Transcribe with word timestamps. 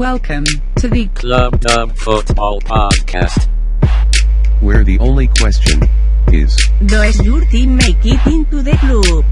Welcome 0.00 0.46
to 0.76 0.88
the 0.88 1.08
Club 1.08 1.60
Dub 1.60 1.94
Football 1.94 2.62
Podcast. 2.62 3.50
where 4.62 4.82
the 4.82 4.98
only 4.98 5.26
question 5.26 5.78
is 6.32 6.56
Does 6.86 7.20
your 7.20 7.42
team 7.42 7.76
make 7.76 7.98
it 8.00 8.26
into 8.26 8.62
the 8.62 8.72
club? 8.78 9.26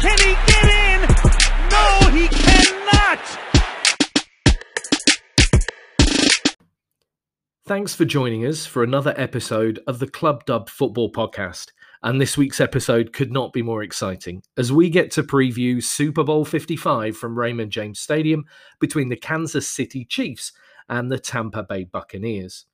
Can 0.00 0.18
he 0.18 0.34
get 0.46 0.64
in? 0.64 1.02
No, 1.68 2.08
he 2.08 2.26
cannot! 2.28 3.20
Thanks 7.66 7.94
for 7.94 8.06
joining 8.06 8.46
us 8.46 8.64
for 8.64 8.82
another 8.82 9.12
episode 9.18 9.78
of 9.86 9.98
the 9.98 10.08
Club 10.08 10.46
Dub 10.46 10.70
Football 10.70 11.12
Podcast. 11.12 11.72
And 12.04 12.20
this 12.20 12.36
week's 12.36 12.60
episode 12.60 13.12
could 13.12 13.32
not 13.32 13.52
be 13.52 13.62
more 13.62 13.82
exciting 13.82 14.42
as 14.56 14.72
we 14.72 14.90
get 14.90 15.12
to 15.12 15.22
preview 15.22 15.80
Super 15.82 16.24
Bowl 16.24 16.44
55 16.44 17.16
from 17.16 17.38
Raymond 17.38 17.70
James 17.70 18.00
Stadium 18.00 18.44
between 18.80 19.08
the 19.08 19.16
Kansas 19.16 19.68
City 19.68 20.04
Chiefs 20.04 20.52
and 20.88 21.12
the 21.12 21.18
Tampa 21.18 21.62
Bay 21.62 21.84
Buccaneers. 21.84 22.66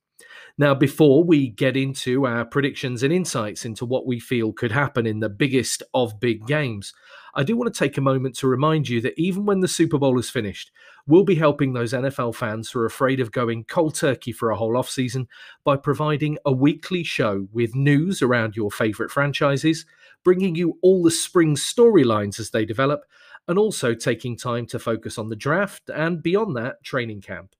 Now, 0.57 0.75
before 0.75 1.23
we 1.23 1.47
get 1.47 1.77
into 1.77 2.25
our 2.25 2.43
predictions 2.43 3.03
and 3.03 3.13
insights 3.13 3.65
into 3.65 3.85
what 3.85 4.05
we 4.05 4.19
feel 4.19 4.51
could 4.51 4.71
happen 4.71 5.05
in 5.05 5.19
the 5.19 5.29
biggest 5.29 5.83
of 5.93 6.19
big 6.19 6.45
games, 6.47 6.93
I 7.33 7.43
do 7.43 7.55
want 7.55 7.73
to 7.73 7.79
take 7.79 7.97
a 7.97 8.01
moment 8.01 8.35
to 8.37 8.47
remind 8.47 8.89
you 8.89 8.99
that 9.01 9.17
even 9.17 9.45
when 9.45 9.59
the 9.59 9.67
Super 9.67 9.97
Bowl 9.97 10.19
is 10.19 10.29
finished, 10.29 10.71
we'll 11.07 11.23
be 11.23 11.35
helping 11.35 11.73
those 11.73 11.93
NFL 11.93 12.35
fans 12.35 12.71
who 12.71 12.79
are 12.79 12.85
afraid 12.85 13.19
of 13.19 13.31
going 13.31 13.63
cold 13.65 13.95
turkey 13.95 14.31
for 14.31 14.49
a 14.49 14.57
whole 14.57 14.73
offseason 14.73 15.27
by 15.63 15.77
providing 15.77 16.37
a 16.45 16.51
weekly 16.51 17.03
show 17.03 17.47
with 17.53 17.75
news 17.75 18.21
around 18.21 18.55
your 18.55 18.71
favourite 18.71 19.11
franchises, 19.11 19.85
bringing 20.23 20.55
you 20.55 20.77
all 20.81 21.03
the 21.03 21.11
spring 21.11 21.55
storylines 21.55 22.39
as 22.39 22.49
they 22.49 22.65
develop, 22.65 23.05
and 23.47 23.57
also 23.57 23.93
taking 23.93 24.35
time 24.35 24.65
to 24.65 24.77
focus 24.77 25.17
on 25.17 25.29
the 25.29 25.35
draft 25.35 25.89
and 25.89 26.21
beyond 26.21 26.55
that, 26.55 26.83
training 26.83 27.21
camp. 27.21 27.55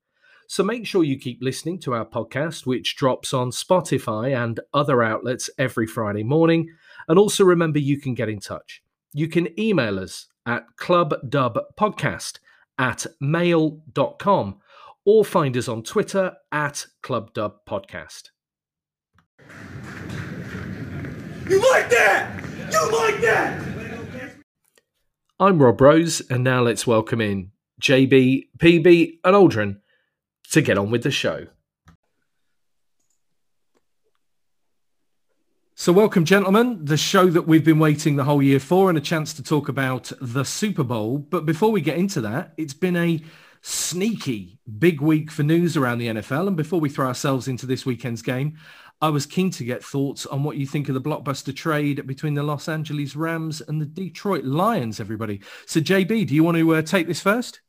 So 0.52 0.64
make 0.64 0.88
sure 0.88 1.04
you 1.04 1.20
keep 1.20 1.44
listening 1.44 1.78
to 1.82 1.94
our 1.94 2.08
podcast, 2.08 2.66
which 2.66 2.96
drops 2.96 3.36
on 3.36 3.52
Spotify 3.52 4.36
and 4.36 4.60
other 4.74 5.04
outlets 5.04 5.48
every 5.60 5.86
Friday 5.86 6.24
morning. 6.24 6.72
And 7.08 7.20
also 7.20 7.44
remember, 7.44 7.78
you 7.78 8.00
can 8.00 8.16
get 8.16 8.30
in 8.30 8.40
touch. 8.40 8.82
You 9.14 9.28
can 9.28 9.48
email 9.60 10.00
us 10.00 10.26
at 10.48 10.66
clubdubpodcast 10.76 12.40
at 12.80 13.06
mail.com 13.22 14.58
or 15.06 15.24
find 15.24 15.56
us 15.56 15.68
on 15.68 15.84
Twitter 15.84 16.36
at 16.52 16.88
clubdubpodcast. 17.04 18.30
You 21.48 21.62
like 21.72 21.92
that? 21.92 22.44
You 22.72 22.92
like 22.98 23.22
that? 23.22 23.66
I'm 25.40 25.62
Rob 25.62 25.80
Rose, 25.80 26.24
and 26.28 26.44
now 26.44 26.64
let's 26.64 26.88
welcome 26.88 27.22
in 27.22 27.52
JB, 27.84 28.48
PB, 28.58 29.20
and 29.24 29.36
Aldrin 29.36 29.78
to 30.52 30.62
get 30.62 30.78
on 30.78 30.92
with 30.92 31.04
the 31.04 31.12
show. 31.12 31.48
So, 35.76 35.94
welcome, 35.94 36.26
gentlemen. 36.26 36.84
The 36.84 36.98
show 36.98 37.28
that 37.28 37.48
we've 37.48 37.64
been 37.64 37.80
waiting 37.80 38.18
the 38.18 38.26
whole 38.26 38.44
year 38.44 38.60
for, 38.60 38.90
and 38.90 38.98
a 38.98 39.02
chance 39.02 39.34
to 39.36 39.44
talk 39.44 39.70
about 39.70 40.12
the 40.20 40.44
Super 40.44 40.84
Bowl. 40.84 41.20
But 41.20 41.46
before 41.46 41.72
we 41.72 41.80
get 41.80 41.98
into 41.98 42.20
that, 42.22 42.54
it's 42.58 42.74
been 42.74 42.98
a 42.98 43.22
sneaky 43.62 44.60
big 44.78 45.00
week 45.00 45.32
for 45.32 45.44
news 45.44 45.78
around 45.78 46.00
the 46.00 46.08
NFL. 46.08 46.48
And 46.48 46.58
before 46.58 46.82
we 46.82 46.90
throw 46.90 47.08
ourselves 47.08 47.48
into 47.48 47.66
this 47.66 47.86
weekend's 47.86 48.22
game, 48.22 48.58
I 49.02 49.08
was 49.08 49.26
keen 49.26 49.52
to 49.52 49.64
get 49.64 49.82
thoughts 49.82 50.26
on 50.26 50.44
what 50.44 50.58
you 50.58 50.66
think 50.66 50.90
of 50.90 50.96
the 50.96 51.02
blockbuster 51.02 51.56
trade 51.56 52.06
between 52.06 52.34
the 52.34 52.44
Los 52.44 52.68
Angeles 52.68 53.16
Rams 53.16 53.62
and 53.62 53.82
the 53.82 53.86
Detroit 53.86 54.44
Lions, 54.44 55.00
everybody. 55.00 55.40
So, 55.66 55.80
JB, 55.80 56.28
do 56.28 56.36
you 56.36 56.44
want 56.44 56.58
to 56.58 56.76
uh, 56.76 56.82
take 56.82 57.08
this 57.08 57.22
first? 57.22 57.62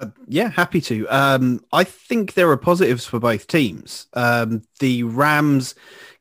Uh, 0.00 0.06
yeah, 0.26 0.50
happy 0.50 0.80
to. 0.82 1.06
Um, 1.08 1.64
I 1.72 1.84
think 1.84 2.34
there 2.34 2.50
are 2.50 2.56
positives 2.56 3.04
for 3.06 3.18
both 3.18 3.46
teams. 3.46 4.06
Um, 4.14 4.62
the 4.80 5.02
Rams 5.02 5.74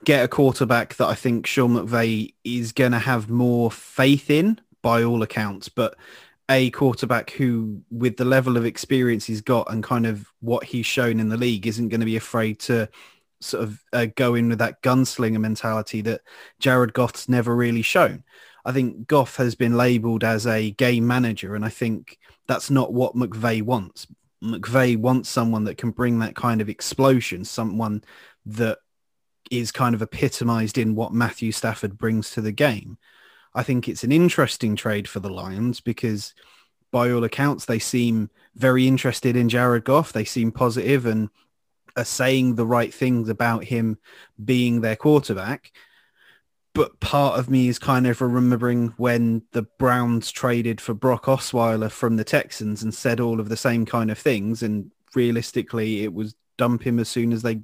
get 0.06 0.24
a 0.24 0.28
quarterback 0.28 0.96
that 0.96 1.08
I 1.08 1.16
think 1.16 1.46
Sean 1.46 1.76
McVay 1.76 2.34
is 2.44 2.72
going 2.72 2.92
to 2.92 3.00
have 3.00 3.30
more 3.30 3.72
faith 3.72 4.30
in 4.30 4.60
by 4.82 5.04
all 5.04 5.22
accounts, 5.22 5.70
but 5.70 5.96
a 6.50 6.70
quarterback 6.72 7.32
who, 7.32 7.82
with 7.92 8.18
the 8.18 8.26
level 8.26 8.58
of 8.58 8.66
experience 8.66 9.26
he's 9.26 9.42
got 9.42 9.72
and 9.72 9.84
kind 9.84 10.06
of 10.06 10.32
what 10.40 10.64
he's 10.64 10.86
shown 10.86 11.20
in 11.20 11.30
the 11.30 11.38
league, 11.38 11.68
isn't 11.68 11.90
going 11.90 12.00
to 12.00 12.06
be 12.06 12.16
afraid 12.16 12.60
to 12.62 12.90
sort 13.42 13.64
of 13.64 13.84
uh, 13.94 14.08
go 14.16 14.34
in 14.34 14.50
with 14.50 14.60
that 14.60 14.82
gunslinger 14.82 15.40
mentality 15.40 16.02
that 16.02 16.22
Jared 16.60 16.94
Goff's 16.94 17.30
never 17.30 17.56
really 17.56 17.82
shown. 17.82 18.24
I 18.68 18.74
think 18.74 19.08
Goff 19.08 19.38
has 19.38 19.56
been 19.56 19.78
labeled 19.78 20.26
as 20.26 20.46
a 20.46 20.72
game 20.72 21.08
manager, 21.08 21.56
and 21.56 21.64
I 21.64 21.70
think 21.70 22.20
that's 22.48 22.70
not 22.70 22.92
what 22.92 23.16
McVay 23.16 23.62
wants. 23.62 24.08
McVay 24.44 24.98
wants 24.98 25.30
someone 25.30 25.64
that 25.64 25.78
can 25.78 25.92
bring 25.92 26.20
that 26.20 26.36
kind 26.36 26.60
of 26.60 26.68
explosion, 26.68 27.46
someone 27.46 28.04
that 28.46 28.80
is 29.50 29.72
kind 29.72 29.96
of 29.96 30.02
epitomized 30.02 30.78
in 30.78 30.96
what 30.96 31.14
Matthew 31.14 31.54
Stafford 31.54 31.98
brings 31.98 32.32
to 32.32 32.42
the 32.42 32.52
game. 32.52 32.98
I 33.56 33.64
think 33.64 33.88
it's 33.88 34.04
an 34.04 34.12
interesting 34.12 34.76
trade 34.76 35.08
for 35.08 35.22
the 35.22 35.30
Lions 35.30 35.80
because 35.80 36.34
by 36.92 37.10
all 37.10 37.24
accounts, 37.24 37.64
they 37.64 37.80
seem 37.80 38.30
very 38.56 38.86
interested 38.86 39.38
in 39.38 39.48
Jared 39.48 39.86
Goff. 39.86 40.12
They 40.12 40.26
seem 40.26 40.52
positive 40.52 41.06
and 41.06 41.30
are 41.96 42.04
saying 42.04 42.56
the 42.56 42.66
right 42.66 42.94
things 42.94 43.30
about 43.30 43.64
him 43.64 43.98
being 44.44 44.82
their 44.82 44.98
quarterback. 44.98 45.72
But 46.78 47.00
part 47.00 47.40
of 47.40 47.50
me 47.50 47.70
is 47.70 47.80
kind 47.80 48.06
of 48.06 48.22
remembering 48.22 48.94
when 48.98 49.42
the 49.52 49.64
Browns 49.64 50.30
traded 50.30 50.80
for 50.80 50.94
Brock 50.94 51.26
Osweiler 51.26 51.90
from 51.90 52.18
the 52.18 52.24
Texans 52.24 52.84
and 52.84 52.94
said 52.94 53.20
all 53.20 53.40
of 53.40 53.50
the 53.50 53.58
same 53.58 53.84
kind 53.84 54.12
of 54.12 54.20
things. 54.20 54.62
And 54.62 54.92
realistically, 55.16 56.04
it 56.04 56.14
was 56.14 56.36
dump 56.56 56.84
him 56.84 57.00
as 57.00 57.10
soon 57.10 57.34
as 57.34 57.42
they 57.42 57.62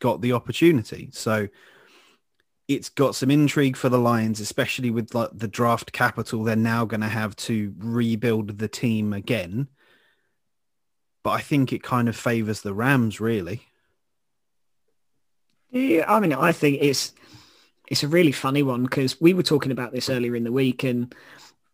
got 0.00 0.20
the 0.20 0.34
opportunity. 0.34 1.08
So 1.14 1.48
it's 2.68 2.90
got 2.90 3.14
some 3.14 3.30
intrigue 3.30 3.74
for 3.74 3.88
the 3.88 3.98
Lions, 3.98 4.38
especially 4.38 4.90
with 4.90 5.14
like 5.14 5.30
the 5.32 5.48
draft 5.48 5.92
capital 5.92 6.44
they're 6.44 6.56
now 6.56 6.84
going 6.84 7.00
to 7.00 7.08
have 7.08 7.34
to 7.36 7.74
rebuild 7.78 8.58
the 8.58 8.68
team 8.68 9.14
again. 9.14 9.66
But 11.22 11.30
I 11.30 11.40
think 11.40 11.72
it 11.72 11.82
kind 11.82 12.06
of 12.06 12.16
favors 12.16 12.60
the 12.60 12.74
Rams, 12.74 13.18
really. 13.18 13.62
Yeah, 15.70 16.04
I 16.06 16.20
mean, 16.20 16.34
I 16.34 16.52
think 16.52 16.82
it's 16.82 17.14
it's 17.90 18.04
a 18.04 18.08
really 18.08 18.32
funny 18.32 18.62
one 18.62 18.84
because 18.84 19.20
we 19.20 19.34
were 19.34 19.42
talking 19.42 19.72
about 19.72 19.92
this 19.92 20.08
earlier 20.08 20.36
in 20.36 20.44
the 20.44 20.52
week, 20.52 20.84
and 20.84 21.12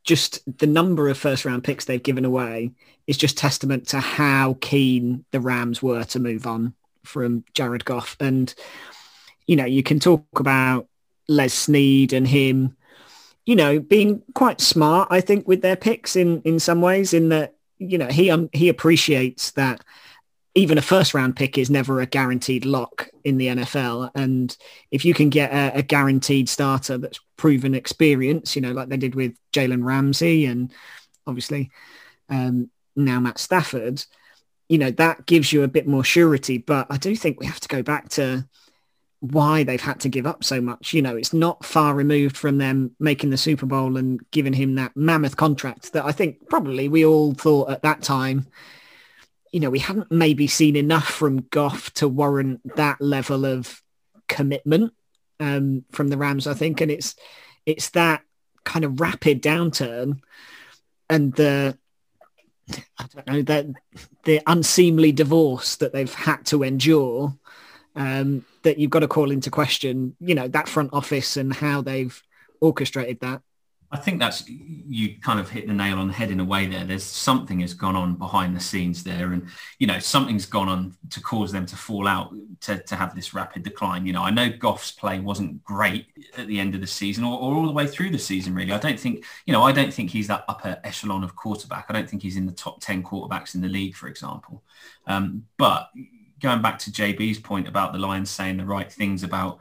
just 0.02 0.40
the 0.58 0.66
number 0.66 1.08
of 1.08 1.18
first 1.18 1.44
round 1.44 1.62
picks 1.62 1.84
they've 1.84 2.02
given 2.02 2.24
away 2.24 2.72
is 3.06 3.18
just 3.18 3.36
testament 3.36 3.86
to 3.88 4.00
how 4.00 4.56
keen 4.60 5.24
the 5.30 5.40
Rams 5.40 5.82
were 5.82 6.04
to 6.04 6.18
move 6.18 6.46
on 6.46 6.74
from 7.04 7.44
Jared 7.52 7.84
Goff. 7.84 8.16
And 8.18 8.52
you 9.46 9.56
know, 9.56 9.66
you 9.66 9.82
can 9.82 10.00
talk 10.00 10.40
about 10.40 10.88
Les 11.28 11.52
Snead 11.52 12.12
and 12.12 12.26
him, 12.26 12.76
you 13.44 13.54
know, 13.54 13.78
being 13.78 14.22
quite 14.34 14.60
smart, 14.60 15.08
I 15.10 15.20
think, 15.20 15.46
with 15.46 15.60
their 15.60 15.76
picks 15.76 16.16
in 16.16 16.40
in 16.42 16.58
some 16.58 16.80
ways. 16.80 17.12
In 17.12 17.28
that, 17.28 17.54
you 17.78 17.98
know, 17.98 18.08
he 18.08 18.30
um, 18.30 18.48
he 18.52 18.70
appreciates 18.70 19.50
that 19.52 19.84
even 20.56 20.78
a 20.78 20.82
first 20.82 21.12
round 21.12 21.36
pick 21.36 21.58
is 21.58 21.68
never 21.68 22.00
a 22.00 22.06
guaranteed 22.06 22.64
lock 22.64 23.10
in 23.24 23.36
the 23.36 23.48
NFL. 23.48 24.10
And 24.14 24.56
if 24.90 25.04
you 25.04 25.12
can 25.12 25.28
get 25.28 25.52
a, 25.52 25.78
a 25.78 25.82
guaranteed 25.82 26.48
starter 26.48 26.96
that's 26.96 27.20
proven 27.36 27.74
experience, 27.74 28.56
you 28.56 28.62
know, 28.62 28.72
like 28.72 28.88
they 28.88 28.96
did 28.96 29.14
with 29.14 29.36
Jalen 29.52 29.84
Ramsey 29.84 30.46
and 30.46 30.72
obviously 31.26 31.70
um, 32.30 32.70
now 32.96 33.20
Matt 33.20 33.38
Stafford, 33.38 34.02
you 34.70 34.78
know, 34.78 34.90
that 34.92 35.26
gives 35.26 35.52
you 35.52 35.62
a 35.62 35.68
bit 35.68 35.86
more 35.86 36.02
surety. 36.02 36.56
But 36.56 36.86
I 36.88 36.96
do 36.96 37.14
think 37.14 37.38
we 37.38 37.46
have 37.46 37.60
to 37.60 37.68
go 37.68 37.82
back 37.82 38.08
to 38.10 38.48
why 39.20 39.62
they've 39.62 39.78
had 39.78 40.00
to 40.00 40.08
give 40.08 40.26
up 40.26 40.42
so 40.42 40.62
much. 40.62 40.94
You 40.94 41.02
know, 41.02 41.16
it's 41.16 41.34
not 41.34 41.66
far 41.66 41.94
removed 41.94 42.34
from 42.34 42.56
them 42.56 42.92
making 42.98 43.28
the 43.28 43.36
Super 43.36 43.66
Bowl 43.66 43.98
and 43.98 44.20
giving 44.30 44.54
him 44.54 44.76
that 44.76 44.96
mammoth 44.96 45.36
contract 45.36 45.92
that 45.92 46.06
I 46.06 46.12
think 46.12 46.48
probably 46.48 46.88
we 46.88 47.04
all 47.04 47.34
thought 47.34 47.70
at 47.70 47.82
that 47.82 48.00
time 48.00 48.46
you 49.56 49.60
know, 49.60 49.70
we 49.70 49.78
hadn't 49.78 50.12
maybe 50.12 50.46
seen 50.46 50.76
enough 50.76 51.08
from 51.08 51.46
Goff 51.48 51.90
to 51.94 52.06
warrant 52.08 52.60
that 52.76 53.00
level 53.00 53.46
of 53.46 53.80
commitment 54.28 54.92
um, 55.40 55.86
from 55.92 56.08
the 56.08 56.18
Rams, 56.18 56.46
I 56.46 56.52
think. 56.52 56.82
And 56.82 56.90
it's 56.90 57.14
it's 57.64 57.88
that 57.90 58.20
kind 58.64 58.84
of 58.84 59.00
rapid 59.00 59.42
downturn 59.42 60.20
and 61.08 61.32
the 61.32 61.78
I 62.98 63.06
don't 63.14 63.26
know 63.26 63.42
that 63.44 63.64
the 64.24 64.42
unseemly 64.46 65.10
divorce 65.10 65.76
that 65.76 65.94
they've 65.94 66.12
had 66.12 66.44
to 66.46 66.62
endure 66.62 67.34
um, 67.94 68.44
that 68.62 68.76
you've 68.78 68.90
got 68.90 69.00
to 69.00 69.08
call 69.08 69.30
into 69.30 69.50
question, 69.50 70.16
you 70.20 70.34
know, 70.34 70.48
that 70.48 70.68
front 70.68 70.90
office 70.92 71.38
and 71.38 71.54
how 71.54 71.80
they've 71.80 72.22
orchestrated 72.60 73.20
that. 73.20 73.40
I 73.96 73.98
think 73.98 74.20
that's 74.20 74.44
you 74.46 75.18
kind 75.20 75.40
of 75.40 75.48
hit 75.48 75.66
the 75.66 75.72
nail 75.72 75.98
on 75.98 76.08
the 76.08 76.12
head 76.12 76.30
in 76.30 76.38
a 76.38 76.44
way 76.44 76.66
there. 76.66 76.84
There's 76.84 77.02
something 77.02 77.60
has 77.60 77.72
gone 77.72 77.96
on 77.96 78.16
behind 78.16 78.54
the 78.54 78.60
scenes 78.60 79.02
there, 79.02 79.32
and 79.32 79.48
you 79.78 79.86
know 79.86 79.98
something's 79.98 80.44
gone 80.44 80.68
on 80.68 80.94
to 81.10 81.20
cause 81.22 81.50
them 81.50 81.64
to 81.64 81.76
fall 81.76 82.06
out 82.06 82.34
to, 82.60 82.78
to 82.82 82.94
have 82.94 83.14
this 83.14 83.32
rapid 83.32 83.62
decline. 83.62 84.04
You 84.04 84.12
know, 84.12 84.22
I 84.22 84.30
know 84.30 84.50
Goff's 84.50 84.92
play 84.92 85.18
wasn't 85.18 85.64
great 85.64 86.08
at 86.36 86.46
the 86.46 86.60
end 86.60 86.74
of 86.74 86.82
the 86.82 86.86
season 86.86 87.24
or, 87.24 87.38
or 87.38 87.54
all 87.54 87.64
the 87.64 87.72
way 87.72 87.86
through 87.86 88.10
the 88.10 88.18
season. 88.18 88.54
Really, 88.54 88.72
I 88.72 88.78
don't 88.78 89.00
think 89.00 89.24
you 89.46 89.54
know 89.54 89.62
I 89.62 89.72
don't 89.72 89.92
think 89.92 90.10
he's 90.10 90.28
that 90.28 90.44
upper 90.46 90.78
echelon 90.84 91.24
of 91.24 91.34
quarterback. 91.34 91.86
I 91.88 91.94
don't 91.94 92.08
think 92.08 92.22
he's 92.22 92.36
in 92.36 92.44
the 92.44 92.52
top 92.52 92.82
ten 92.82 93.02
quarterbacks 93.02 93.54
in 93.54 93.62
the 93.62 93.68
league, 93.68 93.96
for 93.96 94.08
example. 94.08 94.62
Um, 95.06 95.46
but 95.56 95.88
going 96.42 96.60
back 96.60 96.78
to 96.80 96.90
JB's 96.90 97.38
point 97.38 97.66
about 97.66 97.94
the 97.94 97.98
Lions 97.98 98.28
saying 98.28 98.58
the 98.58 98.66
right 98.66 98.92
things 98.92 99.22
about 99.22 99.58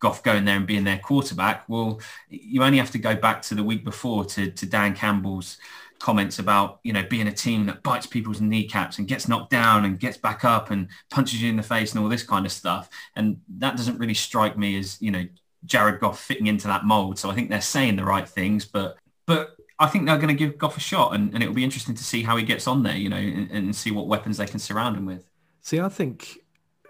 Goff 0.00 0.22
going 0.22 0.44
there 0.44 0.56
and 0.56 0.66
being 0.66 0.84
their 0.84 0.98
quarterback, 0.98 1.68
well, 1.68 2.00
you 2.28 2.62
only 2.62 2.78
have 2.78 2.90
to 2.92 2.98
go 2.98 3.16
back 3.16 3.42
to 3.42 3.54
the 3.54 3.64
week 3.64 3.84
before 3.84 4.24
to, 4.26 4.50
to 4.50 4.66
Dan 4.66 4.94
Campbell's 4.94 5.58
comments 5.98 6.38
about, 6.38 6.80
you 6.84 6.92
know, 6.92 7.02
being 7.02 7.26
a 7.26 7.32
team 7.32 7.66
that 7.66 7.82
bites 7.82 8.06
people's 8.06 8.40
kneecaps 8.40 8.98
and 8.98 9.08
gets 9.08 9.28
knocked 9.28 9.50
down 9.50 9.84
and 9.84 9.98
gets 9.98 10.16
back 10.16 10.44
up 10.44 10.70
and 10.70 10.88
punches 11.10 11.42
you 11.42 11.50
in 11.50 11.56
the 11.56 11.62
face 11.62 11.92
and 11.92 12.02
all 12.02 12.08
this 12.08 12.22
kind 12.22 12.46
of 12.46 12.52
stuff. 12.52 12.88
And 13.16 13.40
that 13.58 13.76
doesn't 13.76 13.98
really 13.98 14.14
strike 14.14 14.56
me 14.56 14.78
as, 14.78 15.00
you 15.02 15.10
know, 15.10 15.26
Jared 15.64 16.00
Goff 16.00 16.20
fitting 16.20 16.46
into 16.46 16.68
that 16.68 16.84
mold. 16.84 17.18
So 17.18 17.30
I 17.30 17.34
think 17.34 17.50
they're 17.50 17.60
saying 17.60 17.96
the 17.96 18.04
right 18.04 18.28
things, 18.28 18.64
but 18.64 18.96
but 19.26 19.56
I 19.78 19.86
think 19.86 20.06
they're 20.06 20.16
going 20.16 20.28
to 20.28 20.34
give 20.34 20.58
Goff 20.58 20.76
a 20.76 20.80
shot 20.80 21.14
and, 21.14 21.32
and 21.34 21.42
it'll 21.42 21.54
be 21.54 21.64
interesting 21.64 21.94
to 21.94 22.04
see 22.04 22.22
how 22.22 22.36
he 22.36 22.44
gets 22.44 22.66
on 22.66 22.82
there, 22.82 22.96
you 22.96 23.08
know, 23.08 23.16
and, 23.16 23.50
and 23.50 23.76
see 23.76 23.90
what 23.90 24.06
weapons 24.06 24.38
they 24.38 24.46
can 24.46 24.58
surround 24.58 24.96
him 24.96 25.06
with. 25.06 25.24
See, 25.60 25.78
I 25.80 25.88
think 25.88 26.38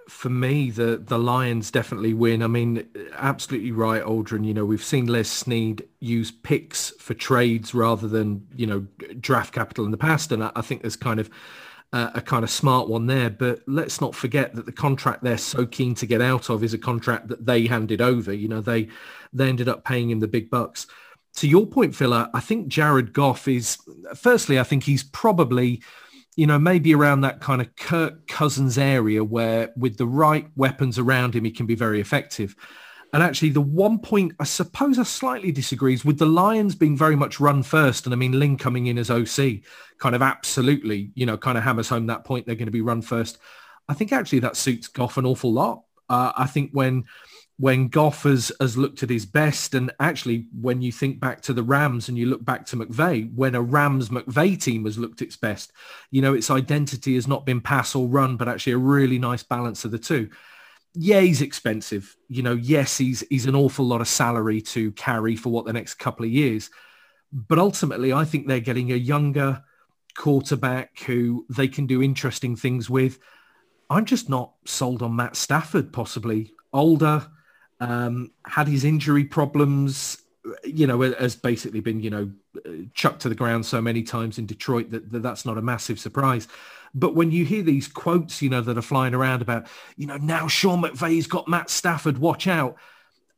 for 0.08 0.30
me, 0.30 0.70
the 0.70 0.96
the 0.96 1.18
Lions 1.18 1.70
definitely 1.70 2.14
win. 2.14 2.42
I 2.42 2.46
mean, 2.46 2.88
absolutely 3.12 3.72
right, 3.72 4.02
Aldrin. 4.02 4.44
You 4.44 4.54
know, 4.54 4.64
we've 4.64 4.82
seen 4.82 5.06
Les 5.06 5.28
Snead 5.28 5.86
use 6.00 6.30
picks 6.30 6.90
for 6.98 7.14
trades 7.14 7.74
rather 7.74 8.08
than 8.08 8.46
you 8.56 8.66
know 8.66 8.86
draft 9.20 9.52
capital 9.52 9.84
in 9.84 9.90
the 9.90 9.98
past, 9.98 10.32
and 10.32 10.42
I, 10.42 10.50
I 10.56 10.62
think 10.62 10.80
there's 10.80 10.96
kind 10.96 11.20
of 11.20 11.30
uh, 11.92 12.10
a 12.14 12.22
kind 12.22 12.42
of 12.42 12.50
smart 12.50 12.88
one 12.88 13.06
there. 13.06 13.28
But 13.28 13.60
let's 13.66 14.00
not 14.00 14.14
forget 14.14 14.54
that 14.54 14.64
the 14.64 14.72
contract 14.72 15.22
they're 15.22 15.36
so 15.38 15.66
keen 15.66 15.94
to 15.96 16.06
get 16.06 16.22
out 16.22 16.48
of 16.48 16.64
is 16.64 16.72
a 16.72 16.78
contract 16.78 17.28
that 17.28 17.44
they 17.44 17.66
handed 17.66 18.00
over. 18.00 18.32
You 18.32 18.48
know, 18.48 18.62
they 18.62 18.88
they 19.34 19.48
ended 19.48 19.68
up 19.68 19.84
paying 19.84 20.10
him 20.10 20.20
the 20.20 20.28
big 20.28 20.48
bucks. 20.48 20.86
To 21.36 21.46
your 21.46 21.66
point, 21.66 21.94
Phil, 21.94 22.14
I 22.14 22.40
think 22.40 22.68
Jared 22.68 23.12
Goff 23.12 23.46
is. 23.46 23.76
Firstly, 24.16 24.58
I 24.58 24.64
think 24.64 24.84
he's 24.84 25.04
probably 25.04 25.82
you 26.38 26.46
know, 26.46 26.56
maybe 26.56 26.94
around 26.94 27.22
that 27.22 27.40
kind 27.40 27.60
of 27.60 27.74
Kirk 27.74 28.28
Cousins 28.28 28.78
area 28.78 29.24
where 29.24 29.72
with 29.76 29.96
the 29.96 30.06
right 30.06 30.48
weapons 30.54 30.96
around 30.96 31.34
him, 31.34 31.44
he 31.44 31.50
can 31.50 31.66
be 31.66 31.74
very 31.74 32.00
effective. 32.00 32.54
And 33.12 33.24
actually, 33.24 33.48
the 33.48 33.60
one 33.60 33.98
point 33.98 34.34
I 34.38 34.44
suppose 34.44 35.00
I 35.00 35.02
slightly 35.02 35.50
disagrees 35.50 36.04
with 36.04 36.20
the 36.20 36.26
Lions 36.26 36.76
being 36.76 36.96
very 36.96 37.16
much 37.16 37.40
run 37.40 37.64
first. 37.64 38.06
And 38.06 38.14
I 38.14 38.16
mean, 38.16 38.38
Lynn 38.38 38.56
coming 38.56 38.86
in 38.86 38.98
as 38.98 39.10
OC 39.10 39.62
kind 39.98 40.14
of 40.14 40.22
absolutely, 40.22 41.10
you 41.16 41.26
know, 41.26 41.36
kind 41.36 41.58
of 41.58 41.64
hammers 41.64 41.88
home 41.88 42.06
that 42.06 42.24
point. 42.24 42.46
They're 42.46 42.54
going 42.54 42.66
to 42.66 42.72
be 42.72 42.82
run 42.82 43.02
first. 43.02 43.38
I 43.88 43.94
think 43.94 44.12
actually 44.12 44.38
that 44.40 44.56
suits 44.56 44.86
Goff 44.86 45.16
an 45.16 45.26
awful 45.26 45.52
lot. 45.52 45.82
Uh, 46.08 46.30
I 46.36 46.46
think 46.46 46.70
when 46.70 47.02
when 47.58 47.88
Goff 47.88 48.22
has, 48.22 48.52
has 48.60 48.76
looked 48.76 49.02
at 49.02 49.10
his 49.10 49.26
best. 49.26 49.74
And 49.74 49.90
actually, 49.98 50.46
when 50.58 50.80
you 50.80 50.92
think 50.92 51.18
back 51.18 51.40
to 51.42 51.52
the 51.52 51.62
Rams 51.62 52.08
and 52.08 52.16
you 52.16 52.26
look 52.26 52.44
back 52.44 52.64
to 52.66 52.76
McVay, 52.76 53.34
when 53.34 53.54
a 53.54 53.62
Rams 53.62 54.10
McVay 54.10 54.60
team 54.62 54.84
has 54.84 54.96
looked 54.96 55.22
its 55.22 55.36
best, 55.36 55.72
you 56.10 56.22
know, 56.22 56.34
its 56.34 56.50
identity 56.50 57.16
has 57.16 57.26
not 57.26 57.44
been 57.44 57.60
pass 57.60 57.94
or 57.94 58.06
run, 58.06 58.36
but 58.36 58.48
actually 58.48 58.74
a 58.74 58.78
really 58.78 59.18
nice 59.18 59.42
balance 59.42 59.84
of 59.84 59.90
the 59.90 59.98
two. 59.98 60.30
Yeah, 60.94 61.20
he's 61.20 61.42
expensive. 61.42 62.16
You 62.28 62.42
know, 62.42 62.54
yes, 62.54 62.96
he's 62.96 63.24
he's 63.28 63.46
an 63.46 63.56
awful 63.56 63.84
lot 63.84 64.00
of 64.00 64.08
salary 64.08 64.60
to 64.62 64.92
carry 64.92 65.36
for 65.36 65.50
what 65.50 65.64
the 65.66 65.72
next 65.72 65.94
couple 65.94 66.24
of 66.24 66.32
years. 66.32 66.70
But 67.32 67.58
ultimately, 67.58 68.12
I 68.12 68.24
think 68.24 68.46
they're 68.46 68.60
getting 68.60 68.92
a 68.92 68.96
younger 68.96 69.62
quarterback 70.16 70.98
who 71.00 71.44
they 71.50 71.68
can 71.68 71.86
do 71.86 72.02
interesting 72.02 72.56
things 72.56 72.88
with. 72.88 73.18
I'm 73.90 74.04
just 74.04 74.28
not 74.28 74.54
sold 74.64 75.02
on 75.02 75.16
Matt 75.16 75.36
Stafford, 75.36 75.92
possibly 75.92 76.52
older, 76.72 77.26
um, 77.80 78.32
had 78.46 78.68
his 78.68 78.84
injury 78.84 79.24
problems, 79.24 80.18
you 80.64 80.86
know, 80.86 81.00
has 81.00 81.36
basically 81.36 81.80
been, 81.80 82.00
you 82.00 82.10
know, 82.10 82.30
chucked 82.94 83.22
to 83.22 83.28
the 83.28 83.34
ground 83.34 83.66
so 83.66 83.80
many 83.80 84.02
times 84.02 84.38
in 84.38 84.46
Detroit 84.46 84.90
that, 84.90 85.10
that 85.12 85.22
that's 85.22 85.44
not 85.44 85.58
a 85.58 85.62
massive 85.62 85.98
surprise. 85.98 86.48
But 86.94 87.14
when 87.14 87.30
you 87.30 87.44
hear 87.44 87.62
these 87.62 87.86
quotes, 87.86 88.40
you 88.40 88.48
know, 88.48 88.62
that 88.62 88.78
are 88.78 88.82
flying 88.82 89.14
around 89.14 89.42
about, 89.42 89.66
you 89.96 90.06
know, 90.06 90.16
now 90.16 90.48
Sean 90.48 90.82
McVay's 90.82 91.26
got 91.26 91.48
Matt 91.48 91.70
Stafford, 91.70 92.18
watch 92.18 92.46
out. 92.46 92.76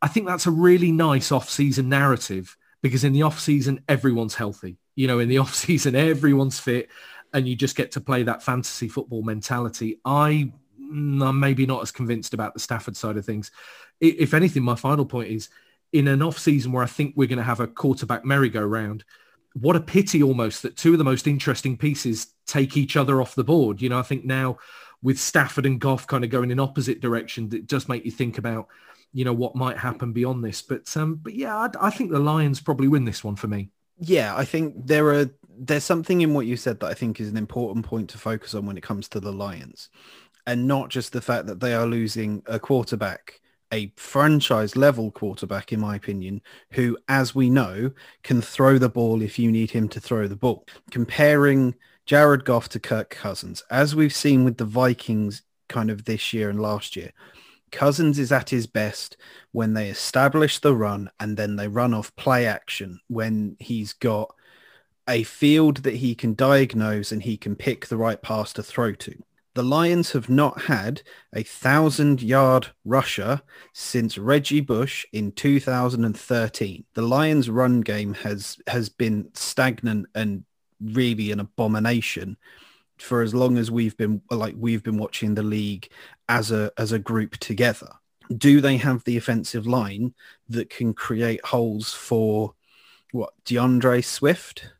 I 0.00 0.08
think 0.08 0.26
that's 0.26 0.46
a 0.46 0.50
really 0.50 0.92
nice 0.92 1.32
off-season 1.32 1.88
narrative 1.88 2.56
because 2.80 3.04
in 3.04 3.12
the 3.12 3.22
off-season, 3.22 3.82
everyone's 3.88 4.36
healthy. 4.36 4.78
You 4.94 5.08
know, 5.08 5.18
in 5.18 5.28
the 5.28 5.38
off-season, 5.38 5.94
everyone's 5.94 6.58
fit 6.58 6.88
and 7.32 7.46
you 7.46 7.54
just 7.54 7.76
get 7.76 7.92
to 7.92 8.00
play 8.00 8.22
that 8.24 8.42
fantasy 8.42 8.88
football 8.88 9.22
mentality. 9.22 10.00
I 10.04 10.52
I'm 10.90 11.40
maybe 11.40 11.66
not 11.66 11.82
as 11.82 11.90
convinced 11.90 12.34
about 12.34 12.54
the 12.54 12.60
Stafford 12.60 12.96
side 12.96 13.16
of 13.16 13.24
things 13.24 13.50
if 14.00 14.34
anything, 14.34 14.62
my 14.62 14.74
final 14.74 15.04
point 15.04 15.30
is 15.30 15.48
in 15.92 16.08
an 16.08 16.22
off 16.22 16.38
season 16.38 16.72
where 16.72 16.82
I 16.82 16.86
think 16.86 17.14
we're 17.16 17.28
going 17.28 17.38
to 17.38 17.44
have 17.44 17.60
a 17.60 17.66
quarterback 17.66 18.24
merry-go-round, 18.24 19.04
what 19.54 19.76
a 19.76 19.80
pity 19.80 20.22
almost 20.22 20.62
that 20.62 20.76
two 20.76 20.92
of 20.92 20.98
the 20.98 21.04
most 21.04 21.26
interesting 21.26 21.76
pieces 21.76 22.28
take 22.46 22.76
each 22.76 22.96
other 22.96 23.20
off 23.20 23.34
the 23.34 23.44
board. 23.44 23.82
You 23.82 23.88
know, 23.88 23.98
I 23.98 24.02
think 24.02 24.24
now 24.24 24.58
with 25.02 25.18
Stafford 25.18 25.66
and 25.66 25.80
Goff 25.80 26.06
kind 26.06 26.24
of 26.24 26.30
going 26.30 26.50
in 26.50 26.60
opposite 26.60 27.00
direction, 27.00 27.50
it 27.52 27.66
does 27.66 27.88
make 27.88 28.04
you 28.04 28.10
think 28.10 28.38
about, 28.38 28.68
you 29.12 29.24
know, 29.24 29.32
what 29.32 29.56
might 29.56 29.76
happen 29.76 30.12
beyond 30.12 30.44
this. 30.44 30.62
But 30.62 30.96
um, 30.96 31.16
but 31.16 31.34
yeah, 31.34 31.56
I, 31.56 31.68
I 31.80 31.90
think 31.90 32.12
the 32.12 32.20
Lions 32.20 32.60
probably 32.60 32.86
win 32.86 33.04
this 33.04 33.24
one 33.24 33.34
for 33.34 33.48
me. 33.48 33.70
Yeah, 33.98 34.36
I 34.36 34.44
think 34.44 34.86
there 34.86 35.12
are 35.14 35.30
there's 35.58 35.84
something 35.84 36.20
in 36.20 36.32
what 36.32 36.46
you 36.46 36.56
said 36.56 36.80
that 36.80 36.86
I 36.86 36.94
think 36.94 37.20
is 37.20 37.28
an 37.28 37.36
important 37.36 37.84
point 37.84 38.08
to 38.10 38.18
focus 38.18 38.54
on 38.54 38.66
when 38.66 38.78
it 38.78 38.82
comes 38.82 39.08
to 39.08 39.20
the 39.20 39.32
Lions, 39.32 39.88
and 40.46 40.66
not 40.66 40.88
just 40.88 41.12
the 41.12 41.20
fact 41.20 41.46
that 41.46 41.60
they 41.60 41.74
are 41.74 41.86
losing 41.86 42.42
a 42.46 42.58
quarterback 42.58 43.40
a 43.72 43.92
franchise 43.96 44.76
level 44.76 45.10
quarterback, 45.10 45.72
in 45.72 45.80
my 45.80 45.96
opinion, 45.96 46.40
who, 46.72 46.96
as 47.08 47.34
we 47.34 47.48
know, 47.48 47.90
can 48.22 48.42
throw 48.42 48.78
the 48.78 48.88
ball 48.88 49.22
if 49.22 49.38
you 49.38 49.50
need 49.50 49.70
him 49.70 49.88
to 49.88 50.00
throw 50.00 50.26
the 50.26 50.36
ball. 50.36 50.66
Comparing 50.90 51.74
Jared 52.06 52.44
Goff 52.44 52.68
to 52.70 52.80
Kirk 52.80 53.10
Cousins, 53.10 53.62
as 53.70 53.94
we've 53.94 54.14
seen 54.14 54.44
with 54.44 54.56
the 54.56 54.64
Vikings 54.64 55.42
kind 55.68 55.90
of 55.90 56.04
this 56.04 56.32
year 56.32 56.50
and 56.50 56.60
last 56.60 56.96
year, 56.96 57.12
Cousins 57.70 58.18
is 58.18 58.32
at 58.32 58.50
his 58.50 58.66
best 58.66 59.16
when 59.52 59.74
they 59.74 59.88
establish 59.88 60.58
the 60.58 60.74
run 60.74 61.08
and 61.20 61.36
then 61.36 61.54
they 61.54 61.68
run 61.68 61.94
off 61.94 62.14
play 62.16 62.46
action 62.46 63.00
when 63.06 63.56
he's 63.60 63.92
got 63.92 64.34
a 65.08 65.22
field 65.22 65.78
that 65.78 65.94
he 65.94 66.16
can 66.16 66.34
diagnose 66.34 67.12
and 67.12 67.22
he 67.22 67.36
can 67.36 67.54
pick 67.54 67.86
the 67.86 67.96
right 67.96 68.20
pass 68.22 68.52
to 68.52 68.62
throw 68.62 68.92
to 68.94 69.22
the 69.60 69.66
Lions 69.66 70.12
have 70.12 70.30
not 70.30 70.62
had 70.62 71.02
a 71.34 71.42
thousand 71.42 72.22
yard 72.22 72.68
rusher 72.86 73.42
since 73.74 74.16
Reggie 74.16 74.62
Bush 74.62 75.04
in 75.12 75.32
2013. 75.32 76.84
The 76.94 77.02
Lions 77.02 77.50
run 77.50 77.82
game 77.82 78.14
has 78.14 78.56
has 78.68 78.88
been 78.88 79.28
stagnant 79.34 80.06
and 80.14 80.44
really 80.80 81.30
an 81.30 81.40
abomination 81.40 82.38
for 82.96 83.20
as 83.20 83.34
long 83.34 83.58
as 83.58 83.70
we've 83.70 83.98
been 83.98 84.22
like 84.30 84.54
we've 84.56 84.82
been 84.82 84.96
watching 84.96 85.34
the 85.34 85.42
league 85.42 85.90
as 86.30 86.50
a 86.50 86.72
as 86.78 86.92
a 86.92 86.98
group 86.98 87.36
together. 87.36 87.92
Do 88.34 88.62
they 88.62 88.78
have 88.78 89.04
the 89.04 89.18
offensive 89.18 89.66
line 89.66 90.14
that 90.48 90.70
can 90.70 90.94
create 90.94 91.44
holes 91.44 91.92
for 91.92 92.54
what 93.12 93.34
D'Andre 93.44 94.00
Swift? 94.00 94.70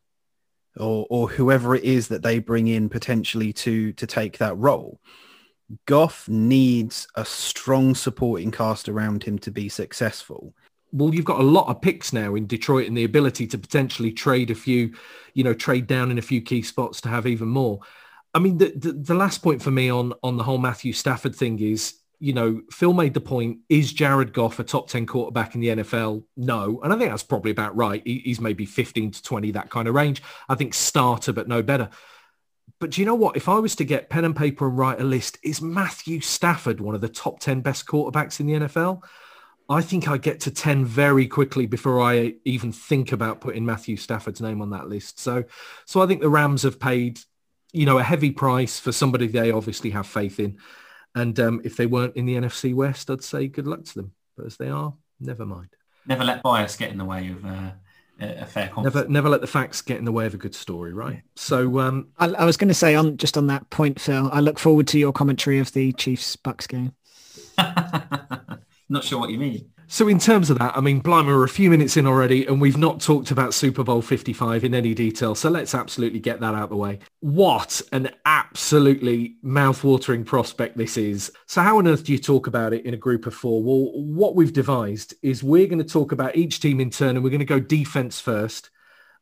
Or 0.76 1.06
or 1.10 1.28
whoever 1.28 1.74
it 1.74 1.84
is 1.84 2.08
that 2.08 2.22
they 2.22 2.38
bring 2.38 2.68
in 2.68 2.88
potentially 2.88 3.52
to 3.52 3.92
to 3.94 4.06
take 4.06 4.38
that 4.38 4.56
role. 4.56 5.00
Goff 5.86 6.28
needs 6.28 7.06
a 7.14 7.24
strong 7.24 7.94
supporting 7.94 8.50
cast 8.50 8.88
around 8.88 9.22
him 9.22 9.38
to 9.40 9.50
be 9.50 9.68
successful. 9.68 10.54
Well, 10.92 11.14
you've 11.14 11.24
got 11.24 11.38
a 11.38 11.44
lot 11.44 11.68
of 11.68 11.80
picks 11.80 12.12
now 12.12 12.34
in 12.34 12.48
Detroit 12.48 12.88
and 12.88 12.96
the 12.96 13.04
ability 13.04 13.46
to 13.48 13.58
potentially 13.58 14.10
trade 14.10 14.50
a 14.50 14.56
few, 14.56 14.92
you 15.34 15.44
know, 15.44 15.54
trade 15.54 15.86
down 15.86 16.10
in 16.10 16.18
a 16.18 16.22
few 16.22 16.42
key 16.42 16.62
spots 16.62 17.00
to 17.02 17.08
have 17.08 17.28
even 17.28 17.46
more. 17.46 17.78
I 18.34 18.40
mean, 18.40 18.58
the, 18.58 18.72
the, 18.74 18.92
the 18.92 19.14
last 19.14 19.38
point 19.38 19.62
for 19.62 19.70
me 19.70 19.88
on 19.90 20.12
on 20.22 20.36
the 20.36 20.42
whole 20.42 20.58
Matthew 20.58 20.92
Stafford 20.92 21.36
thing 21.36 21.60
is 21.60 21.99
you 22.20 22.34
know, 22.34 22.60
Phil 22.70 22.92
made 22.92 23.14
the 23.14 23.20
point, 23.20 23.60
is 23.70 23.92
Jared 23.92 24.34
Goff 24.34 24.58
a 24.58 24.64
top 24.64 24.88
10 24.88 25.06
quarterback 25.06 25.54
in 25.54 25.62
the 25.62 25.68
NFL? 25.68 26.22
No. 26.36 26.80
And 26.82 26.92
I 26.92 26.98
think 26.98 27.10
that's 27.10 27.22
probably 27.22 27.50
about 27.50 27.74
right. 27.74 28.02
he's 28.04 28.40
maybe 28.40 28.66
15 28.66 29.12
to 29.12 29.22
20, 29.22 29.50
that 29.52 29.70
kind 29.70 29.88
of 29.88 29.94
range. 29.94 30.22
I 30.48 30.54
think 30.54 30.74
starter, 30.74 31.32
but 31.32 31.48
no 31.48 31.62
better. 31.62 31.88
But 32.78 32.90
do 32.90 33.00
you 33.00 33.06
know 33.06 33.14
what? 33.14 33.36
If 33.36 33.48
I 33.48 33.58
was 33.58 33.74
to 33.76 33.84
get 33.84 34.10
pen 34.10 34.26
and 34.26 34.36
paper 34.36 34.68
and 34.68 34.76
write 34.76 35.00
a 35.00 35.04
list, 35.04 35.38
is 35.42 35.62
Matthew 35.62 36.20
Stafford 36.20 36.80
one 36.80 36.94
of 36.94 37.00
the 37.00 37.08
top 37.08 37.40
10 37.40 37.62
best 37.62 37.86
quarterbacks 37.86 38.38
in 38.38 38.46
the 38.46 38.66
NFL? 38.66 39.02
I 39.70 39.80
think 39.80 40.08
I 40.08 40.18
get 40.18 40.40
to 40.40 40.50
10 40.50 40.84
very 40.84 41.26
quickly 41.26 41.64
before 41.64 42.02
I 42.02 42.34
even 42.44 42.70
think 42.70 43.12
about 43.12 43.40
putting 43.40 43.64
Matthew 43.64 43.96
Stafford's 43.96 44.40
name 44.40 44.60
on 44.60 44.70
that 44.70 44.88
list. 44.88 45.20
So, 45.20 45.44
so 45.86 46.02
I 46.02 46.06
think 46.06 46.20
the 46.20 46.28
Rams 46.28 46.64
have 46.64 46.80
paid, 46.80 47.20
you 47.72 47.86
know, 47.86 47.96
a 47.96 48.02
heavy 48.02 48.30
price 48.30 48.78
for 48.78 48.92
somebody 48.92 49.26
they 49.26 49.52
obviously 49.52 49.90
have 49.90 50.06
faith 50.06 50.38
in. 50.40 50.58
And 51.14 51.38
um, 51.40 51.60
if 51.64 51.76
they 51.76 51.86
weren't 51.86 52.16
in 52.16 52.26
the 52.26 52.36
NFC 52.36 52.74
West, 52.74 53.10
I'd 53.10 53.24
say 53.24 53.48
good 53.48 53.66
luck 53.66 53.84
to 53.84 53.94
them. 53.94 54.12
But 54.36 54.46
as 54.46 54.56
they 54.56 54.68
are, 54.68 54.94
never 55.18 55.44
mind. 55.44 55.68
Never 56.06 56.24
let 56.24 56.42
bias 56.42 56.76
get 56.76 56.90
in 56.90 56.98
the 56.98 57.04
way 57.04 57.28
of 57.28 57.44
uh, 57.44 57.70
a, 58.20 58.42
a 58.42 58.46
fair 58.46 58.68
confidence. 58.68 58.94
Never, 58.94 59.08
never 59.08 59.28
let 59.28 59.40
the 59.40 59.46
facts 59.46 59.82
get 59.82 59.98
in 59.98 60.04
the 60.04 60.12
way 60.12 60.26
of 60.26 60.34
a 60.34 60.38
good 60.38 60.54
story, 60.54 60.92
right? 60.92 61.22
So, 61.36 61.80
um, 61.80 62.08
I, 62.18 62.26
I 62.26 62.44
was 62.44 62.56
going 62.56 62.68
to 62.68 62.74
say 62.74 62.94
on 62.94 63.16
just 63.16 63.36
on 63.36 63.48
that 63.48 63.68
point, 63.70 64.00
Phil. 64.00 64.30
I 64.32 64.40
look 64.40 64.58
forward 64.58 64.86
to 64.88 64.98
your 64.98 65.12
commentary 65.12 65.58
of 65.58 65.72
the 65.72 65.92
Chiefs 65.92 66.36
Bucks 66.36 66.66
game. 66.66 66.92
Not 68.88 69.04
sure 69.04 69.20
what 69.20 69.30
you 69.30 69.38
mean. 69.38 69.70
So 69.92 70.06
in 70.06 70.20
terms 70.20 70.50
of 70.50 70.58
that, 70.60 70.76
I 70.76 70.80
mean, 70.80 71.00
blimey, 71.00 71.32
we're 71.32 71.42
a 71.42 71.48
few 71.48 71.68
minutes 71.68 71.96
in 71.96 72.06
already 72.06 72.46
and 72.46 72.60
we've 72.60 72.76
not 72.76 73.00
talked 73.00 73.32
about 73.32 73.52
Super 73.52 73.82
Bowl 73.82 74.00
55 74.00 74.62
in 74.62 74.72
any 74.72 74.94
detail. 74.94 75.34
So 75.34 75.50
let's 75.50 75.74
absolutely 75.74 76.20
get 76.20 76.38
that 76.38 76.54
out 76.54 76.62
of 76.62 76.70
the 76.70 76.76
way. 76.76 77.00
What 77.18 77.82
an 77.90 78.10
absolutely 78.24 79.34
mouth-watering 79.42 80.22
prospect 80.26 80.76
this 80.76 80.96
is. 80.96 81.32
So 81.46 81.60
how 81.60 81.78
on 81.78 81.88
earth 81.88 82.04
do 82.04 82.12
you 82.12 82.18
talk 82.18 82.46
about 82.46 82.72
it 82.72 82.86
in 82.86 82.94
a 82.94 82.96
group 82.96 83.26
of 83.26 83.34
four? 83.34 83.64
Well, 83.64 83.90
what 84.00 84.36
we've 84.36 84.52
devised 84.52 85.14
is 85.22 85.42
we're 85.42 85.66
going 85.66 85.82
to 85.82 85.84
talk 85.84 86.12
about 86.12 86.36
each 86.36 86.60
team 86.60 86.78
in 86.78 86.90
turn 86.90 87.16
and 87.16 87.24
we're 87.24 87.30
going 87.30 87.40
to 87.40 87.44
go 87.44 87.58
defense 87.58 88.20
first. 88.20 88.70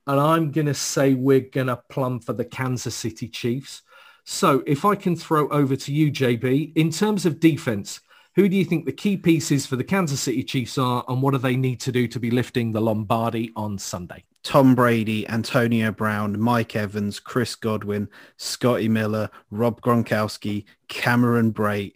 And 0.07 0.21
I'm 0.21 0.53
going 0.53 0.67
to 0.67 0.75
say 0.75 1.15
we're 1.15 1.41
going 1.41 1.69
to 1.69 1.83
plumb 1.89 2.21
for 2.21 2.35
the 2.35 2.45
Kansas 2.45 2.95
City 2.95 3.29
Chiefs. 3.29 3.81
So 4.25 4.63
if 4.67 4.85
I 4.85 4.97
can 4.97 5.17
throw 5.17 5.49
over 5.49 5.77
to 5.77 5.93
you, 5.95 6.13
JB, 6.13 6.77
in 6.77 6.91
terms 6.91 7.25
of 7.25 7.41
defense, 7.41 8.01
who 8.39 8.49
do 8.49 8.57
you 8.57 8.65
think 8.65 8.87
the 8.87 8.93
key 8.93 9.17
pieces 9.17 9.67
for 9.67 9.75
the 9.75 9.83
Kansas 9.83 10.21
City 10.21 10.45
Chiefs 10.45 10.79
are 10.79 11.05
and 11.09 11.21
what 11.21 11.33
do 11.33 11.39
they 11.39 11.57
need 11.57 11.81
to 11.81 11.91
do 11.91 12.07
to 12.07 12.21
be 12.21 12.31
lifting 12.31 12.71
the 12.71 12.81
Lombardi 12.81 13.51
on 13.57 13.79
Sunday? 13.79 14.23
Tom 14.45 14.77
Brady, 14.77 15.29
Antonio 15.29 15.91
Brown, 15.91 16.39
Mike 16.39 16.77
Evans, 16.77 17.19
Chris 17.19 17.57
Godwin, 17.57 18.09
Scotty 18.37 18.89
Miller, 18.89 19.29
Rob 19.51 19.81
Gronkowski, 19.81 20.67
Cameron 20.87 21.53
Brate, 21.53 21.95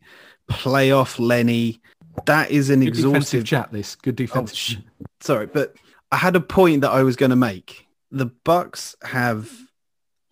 playoff 0.51 1.21
Lenny. 1.21 1.81
That 2.27 2.51
is 2.51 2.71
an 2.71 2.81
Good 2.81 2.89
exhaustive 2.89 3.45
chat, 3.45 3.71
this. 3.71 3.95
Good 3.95 4.29
Oh, 4.35 4.47
sh- 4.47 4.79
sorry, 5.21 5.47
but 5.47 5.77
I 6.11 6.17
had 6.17 6.35
a 6.35 6.41
point 6.41 6.81
that 6.81 6.91
I 6.91 7.05
was 7.05 7.15
going 7.15 7.31
to 7.31 7.37
make. 7.37 7.87
The 8.11 8.27
Bucks 8.27 8.97
have 9.05 9.49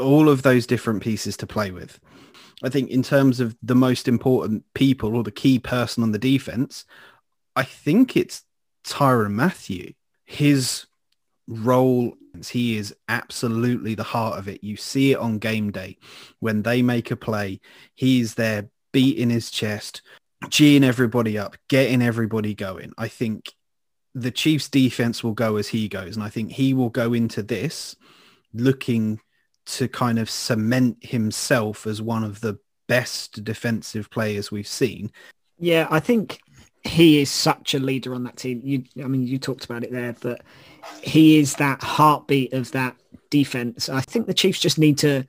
all 0.00 0.29
of 0.29 0.43
those 0.43 0.67
different 0.67 1.05
pieces 1.05 1.37
to 1.37 1.47
play 1.47 1.71
with. 1.71 2.00
I 2.62 2.69
think 2.69 2.90
in 2.90 3.02
terms 3.02 3.40
of 3.40 3.57
the 3.62 3.75
most 3.75 4.07
important 4.09 4.64
people 4.75 5.17
or 5.17 5.23
the 5.23 5.31
key 5.31 5.59
person 5.59 6.02
on 6.02 6.12
the 6.12 6.19
defense, 6.19 6.85
I 7.57 7.62
think 7.62 8.17
it's 8.17 8.45
Tyrann 8.85 9.33
Mathieu. 9.33 9.93
His 10.25 10.87
role, 11.49 12.14
he 12.49 12.76
is 12.76 12.95
absolutely 13.09 13.95
the 13.95 14.02
heart 14.02 14.38
of 14.38 14.49
it. 14.49 14.62
You 14.62 14.76
see 14.76 15.12
it 15.12 15.19
on 15.19 15.38
game 15.38 15.71
day 15.73 15.99
when 16.38 16.62
they 16.62 16.83
make 16.83 17.11
a 17.11 17.17
play. 17.17 17.61
He's 17.95 18.35
there 18.35 18.69
beating 18.93 19.31
his 19.31 19.50
chest, 19.50 20.02
geeing 20.45 20.85
everybody 20.85 21.38
up, 21.38 21.57
getting 21.69 22.02
everybody 22.02 22.55
going. 22.55 22.93
I 22.99 23.09
think 23.09 23.52
the 24.14 24.31
Chiefs 24.31 24.69
defense 24.69 25.25
will 25.25 25.33
go 25.33 25.57
as 25.57 25.69
he 25.69 25.88
goes. 25.88 26.17
And 26.17 26.25
I 26.25 26.29
think 26.29 26.52
he 26.52 26.75
will 26.75 26.90
go 26.90 27.12
into 27.12 27.43
this 27.43 27.97
looking 28.52 29.21
to 29.76 29.88
kind 29.88 30.18
of 30.18 30.30
cement 30.30 30.96
himself 31.00 31.86
as 31.86 32.02
one 32.02 32.24
of 32.24 32.40
the 32.40 32.58
best 32.88 33.44
defensive 33.44 34.10
players 34.10 34.50
we've 34.50 34.66
seen. 34.66 35.12
Yeah, 35.58 35.86
I 35.90 36.00
think 36.00 36.40
he 36.82 37.20
is 37.20 37.30
such 37.30 37.74
a 37.74 37.78
leader 37.78 38.14
on 38.14 38.24
that 38.24 38.36
team. 38.36 38.60
You, 38.64 38.84
I 39.02 39.06
mean, 39.06 39.26
you 39.26 39.38
talked 39.38 39.64
about 39.64 39.84
it 39.84 39.92
there, 39.92 40.16
but 40.20 40.42
he 41.02 41.38
is 41.38 41.54
that 41.56 41.82
heartbeat 41.82 42.52
of 42.52 42.72
that 42.72 42.96
defense. 43.30 43.88
I 43.88 44.00
think 44.00 44.26
the 44.26 44.34
Chiefs 44.34 44.60
just 44.60 44.78
need 44.78 44.98
to 44.98 45.24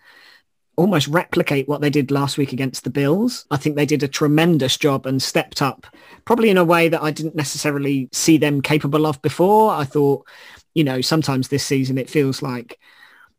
almost 0.77 1.07
replicate 1.07 1.67
what 1.67 1.81
they 1.81 1.89
did 1.89 2.09
last 2.09 2.37
week 2.37 2.53
against 2.53 2.83
the 2.83 2.89
Bills. 2.89 3.45
I 3.51 3.57
think 3.57 3.75
they 3.75 3.85
did 3.85 4.03
a 4.03 4.07
tremendous 4.07 4.77
job 4.77 5.05
and 5.05 5.21
stepped 5.21 5.61
up 5.61 5.85
probably 6.25 6.49
in 6.49 6.57
a 6.57 6.65
way 6.65 6.87
that 6.89 7.03
I 7.03 7.11
didn't 7.11 7.35
necessarily 7.35 8.09
see 8.11 8.37
them 8.37 8.61
capable 8.61 9.05
of 9.05 9.21
before. 9.21 9.71
I 9.71 9.83
thought, 9.83 10.25
you 10.73 10.83
know, 10.83 11.01
sometimes 11.01 11.49
this 11.49 11.65
season 11.65 11.97
it 11.97 12.09
feels 12.09 12.41
like 12.41 12.79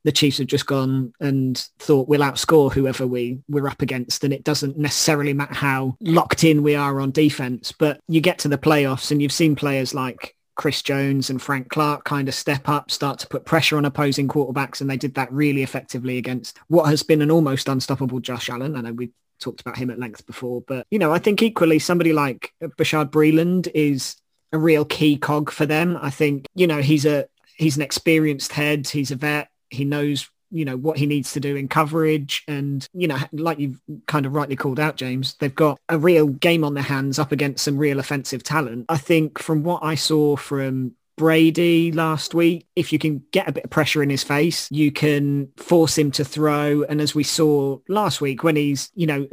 the 0.05 0.13
Chiefs 0.13 0.39
have 0.39 0.47
just 0.47 0.67
gone 0.67 1.13
and 1.21 1.57
thought 1.79 2.09
we'll 2.09 2.21
outscore 2.21 2.73
whoever 2.73 3.07
we 3.07 3.41
we're 3.49 3.69
up 3.69 3.83
against, 3.83 4.25
and 4.25 4.33
it 4.33 4.45
doesn't 4.45 4.79
necessarily 4.79 5.33
matter 5.33 5.55
how 5.55 5.97
locked 6.01 6.45
in 6.45 6.63
we 6.63 6.75
are 6.75 7.01
on 7.01 7.11
defense. 7.11 7.73
But 7.73 8.01
you 8.09 8.21
get 8.21 8.39
to 8.41 8.49
the 8.49 8.59
playoffs, 8.59 9.11
and 9.11 9.23
you've 9.23 9.33
seen 9.33 9.57
players 9.57 9.95
like 9.95 10.37
Chris 10.55 10.83
Jones 10.83 11.31
and 11.31 11.41
Frank 11.41 11.71
Clark 11.71 12.05
kind 12.05 12.29
of 12.29 12.35
step 12.35 12.69
up, 12.69 12.91
start 12.91 13.19
to 13.21 13.29
put 13.29 13.45
pressure 13.45 13.77
on 13.77 13.85
opposing 13.85 14.29
quarterbacks, 14.29 14.81
and 14.81 14.91
they 14.91 14.97
did 14.97 15.15
that 15.15 15.33
really 15.33 15.63
effectively 15.63 16.19
against 16.19 16.59
what 16.69 16.87
has 16.87 17.03
been 17.03 17.23
an 17.23 17.31
almost 17.31 17.69
unstoppable 17.69 18.21
Josh 18.21 18.49
Allen. 18.49 18.77
I 18.77 18.83
know 18.83 18.93
we 18.93 19.11
talked 19.41 19.61
about 19.61 19.77
him 19.77 19.91
at 19.91 19.99
length 19.99 20.27
before, 20.27 20.63
but 20.63 20.87
you 20.91 20.99
know, 20.99 21.13
I 21.13 21.19
think 21.19 21.43
equally 21.43 21.79
somebody 21.79 22.13
like 22.13 22.53
Bashaud 22.63 23.11
Breeland 23.11 23.71
is 23.75 24.17
a 24.53 24.59
real 24.59 24.85
key 24.85 25.17
cog 25.17 25.51
for 25.51 25.67
them. 25.67 25.99
I 26.01 26.11
think 26.11 26.47
you 26.55 26.67
know 26.67 26.83
he's 26.83 27.07
a 27.07 27.27
he's 27.57 27.77
an 27.77 27.83
experienced 27.83 28.53
head. 28.53 28.89
He's 28.89 29.11
a 29.11 29.17
vet. 29.17 29.49
He 29.73 29.85
knows, 29.85 30.29
you 30.51 30.65
know, 30.65 30.77
what 30.77 30.99
he 30.99 31.07
needs 31.07 31.33
to 31.33 31.41
do 31.41 31.57
in 31.57 31.69
coverage. 31.69 32.45
And, 32.47 32.87
you 32.93 33.09
know, 33.09 33.19
like 33.33 33.59
you've 33.59 33.81
kind 34.07 34.27
of 34.27 34.35
rightly 34.35 34.57
called 34.57 34.79
out, 34.79 34.97
James, 34.97 35.35
they've 35.41 35.55
got 35.55 35.79
a 35.89 35.99
real 35.99 36.29
game 36.29 36.65
on 36.65 36.75
their 36.75 36.83
hands 36.83 37.19
up 37.19 37.33
against 37.33 37.65
some 37.65 37.79
real 37.79 37.99
offensive 37.99 38.43
talent. 38.43 38.87
I 38.89 38.99
think 38.99 39.39
from 39.39 39.63
what 39.63 39.83
I 39.83 39.95
saw 39.95 40.37
from 40.37 40.93
Brady 41.17 41.93
last 41.93 42.35
week, 42.35 42.67
if 42.75 42.93
you 42.93 42.99
can 42.99 43.23
get 43.33 43.49
a 43.49 43.53
bit 43.53 43.65
of 43.65 43.71
pressure 43.71 44.03
in 44.03 44.11
his 44.11 44.25
face, 44.25 44.69
you 44.71 44.91
can 44.93 45.49
force 45.57 45.97
him 45.97 46.11
to 46.13 46.25
throw. 46.25 46.83
And 46.85 47.01
as 47.01 47.15
we 47.15 47.23
saw 47.23 47.79
last 47.89 48.21
week 48.21 48.43
when 48.43 48.57
he's, 48.57 48.91
you 48.95 49.07
know, 49.07 49.29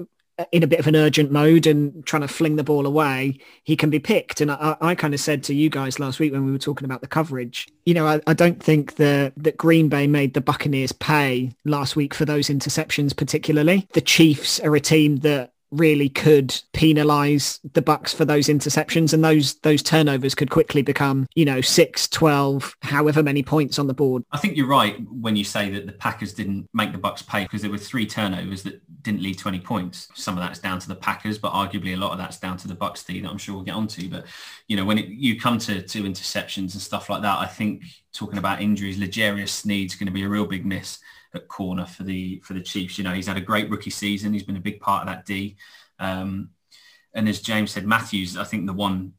in 0.51 0.63
a 0.63 0.67
bit 0.67 0.79
of 0.79 0.87
an 0.87 0.95
urgent 0.95 1.31
mode 1.31 1.67
and 1.67 2.05
trying 2.05 2.21
to 2.21 2.27
fling 2.27 2.55
the 2.55 2.63
ball 2.63 2.85
away, 2.85 3.39
he 3.63 3.75
can 3.75 3.89
be 3.89 3.99
picked. 3.99 4.41
And 4.41 4.51
I, 4.51 4.75
I 4.81 4.95
kind 4.95 5.13
of 5.13 5.19
said 5.19 5.43
to 5.45 5.53
you 5.53 5.69
guys 5.69 5.99
last 5.99 6.19
week 6.19 6.31
when 6.31 6.45
we 6.45 6.51
were 6.51 6.57
talking 6.57 6.85
about 6.85 7.01
the 7.01 7.07
coverage, 7.07 7.67
you 7.85 7.93
know, 7.93 8.07
I, 8.07 8.21
I 8.27 8.33
don't 8.33 8.61
think 8.61 8.95
the, 8.95 9.33
that 9.37 9.57
Green 9.57 9.89
Bay 9.89 10.07
made 10.07 10.33
the 10.33 10.41
Buccaneers 10.41 10.91
pay 10.91 11.51
last 11.65 11.95
week 11.95 12.13
for 12.13 12.25
those 12.25 12.47
interceptions 12.47 13.15
particularly. 13.15 13.87
The 13.93 14.01
Chiefs 14.01 14.59
are 14.59 14.75
a 14.75 14.79
team 14.79 15.17
that 15.17 15.53
really 15.71 16.09
could 16.09 16.59
penalize 16.73 17.59
the 17.73 17.81
bucks 17.81 18.13
for 18.13 18.25
those 18.25 18.47
interceptions 18.47 19.13
and 19.13 19.23
those 19.23 19.55
those 19.59 19.83
turnovers 19.83 20.35
could 20.35 20.49
quickly 20.49 20.81
become 20.81 21.27
you 21.35 21.45
know 21.45 21.61
6 21.61 22.07
12 22.07 22.75
however 22.81 23.21
many 23.21 23.43
points 23.43 23.77
on 23.77 23.87
the 23.87 23.93
board 23.93 24.23
I 24.31 24.37
think 24.37 24.57
you're 24.57 24.67
right 24.67 24.97
when 25.09 25.35
you 25.35 25.43
say 25.43 25.69
that 25.71 25.85
the 25.85 25.91
Packers 25.91 26.33
didn't 26.33 26.69
make 26.73 26.91
the 26.91 26.97
Bucks 26.97 27.21
pay 27.21 27.43
because 27.43 27.61
there 27.61 27.71
were 27.71 27.77
three 27.77 28.05
turnovers 28.05 28.63
that 28.63 28.81
didn't 29.01 29.21
lead 29.21 29.37
to 29.39 29.47
any 29.47 29.59
points. 29.59 30.09
Some 30.13 30.37
of 30.37 30.43
that's 30.43 30.59
down 30.59 30.79
to 30.79 30.87
the 30.87 30.95
Packers, 30.95 31.37
but 31.37 31.53
arguably 31.53 31.93
a 31.93 31.97
lot 31.97 32.11
of 32.11 32.17
that's 32.17 32.37
down 32.37 32.57
to 32.57 32.67
the 32.67 32.75
Bucks 32.75 33.03
that 33.03 33.25
I'm 33.25 33.37
sure 33.37 33.55
we'll 33.55 33.63
get 33.63 33.75
onto. 33.75 34.09
But 34.09 34.25
you 34.67 34.75
know, 34.75 34.85
when 34.85 34.97
it, 34.97 35.07
you 35.07 35.39
come 35.39 35.57
to 35.59 35.81
to 35.81 36.03
interceptions 36.03 36.73
and 36.73 36.81
stuff 36.81 37.09
like 37.09 37.21
that, 37.21 37.39
I 37.39 37.45
think 37.45 37.83
talking 38.13 38.39
about 38.39 38.61
injuries, 38.61 38.99
L'Jarius 38.99 39.49
Sneed's 39.49 39.95
going 39.95 40.07
to 40.07 40.13
be 40.13 40.23
a 40.23 40.29
real 40.29 40.45
big 40.45 40.65
miss 40.65 40.99
at 41.33 41.47
corner 41.47 41.85
for 41.85 42.03
the 42.03 42.39
for 42.43 42.53
the 42.53 42.61
Chiefs. 42.61 42.97
You 42.97 43.03
know, 43.03 43.13
he's 43.13 43.27
had 43.27 43.37
a 43.37 43.41
great 43.41 43.69
rookie 43.69 43.89
season. 43.89 44.33
He's 44.33 44.43
been 44.43 44.57
a 44.57 44.61
big 44.61 44.79
part 44.79 45.01
of 45.01 45.07
that 45.07 45.25
D. 45.25 45.57
Um, 45.99 46.51
and 47.13 47.27
as 47.27 47.41
James 47.41 47.71
said, 47.71 47.85
Mathieu's, 47.85 48.37
I 48.37 48.43
think 48.43 48.65
the 48.65 48.73
one 48.73 49.13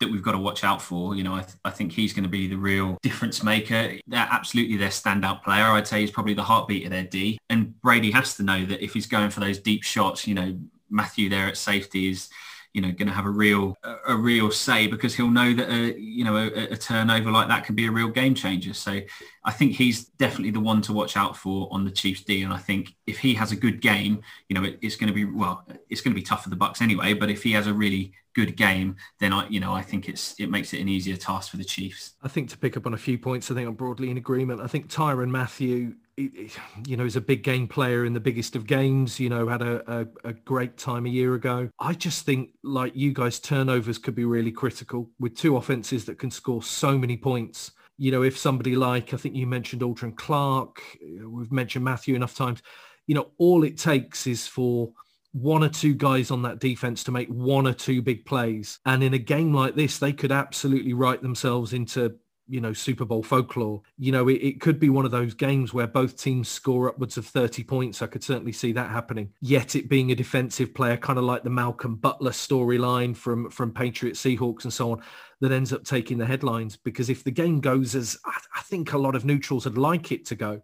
that 0.00 0.10
we've 0.10 0.22
got 0.22 0.32
to 0.32 0.38
watch 0.38 0.64
out 0.64 0.80
for. 0.82 1.14
You 1.14 1.22
know, 1.22 1.34
I, 1.34 1.42
th- 1.42 1.58
I 1.64 1.70
think 1.70 1.92
he's 1.92 2.12
going 2.12 2.24
to 2.24 2.30
be 2.30 2.48
the 2.48 2.56
real 2.56 2.98
difference 3.02 3.42
maker. 3.42 3.98
They're 4.06 4.28
absolutely 4.30 4.76
their 4.76 4.88
standout 4.88 5.42
player. 5.42 5.64
I'd 5.64 5.86
say 5.86 6.00
he's 6.00 6.10
probably 6.10 6.34
the 6.34 6.42
heartbeat 6.42 6.84
of 6.84 6.90
their 6.90 7.04
D. 7.04 7.38
And 7.48 7.78
Brady 7.80 8.10
has 8.10 8.36
to 8.36 8.42
know 8.42 8.64
that 8.66 8.82
if 8.82 8.94
he's 8.94 9.06
going 9.06 9.30
for 9.30 9.40
those 9.40 9.58
deep 9.58 9.82
shots, 9.82 10.26
you 10.26 10.34
know, 10.34 10.58
Mathieu 10.88 11.28
there 11.28 11.46
at 11.46 11.56
safety 11.56 12.10
is, 12.10 12.30
you 12.72 12.80
know, 12.80 12.92
going 12.92 13.08
to 13.08 13.14
have 13.14 13.26
a 13.26 13.30
real 13.30 13.76
a, 14.06 14.16
real 14.16 14.50
say 14.50 14.86
because 14.86 15.14
he'll 15.14 15.30
know 15.30 15.52
that 15.52 15.68
a, 15.68 15.98
you 15.98 16.24
know 16.24 16.36
a, 16.36 16.72
a 16.72 16.76
turnover 16.76 17.30
like 17.30 17.48
that 17.48 17.64
can 17.64 17.74
be 17.74 17.86
a 17.86 17.90
real 17.90 18.08
game 18.08 18.34
changer. 18.34 18.74
So 18.74 19.00
I 19.44 19.50
think 19.50 19.72
he's 19.72 20.04
definitely 20.04 20.50
the 20.50 20.60
one 20.60 20.80
to 20.82 20.92
watch 20.92 21.16
out 21.16 21.36
for 21.36 21.68
on 21.72 21.84
the 21.84 21.90
Chiefs 21.90 22.22
D. 22.22 22.42
And 22.42 22.52
I 22.52 22.58
think 22.58 22.94
if 23.06 23.18
he 23.18 23.34
has 23.34 23.50
a 23.50 23.56
good 23.56 23.80
game, 23.80 24.22
you 24.48 24.54
know, 24.54 24.64
it, 24.64 24.78
it's 24.82 24.96
going 24.96 25.08
to 25.08 25.14
be 25.14 25.24
well, 25.24 25.64
it's 25.88 26.00
going 26.00 26.14
to 26.14 26.20
be 26.20 26.24
tough 26.24 26.44
for 26.44 26.50
the 26.50 26.56
Bucks 26.56 26.80
anyway. 26.80 27.12
But 27.12 27.30
if 27.30 27.42
he 27.42 27.52
has 27.52 27.66
a 27.66 27.74
really 27.74 28.12
good 28.34 28.56
game, 28.56 28.96
then 29.18 29.32
I, 29.32 29.48
you 29.48 29.60
know, 29.60 29.72
I 29.72 29.82
think 29.82 30.08
it's 30.08 30.34
it 30.38 30.50
makes 30.50 30.72
it 30.72 30.80
an 30.80 30.88
easier 30.88 31.16
task 31.16 31.50
for 31.50 31.56
the 31.56 31.64
Chiefs. 31.64 32.12
I 32.22 32.28
think 32.28 32.48
to 32.50 32.58
pick 32.58 32.76
up 32.76 32.86
on 32.86 32.94
a 32.94 32.98
few 32.98 33.18
points, 33.18 33.50
I 33.50 33.54
think 33.54 33.68
I'm 33.68 33.74
broadly 33.74 34.10
in 34.10 34.16
agreement. 34.16 34.60
I 34.60 34.66
think 34.66 34.88
Tyrann 34.88 35.30
Mathieu, 35.30 35.94
he- 36.16 36.28
he- 36.28 36.50
you 36.86 36.96
know, 36.96 37.04
is 37.04 37.16
a 37.16 37.20
big 37.20 37.42
game 37.42 37.66
player 37.66 38.04
in 38.04 38.12
the 38.12 38.20
biggest 38.20 38.54
of 38.56 38.66
games. 38.66 39.18
You 39.18 39.28
know, 39.28 39.48
had 39.48 39.62
a, 39.62 40.00
a, 40.00 40.06
a 40.28 40.32
great 40.32 40.76
time 40.76 41.06
a 41.06 41.10
year 41.10 41.34
ago. 41.34 41.68
I 41.78 41.94
just 41.94 42.24
think, 42.24 42.50
like 42.62 42.94
you 42.94 43.12
guys, 43.12 43.40
turnovers 43.40 43.98
could 43.98 44.14
be 44.14 44.24
really 44.24 44.52
critical 44.52 45.10
with 45.18 45.36
two 45.36 45.56
offenses 45.56 46.04
that 46.06 46.18
can 46.18 46.30
score 46.30 46.62
so 46.62 46.96
many 46.96 47.16
points. 47.16 47.72
You 47.98 48.10
know, 48.12 48.22
if 48.22 48.38
somebody 48.38 48.76
like 48.76 49.12
I 49.12 49.16
think 49.18 49.34
you 49.34 49.46
mentioned 49.46 49.82
Aldrin 49.82 50.16
Clark, 50.16 50.80
we've 51.26 51.52
mentioned 51.52 51.84
Mathieu 51.84 52.14
enough 52.14 52.34
times. 52.34 52.62
You 53.06 53.14
know, 53.14 53.30
all 53.38 53.64
it 53.64 53.76
takes 53.76 54.26
is 54.26 54.46
for 54.46 54.92
one 55.32 55.62
or 55.62 55.68
two 55.68 55.94
guys 55.94 56.30
on 56.30 56.42
that 56.42 56.58
defense 56.58 57.04
to 57.04 57.12
make 57.12 57.28
one 57.28 57.66
or 57.66 57.72
two 57.72 58.02
big 58.02 58.24
plays. 58.26 58.78
And 58.84 59.02
in 59.02 59.14
a 59.14 59.18
game 59.18 59.54
like 59.54 59.76
this, 59.76 59.98
they 59.98 60.12
could 60.12 60.32
absolutely 60.32 60.92
write 60.92 61.22
themselves 61.22 61.72
into 61.72 62.16
you 62.50 62.60
know 62.60 62.72
Super 62.72 63.04
Bowl 63.04 63.22
folklore. 63.22 63.80
You 63.96 64.10
know, 64.10 64.28
it, 64.28 64.42
it 64.42 64.60
could 64.60 64.80
be 64.80 64.90
one 64.90 65.04
of 65.04 65.12
those 65.12 65.34
games 65.34 65.72
where 65.72 65.86
both 65.86 66.20
teams 66.20 66.48
score 66.48 66.88
upwards 66.88 67.16
of 67.16 67.26
30 67.26 67.62
points. 67.62 68.02
I 68.02 68.08
could 68.08 68.24
certainly 68.24 68.52
see 68.52 68.72
that 68.72 68.90
happening. 68.90 69.32
Yet 69.40 69.76
it 69.76 69.88
being 69.88 70.10
a 70.10 70.16
defensive 70.16 70.74
player, 70.74 70.96
kind 70.96 71.18
of 71.18 71.24
like 71.24 71.44
the 71.44 71.50
Malcolm 71.50 71.94
Butler 71.94 72.32
storyline 72.32 73.16
from 73.16 73.48
from 73.50 73.72
Patriots 73.72 74.20
Seahawks 74.20 74.64
and 74.64 74.72
so 74.72 74.92
on, 74.92 75.02
that 75.40 75.52
ends 75.52 75.72
up 75.72 75.84
taking 75.84 76.18
the 76.18 76.26
headlines. 76.26 76.76
Because 76.76 77.08
if 77.08 77.22
the 77.22 77.30
game 77.30 77.60
goes 77.60 77.94
as 77.94 78.18
I, 78.26 78.36
I 78.56 78.62
think 78.62 78.92
a 78.92 78.98
lot 78.98 79.14
of 79.14 79.24
neutrals 79.24 79.64
would 79.64 79.78
like 79.78 80.10
it 80.10 80.26
to 80.26 80.34
go, 80.34 80.60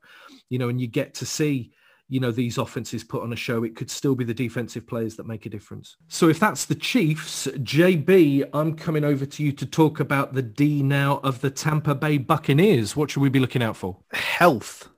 you 0.51 0.59
know, 0.59 0.69
and 0.69 0.81
you 0.81 0.89
get 0.89 1.15
to 1.15 1.27
see 1.27 1.73
you 2.09 2.21
know 2.21 2.31
these 2.31 2.59
offenses 2.59 3.03
put 3.03 3.23
on 3.23 3.33
a 3.33 3.37
show 3.37 3.65
it 3.65 3.75
could 3.75 3.91
still 3.91 4.15
be 4.15 4.25
the 4.25 4.35
defensive 4.35 4.87
players 4.87 5.17
that 5.17 5.27
make 5.27 5.47
a 5.47 5.49
difference. 5.49 5.97
So 6.09 6.29
if 6.29 6.39
that's 6.39 6.65
the 6.65 6.75
chiefs 6.75 7.47
jb 7.47 8.49
i'm 8.53 8.75
coming 8.75 9.05
over 9.05 9.27
to 9.27 9.43
you 9.43 9.53
to 9.53 9.67
talk 9.67 10.01
about 10.01 10.35
the 10.35 10.43
d 10.43 10.83
now 10.83 11.19
of 11.23 11.41
the 11.41 11.51
tampa 11.51 11.95
bay 11.95 12.19
buccaneers. 12.19 12.97
What 12.97 13.11
should 13.11 13.21
we 13.21 13.29
be 13.29 13.41
looking 13.41 13.63
out 13.63 13.77
for? 13.77 13.99
Health. 14.13 14.89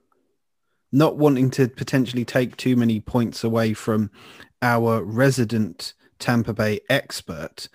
Not 0.91 1.17
wanting 1.17 1.51
to 1.51 1.67
potentially 1.67 2.25
take 2.25 2.57
too 2.57 2.75
many 2.75 2.99
points 2.99 3.43
away 3.43 3.73
from 3.73 4.11
our 4.61 5.03
resident 5.03 5.93
tampa 6.19 6.53
bay 6.53 6.81
expert 6.89 7.69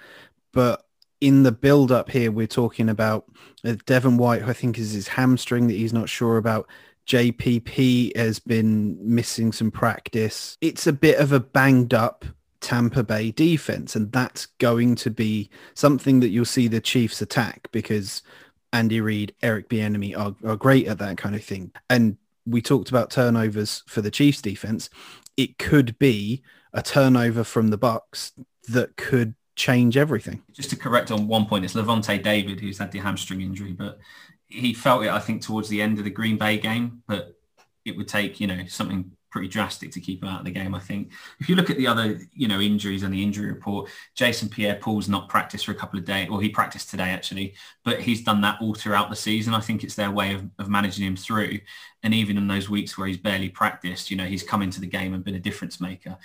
but 0.53 0.87
in 1.21 1.45
the 1.45 1.53
build 1.53 1.91
up 1.91 2.11
here 2.11 2.31
we're 2.31 2.47
talking 2.47 2.91
about 2.91 3.25
uh, 3.65 3.75
devin 3.87 4.19
white 4.19 4.43
who 4.43 4.51
i 4.51 4.53
think 4.53 4.79
is 4.79 4.93
his 4.93 5.09
hamstring 5.09 5.67
that 5.67 5.75
he's 5.75 5.95
not 5.95 6.11
sure 6.11 6.37
about 6.37 6.69
JPP 7.07 8.17
has 8.17 8.39
been 8.39 8.97
missing 9.01 9.53
some 9.53 9.71
practice. 9.71 10.57
It's 10.61 10.87
a 10.87 10.93
bit 10.93 11.19
of 11.19 11.33
a 11.33 11.41
banged 11.41 11.95
up 11.95 12.25
Tampa 12.61 13.03
Bay 13.03 13.31
defense, 13.31 13.95
and 13.95 14.11
that's 14.11 14.47
going 14.47 14.95
to 14.97 15.11
be 15.11 15.51
something 15.75 16.21
that 16.21 16.31
you'll 16.31 16.47
see 16.47 16.67
the 16.67 16.81
Chiefs 16.81 17.21
attack 17.21 17.69
because 17.73 18.23
Andy 18.73 19.01
Reid, 19.01 19.35
Eric 19.43 19.69
Bieniemy 19.69 20.19
are, 20.19 20.35
are 20.49 20.57
great 20.57 20.87
at 20.87 20.99
that 20.99 21.19
kind 21.19 21.35
of 21.35 21.45
thing. 21.45 21.73
And 21.91 22.17
we 22.47 22.63
talked 22.63 22.89
about 22.89 23.11
turnovers 23.11 23.83
for 23.87 24.01
the 24.01 24.11
Chiefs 24.11 24.41
defense. 24.41 24.89
It 25.37 25.59
could 25.59 25.99
be 25.99 26.43
a 26.73 26.83
turnover 26.83 27.45
from 27.45 27.69
the 27.69 27.79
Bucks 27.79 28.33
that 28.69 28.97
could 28.97 29.35
change 29.57 29.97
everything. 29.97 30.43
Just 30.53 30.71
to 30.71 30.77
correct 30.77 31.11
on 31.11 31.29
one 31.29 31.47
point, 31.47 31.65
it's 31.65 31.75
Lavonte 31.75 32.23
David 32.23 32.61
who's 32.61 32.79
had 32.79 32.93
the 32.93 32.99
hamstring 32.99 33.43
injury, 33.43 33.73
but 33.73 33.99
he 34.55 34.73
felt 34.73 35.05
it, 35.05 35.11
I 35.11 35.19
think, 35.19 35.43
towards 35.43 35.69
the 35.69 35.83
end 35.83 35.99
of 35.99 36.05
the 36.05 36.11
Green 36.11 36.39
Bay 36.39 36.59
game, 36.59 37.03
but 37.07 37.37
it 37.85 37.97
would 37.97 38.09
take, 38.09 38.41
you 38.41 38.47
know, 38.47 38.65
something 38.69 39.11
pretty 39.35 39.49
drastic 39.49 39.91
to 39.91 40.01
keep 40.01 40.23
him 40.23 40.29
out 40.29 40.39
of 40.39 40.45
the 40.45 40.51
game. 40.53 40.77
I 40.77 40.79
think 40.79 41.11
if 41.41 41.49
you 41.49 41.57
look 41.57 41.69
at 41.69 41.77
the 41.77 41.89
other, 41.89 42.21
you 42.35 42.47
know, 42.47 42.61
injuries 42.61 43.03
and 43.03 43.13
the 43.13 43.21
injury 43.21 43.51
report, 43.51 43.91
Jason 44.15 44.49
Pierre-Paul's 44.49 45.09
not 45.09 45.29
practiced 45.29 45.67
for 45.67 45.73
a 45.73 45.75
couple 45.75 45.99
of 45.99 46.05
days, 46.05 46.29
or 46.31 46.41
he 46.41 46.49
practiced 46.49 46.89
today 46.89 47.11
actually, 47.11 47.55
but 47.85 48.01
he's 48.01 48.23
done 48.23 48.41
that 48.43 48.59
all 48.63 48.75
throughout 48.75 49.11
the 49.11 49.17
season. 49.17 49.53
I 49.53 49.59
think 49.59 49.83
it's 49.83 49.97
their 49.97 50.13
way 50.13 50.35
of, 50.35 50.49
of 50.61 50.69
managing 50.69 51.05
him 51.05 51.17
through. 51.17 51.59
And 52.05 52.15
even 52.15 52.37
in 52.37 52.47
those 52.47 52.71
weeks 52.71 52.97
where 52.97 53.09
he's 53.09 53.17
barely 53.17 53.49
practiced, 53.49 54.09
you 54.09 54.17
know, 54.17 54.25
he's 54.25 54.45
come 54.45 54.63
into 54.63 54.81
the 54.81 54.87
game 54.87 55.15
and 55.15 55.25
been 55.25 55.35
a 55.35 55.41
difference 55.41 55.81
maker, 55.81 56.17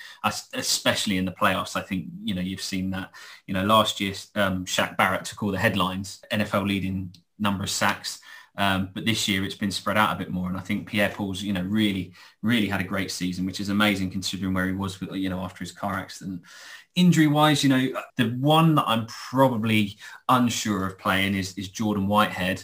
especially 0.54 1.18
in 1.18 1.26
the 1.26 1.32
playoffs. 1.32 1.76
I 1.76 1.82
think, 1.82 2.06
you 2.24 2.36
know, 2.36 2.42
you've 2.42 2.62
seen 2.62 2.92
that, 2.92 3.10
you 3.48 3.56
know, 3.56 3.66
last 3.66 4.00
year, 4.00 4.14
um, 4.36 4.66
Shaq 4.66 4.98
Barrett 4.98 5.26
took 5.26 5.42
all 5.42 5.52
the 5.52 5.58
headlines, 5.58 6.22
NFL 6.32 6.68
leading 6.68 7.12
number 7.40 7.64
of 7.64 7.70
sacks. 7.70 8.20
Um, 8.58 8.90
but 8.94 9.06
this 9.06 9.28
year 9.28 9.46
it's 9.46 9.56
been 9.56 9.72
spread 9.72 9.96
out 9.96 10.14
a 10.14 10.20
bit 10.20 10.32
more. 10.32 10.50
And 10.50 10.58
I 10.58 10.62
think 10.62 10.88
Pierre 10.88 11.10
Paul's, 11.10 11.42
you 11.42 11.54
know, 11.54 11.62
really, 11.62 12.14
really 12.42 12.68
had 12.68 12.82
a 12.82 12.86
great 12.86 13.10
season, 13.10 13.46
which 13.46 13.62
is 13.62 13.70
amazing 13.70 14.12
considering 14.12 14.54
where 14.54 14.68
he 14.68 14.74
was, 14.74 15.00
you 15.14 15.30
know, 15.30 15.40
after 15.40 15.64
his 15.64 15.72
car 15.72 15.94
accident. 15.94 16.42
Injury 16.96 17.28
wise, 17.28 17.64
you 17.64 17.70
know, 17.70 18.02
the 18.18 18.32
one 18.32 18.76
that 18.76 18.86
I'm 18.86 19.06
probably 19.08 19.98
unsure 20.28 20.86
of 20.86 21.00
playing 21.00 21.36
is, 21.36 21.58
is 21.58 21.70
Jordan 21.70 22.08
Whitehead. 22.08 22.62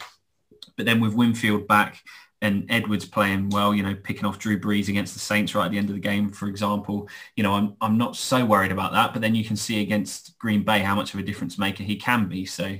But 0.75 0.85
then 0.85 0.99
with 0.99 1.13
Winfield 1.13 1.65
back 1.67 2.03
and 2.41 2.65
Edwards 2.69 3.05
playing 3.05 3.49
well, 3.49 3.73
you 3.73 3.81
know, 3.81 3.95
picking 3.95 4.25
off 4.25 4.39
Drew 4.39 4.59
Brees 4.59 4.89
against 4.89 5.13
the 5.13 5.19
Saints 5.21 5.55
right 5.55 5.65
at 5.65 5.71
the 5.71 5.77
end 5.77 5.89
of 5.89 5.95
the 5.95 6.01
game, 6.01 6.29
for 6.29 6.47
example, 6.47 7.07
you 7.37 7.43
know, 7.43 7.53
I'm, 7.53 7.77
I'm 7.79 7.97
not 7.97 8.17
so 8.17 8.43
worried 8.43 8.73
about 8.73 8.91
that. 8.91 9.13
But 9.13 9.21
then 9.21 9.35
you 9.35 9.45
can 9.45 9.55
see 9.55 9.81
against 9.81 10.37
Green 10.39 10.63
Bay 10.63 10.79
how 10.79 10.95
much 10.95 11.13
of 11.13 11.21
a 11.21 11.23
difference 11.23 11.57
maker 11.57 11.83
he 11.83 11.95
can 11.95 12.27
be. 12.27 12.45
So, 12.45 12.75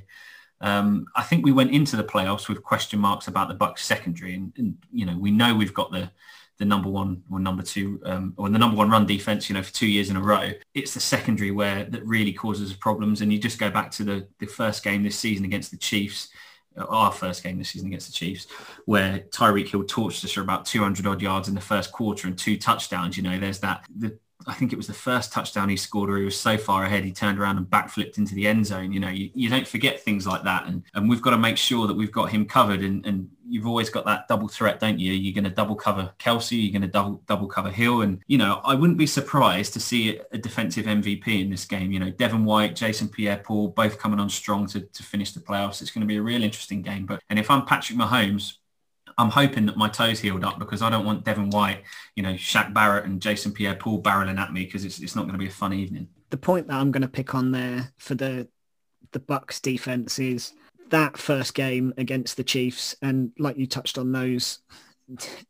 um, 0.62 1.06
I 1.16 1.24
think 1.24 1.46
we 1.46 1.52
went 1.52 1.72
into 1.72 1.96
the 1.96 2.04
playoffs 2.04 2.48
with 2.48 2.64
question 2.64 3.00
marks 3.00 3.28
about 3.28 3.48
the 3.48 3.54
Bucks 3.54 3.86
secondary, 3.86 4.36
and, 4.36 4.54
and 4.58 4.78
you 4.92 5.06
know 5.06 5.18
we 5.18 5.32
know 5.32 5.54
we've 5.54 5.74
got 5.74 5.92
the 5.92 6.10
the 6.58 6.66
number 6.66 6.90
one 6.90 7.22
or 7.30 7.40
number 7.40 7.64
two 7.64 8.02
um, 8.06 8.34
or 8.38 8.50
the 8.50 8.58
number 8.58 8.78
one 8.78 8.90
run 8.90 9.06
defense, 9.06 9.50
you 9.50 9.56
know, 9.56 9.64
for 9.64 9.74
two 9.74 9.88
years 9.88 10.10
in 10.10 10.16
a 10.16 10.22
row. 10.22 10.52
It's 10.74 10.94
the 10.94 11.02
secondary 11.02 11.52
where 11.52 11.84
that 11.84 12.06
really 12.06 12.32
causes 12.32 12.74
problems. 12.74 13.22
And 13.22 13.32
you 13.32 13.40
just 13.40 13.60
go 13.60 13.70
back 13.70 13.92
to 13.92 14.04
the 14.04 14.28
the 14.40 14.46
first 14.46 14.84
game 14.84 15.04
this 15.04 15.20
season 15.20 15.46
against 15.46 15.72
the 15.72 15.78
Chiefs, 15.78 16.30
uh, 16.78 16.86
our 16.86 17.12
first 17.12 17.44
game 17.44 17.58
this 17.58 17.70
season 17.70 17.88
against 17.88 18.08
the 18.08 18.14
Chiefs, 18.14 18.48
where 18.86 19.20
Tyreek 19.32 19.68
Hill 19.68 19.84
torched 19.84 20.24
us 20.24 20.32
for 20.32 20.42
about 20.42 20.66
200 20.66 21.06
odd 21.06 21.22
yards 21.22 21.50
in 21.50 21.56
the 21.56 21.62
first 21.62 21.92
quarter 21.92 22.28
and 22.28 22.38
two 22.38 22.58
touchdowns. 22.58 23.18
You 23.18 23.24
know, 23.24 23.38
there's 23.38 23.60
that 23.60 23.86
the 23.94 24.18
I 24.48 24.54
think 24.54 24.74
it 24.74 24.76
was 24.76 24.88
the 24.88 24.94
first 24.94 25.32
touchdown 25.32 25.70
he 25.70 25.78
scored 25.78 26.10
where 26.10 26.20
he 26.20 26.26
was 26.26 26.40
so 26.40 26.58
far 26.58 26.84
ahead 26.84 27.04
he 27.04 27.12
turned 27.12 27.40
around 27.40 27.58
and 27.58 27.66
backflipped 27.66 28.18
into 28.18 28.36
the 28.36 28.48
end 28.48 28.66
zone. 28.66 28.92
You 28.92 29.00
know, 29.00 29.10
you, 29.10 29.30
you 29.34 29.50
don't 29.50 29.68
forget 29.68 30.00
things 30.00 30.28
like 30.28 30.44
that. 30.44 30.68
And, 30.68 30.84
and 30.94 31.10
we've 31.10 31.22
got 31.22 31.32
to 31.32 31.38
make 31.38 31.58
sure 31.58 31.88
that 31.88 31.94
we've 31.94 32.12
got 32.12 32.30
him 32.30 32.46
covered. 32.46 32.82
And, 32.82 33.06
and 33.06 33.30
you've 33.48 33.68
always 33.68 33.90
got 33.90 34.06
that 34.06 34.28
double 34.28 34.48
threat, 34.48 34.80
don't 34.80 35.00
you? 35.00 35.14
You're 35.14 35.34
going 35.34 35.46
to 35.46 35.50
double 35.50 35.76
cover 35.76 36.12
Kelce, 36.20 36.62
you're 36.62 36.72
going 36.72 36.82
to 36.82 36.88
double 36.88 37.22
double 37.28 37.48
cover 37.48 37.70
Hill. 37.70 38.02
And, 38.02 38.22
you 38.28 38.38
know, 38.38 38.62
I 38.64 38.76
wouldn't 38.76 38.98
be 38.98 39.08
surprised 39.08 39.74
to 39.74 39.80
see 39.80 40.20
a 40.32 40.38
defensive 40.38 40.86
MVP 40.86 41.42
in 41.42 41.50
this 41.50 41.66
game. 41.66 41.92
You 41.92 42.00
know, 42.00 42.10
Devin 42.12 42.46
White, 42.46 42.76
Jason 42.76 43.08
Pierre-Paul, 43.08 43.70
both 43.70 44.00
coming 44.00 44.20
on 44.20 44.30
strong 44.30 44.68
to, 44.68 44.82
to 44.82 45.04
finish 45.04 45.34
the 45.34 45.40
playoffs. 45.40 45.82
It's 45.82 45.92
going 45.92 46.02
to 46.02 46.08
be 46.08 46.18
a 46.18 46.22
real 46.22 46.44
interesting 46.44 46.82
game. 46.82 47.06
But 47.06 47.22
And 47.30 47.40
if 47.40 47.50
I'm 47.50 47.66
Patrick 47.66 47.98
Mahomes, 47.98 48.54
I'm 49.18 49.30
hoping 49.30 49.66
that 49.68 49.78
my 49.78 49.88
toes 49.88 50.20
healed 50.20 50.44
up 50.44 50.60
because 50.60 50.82
I 50.82 50.90
don't 50.90 51.06
want 51.06 51.24
Devin 51.24 51.50
White, 51.50 51.84
you 52.16 52.24
know, 52.24 52.34
Shaq 52.34 52.74
Barrett 52.74 53.06
and 53.06 53.22
Jason 53.22 53.54
Pierre-Paul 53.54 54.02
barreling 54.02 54.40
at 54.40 54.52
me 54.52 54.66
because 54.66 54.84
it's, 54.84 55.00
it's 55.00 55.16
not 55.16 55.24
going 55.24 55.34
to 55.34 55.40
be 55.40 55.48
a 55.48 55.52
fun 55.52 55.74
evening. 55.74 56.10
The 56.32 56.38
point 56.38 56.68
that 56.68 56.76
I'm 56.76 56.92
going 56.92 57.02
to 57.02 57.08
pick 57.08 57.34
on 57.34 57.52
there 57.52 57.94
for 57.98 58.16
the 58.16 58.48
the 59.12 59.20
Bucks 59.20 59.62
defense 59.62 60.20
is 60.20 60.52
that 60.90 61.18
first 61.18 61.54
game 61.54 61.94
against 61.98 62.36
the 62.36 62.44
Chiefs, 62.44 62.96
and 63.02 63.32
like 63.40 63.58
you 63.58 63.68
touched 63.68 63.98
on 63.98 64.12
those 64.12 64.60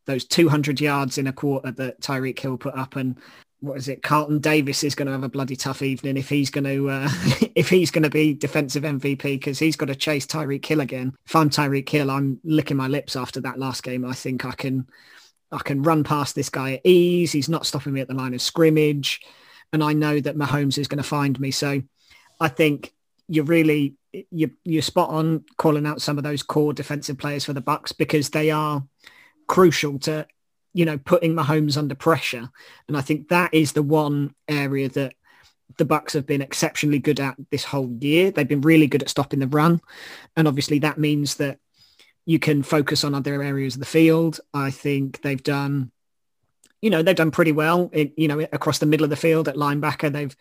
those 0.05 0.25
200 0.25 0.79
yards 0.81 1.17
in 1.17 1.27
a 1.27 1.33
quarter 1.33 1.71
that 1.71 2.01
Tyreek 2.01 2.37
Hill 2.37 2.57
put 2.57 2.75
up, 2.75 2.95
and 2.95 3.17
what 3.65 3.77
is 3.77 3.87
it? 3.87 4.03
Carlton 4.03 4.39
Davis 4.39 4.83
is 4.83 4.95
going 4.95 5.07
to 5.07 5.11
have 5.11 5.23
a 5.23 5.29
bloody 5.29 5.55
tough 5.55 5.81
evening 5.81 6.17
if 6.17 6.29
he's 6.29 6.49
going 6.49 6.63
to 6.63 6.89
uh, 6.89 7.09
if 7.55 7.69
he's 7.69 7.91
going 7.91 8.03
to 8.03 8.09
be 8.09 8.33
defensive 8.33 8.83
MVP 8.83 9.21
because 9.21 9.59
he's 9.59 9.75
got 9.75 9.87
to 9.87 9.95
chase 9.95 10.25
Tyreek 10.25 10.65
Hill 10.65 10.81
again. 10.81 11.13
If 11.25 11.35
I'm 11.35 11.49
Tyreek 11.49 11.89
Hill, 11.89 12.11
I'm 12.11 12.39
licking 12.43 12.77
my 12.77 12.87
lips 12.87 13.15
after 13.15 13.41
that 13.41 13.59
last 13.59 13.83
game. 13.83 14.05
I 14.05 14.13
think 14.13 14.45
I 14.45 14.51
can 14.51 14.87
I 15.51 15.59
can 15.59 15.83
run 15.83 16.03
past 16.03 16.35
this 16.35 16.49
guy 16.49 16.73
at 16.73 16.85
ease. 16.85 17.31
He's 17.31 17.49
not 17.49 17.65
stopping 17.65 17.93
me 17.93 18.01
at 18.01 18.07
the 18.07 18.13
line 18.13 18.33
of 18.33 18.41
scrimmage, 18.41 19.21
and 19.73 19.83
I 19.83 19.93
know 19.93 20.19
that 20.19 20.37
Mahomes 20.37 20.77
is 20.77 20.87
going 20.87 20.97
to 20.97 21.03
find 21.03 21.39
me. 21.39 21.51
So 21.51 21.81
I 22.39 22.47
think 22.47 22.93
you're 23.27 23.45
really 23.45 23.95
you 24.31 24.51
you're 24.63 24.81
spot 24.81 25.09
on 25.09 25.43
calling 25.57 25.85
out 25.85 26.01
some 26.01 26.17
of 26.17 26.23
those 26.23 26.43
core 26.43 26.73
defensive 26.73 27.17
players 27.17 27.45
for 27.45 27.53
the 27.53 27.61
Bucks 27.61 27.91
because 27.91 28.29
they 28.29 28.51
are 28.51 28.83
crucial 29.47 29.99
to 29.99 30.25
you 30.75 30.83
know, 30.83 30.97
putting 30.97 31.33
Mahomes 31.33 31.77
under 31.77 31.95
pressure. 31.95 32.49
And 32.89 32.97
I 32.97 33.01
think 33.01 33.29
that 33.29 33.53
is 33.53 33.71
the 33.71 33.81
one 33.81 34.35
area 34.49 34.89
that 34.89 35.13
the 35.77 35.85
Bucks 35.85 36.11
have 36.11 36.25
been 36.25 36.41
exceptionally 36.41 36.99
good 36.99 37.21
at 37.21 37.37
this 37.49 37.63
whole 37.63 37.89
year. 38.01 38.29
They've 38.29 38.45
been 38.45 38.59
really 38.59 38.87
good 38.87 39.01
at 39.01 39.07
stopping 39.07 39.39
the 39.39 39.47
run. 39.47 39.79
And 40.35 40.49
obviously 40.49 40.79
that 40.79 40.97
means 40.97 41.35
that 41.35 41.59
you 42.25 42.39
can 42.39 42.61
focus 42.61 43.05
on 43.05 43.15
other 43.15 43.41
areas 43.41 43.75
of 43.75 43.79
the 43.79 43.85
field. 43.85 44.41
I 44.53 44.69
think 44.69 45.21
they've 45.21 45.41
done, 45.41 45.93
you 46.81 46.89
know, 46.89 47.01
they've 47.01 47.15
done 47.15 47.31
pretty 47.31 47.53
well, 47.53 47.89
in, 47.93 48.11
you 48.17 48.27
know, 48.27 48.39
across 48.51 48.79
the 48.79 48.85
middle 48.85 49.05
of 49.05 49.09
the 49.09 49.15
field 49.15 49.47
at 49.47 49.55
linebacker. 49.55 50.11
They've, 50.11 50.35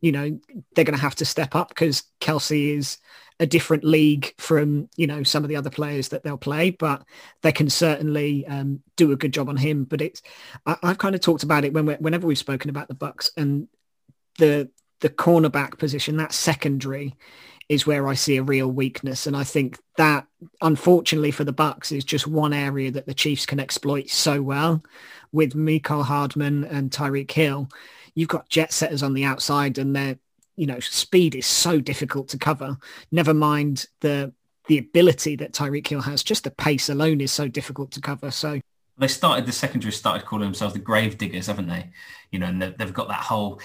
you 0.00 0.12
know, 0.12 0.38
they're 0.76 0.84
going 0.84 0.96
to 0.96 1.02
have 1.02 1.16
to 1.16 1.24
step 1.24 1.56
up 1.56 1.70
because 1.70 2.04
Kelce 2.20 2.76
is 2.78 2.98
a 3.40 3.46
different 3.46 3.82
league 3.82 4.34
from 4.38 4.88
you 4.96 5.06
know 5.06 5.22
some 5.22 5.42
of 5.42 5.48
the 5.48 5.56
other 5.56 5.70
players 5.70 6.10
that 6.10 6.22
they'll 6.22 6.36
play, 6.36 6.70
but 6.70 7.02
they 7.42 7.50
can 7.50 7.70
certainly 7.70 8.46
um, 8.46 8.82
do 8.96 9.10
a 9.10 9.16
good 9.16 9.32
job 9.32 9.48
on 9.48 9.56
him. 9.56 9.84
But 9.84 10.02
it's 10.02 10.22
I, 10.66 10.76
have 10.82 10.98
kind 10.98 11.14
of 11.14 11.22
talked 11.22 11.42
about 11.42 11.64
it 11.64 11.72
when 11.72 11.86
whenever 11.86 12.26
we've 12.26 12.38
spoken 12.38 12.70
about 12.70 12.88
the 12.88 12.94
Bucks 12.94 13.30
and 13.36 13.66
the 14.38 14.70
the 15.00 15.08
cornerback 15.08 15.78
position, 15.78 16.18
that 16.18 16.34
secondary 16.34 17.16
is 17.70 17.86
where 17.86 18.06
I 18.08 18.14
see 18.14 18.36
a 18.36 18.42
real 18.42 18.68
weakness, 18.68 19.26
and 19.26 19.34
I 19.34 19.44
think 19.44 19.78
that 19.96 20.26
unfortunately 20.60 21.30
for 21.30 21.44
the 21.44 21.52
Bucks 21.52 21.92
is 21.92 22.04
just 22.04 22.26
one 22.26 22.52
area 22.52 22.90
that 22.90 23.06
the 23.06 23.14
Chiefs 23.14 23.46
can 23.46 23.58
exploit 23.58 24.10
so 24.10 24.42
well 24.42 24.84
with 25.32 25.54
Mecole 25.54 26.04
Hardman 26.04 26.64
and 26.64 26.90
Tyreek 26.90 27.30
Hill. 27.30 27.70
You've 28.14 28.28
got 28.28 28.50
jet 28.50 28.72
setters 28.72 29.02
on 29.02 29.14
the 29.14 29.24
outside, 29.24 29.78
and 29.78 29.96
they're 29.96 30.18
you 30.56 30.66
know, 30.66 30.80
speed 30.80 31.34
is 31.34 31.46
so 31.46 31.80
difficult 31.80 32.28
to 32.28 32.38
cover. 32.38 32.76
Never 33.10 33.34
mind 33.34 33.86
the 34.00 34.32
the 34.68 34.78
ability 34.78 35.36
that 35.36 35.52
Tyreek 35.52 35.86
Hill 35.86 36.02
has. 36.02 36.22
Just 36.22 36.44
the 36.44 36.50
pace 36.50 36.88
alone 36.88 37.20
is 37.20 37.32
so 37.32 37.48
difficult 37.48 37.90
to 37.92 38.00
cover. 38.00 38.30
So 38.30 38.60
they 39.00 39.08
started 39.08 39.46
the 39.46 39.52
secondary 39.52 39.92
started 39.92 40.26
calling 40.26 40.44
themselves 40.44 40.74
the 40.74 40.80
grave 40.80 41.16
diggers, 41.16 41.46
haven't 41.46 41.68
they? 41.68 41.90
You 42.30 42.38
know, 42.38 42.46
and 42.46 42.62
they've, 42.62 42.92
got 42.92 43.08
that 43.08 43.22
whole. 43.22 43.60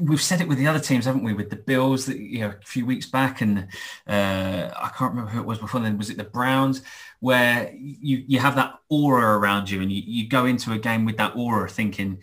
We've 0.00 0.20
said 0.20 0.42
it 0.42 0.46
with 0.46 0.58
the 0.58 0.66
other 0.66 0.78
teams, 0.78 1.06
haven't 1.06 1.24
we? 1.24 1.32
With 1.32 1.48
the 1.48 1.56
Bills, 1.56 2.04
that 2.06 2.18
you 2.18 2.40
know, 2.40 2.48
a 2.48 2.66
few 2.66 2.84
weeks 2.84 3.06
back, 3.06 3.40
and 3.40 3.68
uh, 4.06 4.70
I 4.76 4.90
can't 4.94 5.12
remember 5.12 5.30
who 5.30 5.40
it 5.40 5.46
was 5.46 5.58
before 5.58 5.80
then. 5.80 5.96
Was 5.96 6.10
it 6.10 6.18
the 6.18 6.24
Browns? 6.24 6.82
Where 7.20 7.72
you 7.74 8.22
you 8.28 8.38
have 8.38 8.54
that 8.56 8.74
aura 8.90 9.38
around 9.38 9.70
you, 9.70 9.80
and 9.80 9.90
you, 9.90 10.02
you 10.04 10.28
go 10.28 10.44
into 10.44 10.72
a 10.72 10.78
game 10.78 11.06
with 11.06 11.16
that 11.16 11.34
aura, 11.34 11.70
thinking, 11.70 12.18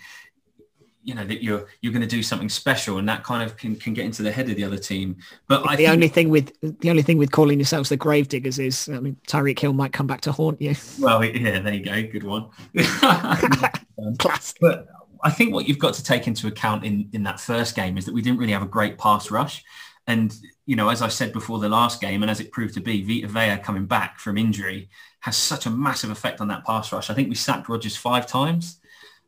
you 1.04 1.14
know, 1.14 1.26
that 1.26 1.44
you're 1.44 1.68
you're 1.82 1.94
going 1.94 2.02
to 2.02 2.08
do 2.08 2.24
something 2.24 2.50
special, 2.50 2.98
and 2.98 3.08
that 3.10 3.24
kind 3.24 3.44
of 3.44 3.58
can, 3.58 3.76
can 3.76 3.94
get 3.94 4.06
into 4.06 4.24
the 4.24 4.32
head 4.32 4.50
of 4.50 4.56
the 4.56 4.64
other 4.64 4.78
team. 4.78 5.18
But 5.48 5.68
I 5.68 5.76
the 5.76 5.84
think, 5.84 5.94
only 5.94 6.08
thing 6.08 6.30
with 6.30 6.80
the 6.80 6.90
only 6.90 7.02
thing 7.02 7.18
with 7.18 7.32
calling 7.32 7.60
yourselves 7.60 7.90
the 7.90 7.98
grave 7.98 8.28
diggers 8.28 8.60
is 8.60 8.90
I 8.90 9.00
mean 9.00 9.18
Tyreek 9.28 9.60
Hill 9.60 9.74
might 9.74 9.94
come 9.94 10.08
back 10.08 10.22
to 10.22 10.32
haunt 10.32 10.62
you. 10.62 10.76
well, 11.00 11.24
yeah, 11.24 11.60
there 11.60 11.74
you 11.74 11.84
go, 11.84 12.04
good 12.04 12.24
one. 12.24 12.50
Classic. 14.18 14.58
But 14.60 14.88
I 15.24 15.30
think 15.30 15.54
what 15.54 15.68
you've 15.68 15.80
got 15.80 15.94
to 15.96 16.04
take 16.04 16.28
into 16.28 16.48
account 16.48 16.84
in, 16.84 17.10
in 17.14 17.24
that 17.24 17.40
first 17.40 17.76
game 17.76 17.98
is 17.98 18.06
that 18.06 18.14
we 18.14 18.22
didn't 18.22 18.40
really 18.40 18.52
have 18.52 18.62
a 18.62 18.68
great 18.68 18.98
pass 18.98 19.32
rush. 19.32 19.64
And, 20.06 20.36
you 20.66 20.76
know, 20.76 20.90
as 20.90 21.02
I 21.02 21.08
said 21.08 21.32
before 21.32 21.60
the 21.60 21.70
last 21.70 22.02
game, 22.02 22.24
and 22.24 22.30
as 22.30 22.42
it 22.42 22.52
proved 22.52 22.74
to 22.74 22.82
be, 22.82 23.04
Vita 23.04 23.28
Vea 23.32 23.64
coming 23.64 23.86
back 23.86 24.20
from 24.20 24.38
injury 24.38 24.90
has 25.22 25.38
such 25.38 25.66
a 25.66 25.70
massive 25.70 26.10
effect 26.10 26.42
on 26.42 26.50
that 26.50 26.66
pass 26.66 26.92
rush. 26.92 27.10
I 27.10 27.14
think 27.14 27.30
we 27.30 27.36
sacked 27.36 27.70
Rodgers 27.70 27.96
five 27.96 28.28
times. 28.28 28.82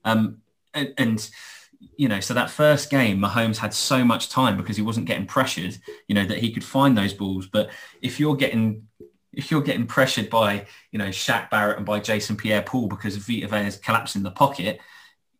Um, 0.03 0.39
and, 0.73 0.93
and, 0.97 1.29
you 1.97 2.07
know, 2.07 2.19
so 2.19 2.33
that 2.33 2.49
first 2.49 2.89
game, 2.89 3.19
Mahomes 3.19 3.57
had 3.57 3.73
so 3.73 4.03
much 4.03 4.29
time 4.29 4.57
because 4.57 4.75
he 4.75 4.81
wasn't 4.81 5.05
getting 5.05 5.25
pressured, 5.25 5.77
you 6.07 6.15
know, 6.15 6.25
that 6.25 6.39
he 6.39 6.51
could 6.51 6.63
find 6.63 6.97
those 6.97 7.13
balls. 7.13 7.47
But 7.47 7.69
if 8.01 8.19
you're 8.19 8.35
getting 8.35 8.87
if 9.33 9.51
you're 9.51 9.61
getting 9.61 9.85
pressured 9.85 10.29
by, 10.29 10.65
you 10.91 10.99
know, 10.99 11.09
Shaq 11.09 11.49
Barrett 11.49 11.77
and 11.77 11.85
by 11.85 11.99
Jason 11.99 12.37
Pierre-Paul 12.37 12.87
because 12.87 13.17
Vita 13.17 13.49
Vea 13.49 13.67
is 13.67 13.75
collapsing 13.75 14.23
the 14.23 14.31
pocket, 14.31 14.79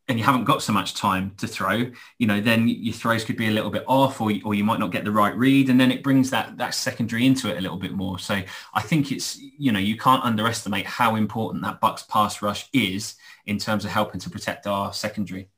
and 0.08 0.20
you 0.20 0.26
haven't 0.26 0.44
got 0.44 0.62
so 0.62 0.72
much 0.72 0.94
time 0.94 1.34
to 1.38 1.48
throw, 1.48 1.92
you 2.20 2.28
know, 2.28 2.40
then 2.40 2.68
your 2.68 2.94
throws 2.94 3.26
could 3.26 3.38
be 3.38 3.48
a 3.48 3.52
little 3.52 3.72
bit 3.72 3.84
off 3.88 4.22
or, 4.22 4.32
or 4.44 4.54
you 4.54 4.64
might 4.64 4.80
not 4.80 4.92
get 4.92 5.04
the 5.04 5.12
right 5.12 5.36
read. 5.36 5.70
And 5.70 5.80
then 5.80 5.92
it 5.92 6.04
brings 6.04 6.30
that, 6.30 6.58
that 6.58 6.76
secondary 6.76 7.26
into 7.26 7.52
it 7.52 7.58
a 7.58 7.62
little 7.62 7.78
bit 7.78 7.92
more. 7.92 8.20
So 8.20 8.40
I 8.74 8.82
think 8.82 9.12
it's, 9.12 9.40
you 9.58 9.72
know, 9.72 9.80
you 9.80 9.98
can't 9.98 10.24
underestimate 10.24 10.86
how 10.86 11.16
important 11.16 11.64
that 11.64 11.82
Bucks 11.82 12.04
pass 12.04 12.44
rush 12.44 12.70
is 12.72 13.16
in 13.48 13.58
terms 13.58 13.84
of 13.84 13.92
helping 13.92 14.20
to 14.22 14.30
protect 14.30 14.68
our 14.68 14.94
secondary. 14.94 15.50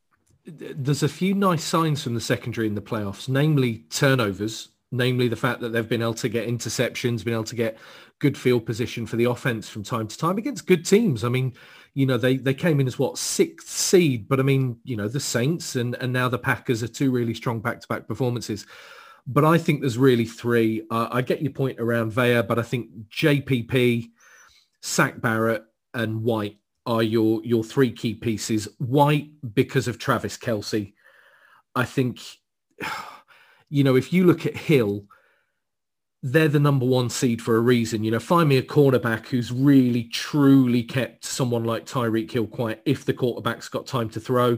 There's 0.47 1.03
a 1.03 1.09
few 1.09 1.33
nice 1.33 1.63
signs 1.63 2.01
from 2.01 2.13
the 2.13 2.21
secondary 2.21 2.67
in 2.67 2.75
the 2.75 2.81
playoffs, 2.81 3.27
namely 3.27 3.85
turnovers, 3.89 4.69
namely 4.91 5.27
the 5.27 5.35
fact 5.35 5.59
that 5.59 5.69
they've 5.69 5.87
been 5.87 6.01
able 6.01 6.13
to 6.15 6.29
get 6.29 6.47
interceptions, 6.47 7.25
been 7.25 7.33
able 7.33 7.43
to 7.43 7.55
get 7.55 7.77
good 8.19 8.37
field 8.37 8.65
position 8.65 9.05
for 9.05 9.17
the 9.17 9.25
offense 9.25 9.67
from 9.69 9.83
time 9.83 10.07
to 10.07 10.17
time 10.17 10.37
against 10.37 10.65
good 10.65 10.85
teams. 10.85 11.23
I 11.23 11.29
mean, 11.29 11.53
you 11.93 12.05
know, 12.05 12.17
they, 12.17 12.37
they 12.37 12.53
came 12.53 12.79
in 12.79 12.87
as 12.87 12.97
what 12.97 13.17
sixth 13.17 13.67
seed, 13.67 14.27
but 14.27 14.39
I 14.39 14.43
mean, 14.43 14.77
you 14.83 14.95
know, 14.95 15.07
the 15.07 15.19
Saints 15.19 15.75
and, 15.75 15.95
and 15.95 16.13
now 16.13 16.29
the 16.29 16.39
Packers 16.39 16.81
are 16.81 16.87
two 16.87 17.11
really 17.11 17.33
strong 17.33 17.59
back-to-back 17.59 18.07
performances. 18.07 18.65
But 19.27 19.43
I 19.43 19.57
think 19.57 19.81
there's 19.81 19.97
really 19.97 20.25
three. 20.25 20.83
Uh, 20.89 21.09
I 21.11 21.21
get 21.21 21.41
your 21.41 21.51
point 21.51 21.79
around 21.79 22.11
Vea, 22.11 22.41
but 22.43 22.57
I 22.57 22.61
think 22.61 22.89
JPP, 23.09 24.09
Shaq 24.81 25.19
Barrett 25.19 25.63
and 25.93 26.23
White 26.23 26.57
are 26.87 27.03
your 27.03 27.43
your 27.43 27.63
three 27.63 27.91
key 27.91 28.15
pieces. 28.15 28.67
White 28.79 29.29
because 29.53 29.87
of 29.87 29.99
Travis 29.99 30.37
Kelce. 30.37 30.93
I 31.75 31.85
think, 31.85 32.21
you 33.69 33.83
know, 33.83 33.95
if 33.95 34.11
you 34.11 34.23
look 34.23 34.47
at 34.47 34.57
Hill, 34.57 35.05
they're 36.23 36.47
the 36.47 36.59
number 36.59 36.85
one 36.85 37.09
seed 37.09 37.41
for 37.41 37.57
a 37.57 37.59
reason. 37.59 38.03
You 38.03 38.11
know, 38.11 38.19
find 38.19 38.49
me 38.49 38.57
a 38.57 38.63
cornerback 38.63 39.27
who's 39.27 39.51
really 39.51 40.05
truly 40.05 40.81
kept 40.81 41.25
someone 41.25 41.65
like 41.65 41.85
Tyreek 41.85 42.31
Hill 42.31 42.47
quiet. 42.47 42.81
If 42.85 43.05
the 43.05 43.13
quarterback's 43.13 43.69
got 43.69 43.85
time 43.85 44.09
to 44.11 44.19
throw, 44.19 44.57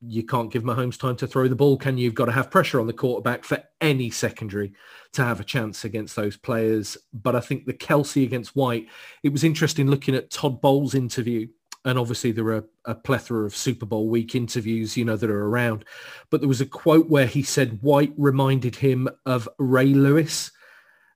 you 0.00 0.24
can't 0.24 0.52
give 0.52 0.62
Mahomes 0.62 0.98
time 0.98 1.16
to 1.16 1.26
throw 1.26 1.48
the 1.48 1.56
ball, 1.56 1.76
can 1.76 1.96
you? 1.96 2.04
You've 2.04 2.14
got 2.14 2.26
to 2.26 2.32
have 2.32 2.50
pressure 2.50 2.80
on 2.80 2.86
the 2.86 2.92
quarterback 2.92 3.44
for 3.44 3.62
any 3.80 4.10
secondary 4.10 4.74
to 5.12 5.24
have 5.24 5.40
a 5.40 5.44
chance 5.44 5.84
against 5.84 6.16
those 6.16 6.36
players. 6.36 6.96
But 7.12 7.36
I 7.36 7.40
think 7.40 7.64
the 7.64 7.72
Kelce 7.72 8.24
against 8.24 8.56
White, 8.56 8.88
it 9.22 9.30
was 9.30 9.44
interesting 9.44 9.88
looking 9.88 10.14
at 10.14 10.30
Todd 10.30 10.60
Bowles' 10.60 10.94
interview. 10.94 11.48
And 11.84 11.98
obviously 11.98 12.30
there 12.30 12.46
are 12.46 12.64
a 12.84 12.94
plethora 12.94 13.44
of 13.44 13.56
Super 13.56 13.86
Bowl 13.86 14.08
week 14.08 14.34
interviews, 14.34 14.96
you 14.96 15.04
know, 15.04 15.16
that 15.16 15.30
are 15.30 15.46
around. 15.46 15.84
But 16.30 16.40
there 16.40 16.48
was 16.48 16.60
a 16.60 16.66
quote 16.66 17.08
where 17.08 17.26
he 17.26 17.42
said 17.42 17.82
White 17.82 18.12
reminded 18.16 18.76
him 18.76 19.08
of 19.26 19.48
Ray 19.58 19.86
Lewis. 19.86 20.52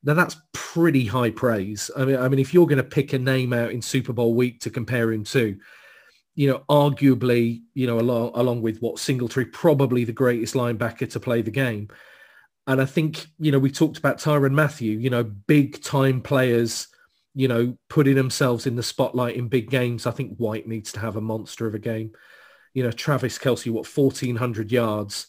Now 0.03 0.15
that's 0.15 0.37
pretty 0.53 1.07
high 1.07 1.31
praise. 1.31 1.91
I 1.97 2.05
mean, 2.05 2.17
I 2.17 2.29
mean, 2.29 2.41
if 2.41 2.53
you're 2.53 2.67
going 2.67 2.79
to 2.79 2.85
pick 2.85 3.13
a 3.13 3.19
name 3.19 3.53
out 3.53 3.71
in 3.71 3.81
Super 3.81 4.13
Bowl 4.13 4.35
week 4.35 4.61
to 4.61 4.71
compare 4.71 5.13
him 5.13 5.25
to, 5.25 5.57
you 6.35 6.49
know, 6.49 6.63
arguably, 6.69 7.63
you 7.75 7.87
know, 7.87 7.99
along 7.99 8.33
along 8.35 8.63
with 8.63 8.79
what 8.81 8.99
Singletary, 8.99 9.47
probably 9.47 10.05
the 10.05 10.13
greatest 10.13 10.55
linebacker 10.55 11.09
to 11.11 11.21
play 11.21 11.43
the 11.43 11.51
game. 11.51 11.89
And 12.67 12.81
I 12.81 12.85
think, 12.85 13.27
you 13.39 13.53
know, 13.53 13.59
we 13.59 13.71
talked 13.71 13.99
about 13.99 14.19
Tyrann 14.19 14.53
Mathieu, 14.53 14.99
you 14.99 15.11
know, 15.11 15.23
big 15.23 15.83
time 15.83 16.21
players, 16.21 16.89
you 17.37 17.46
know, 17.46 17.77
putting 17.88 18.16
themselves 18.16 18.66
in 18.66 18.75
the 18.75 18.83
spotlight 18.83 19.37
in 19.37 19.46
big 19.46 19.70
games. 19.70 20.07
I 20.07 20.11
think 20.11 20.37
White 20.38 20.66
needs 20.66 20.90
to 20.92 21.01
have 21.01 21.14
a 21.14 21.20
monster 21.20 21.66
of 21.66 21.75
a 21.75 21.79
game. 21.79 22.12
You 22.75 22.83
know, 22.83 22.90
Travis 22.90 23.38
Kelce, 23.38 23.70
what, 23.70 23.87
1,400 23.87 24.72
yards 24.72 25.29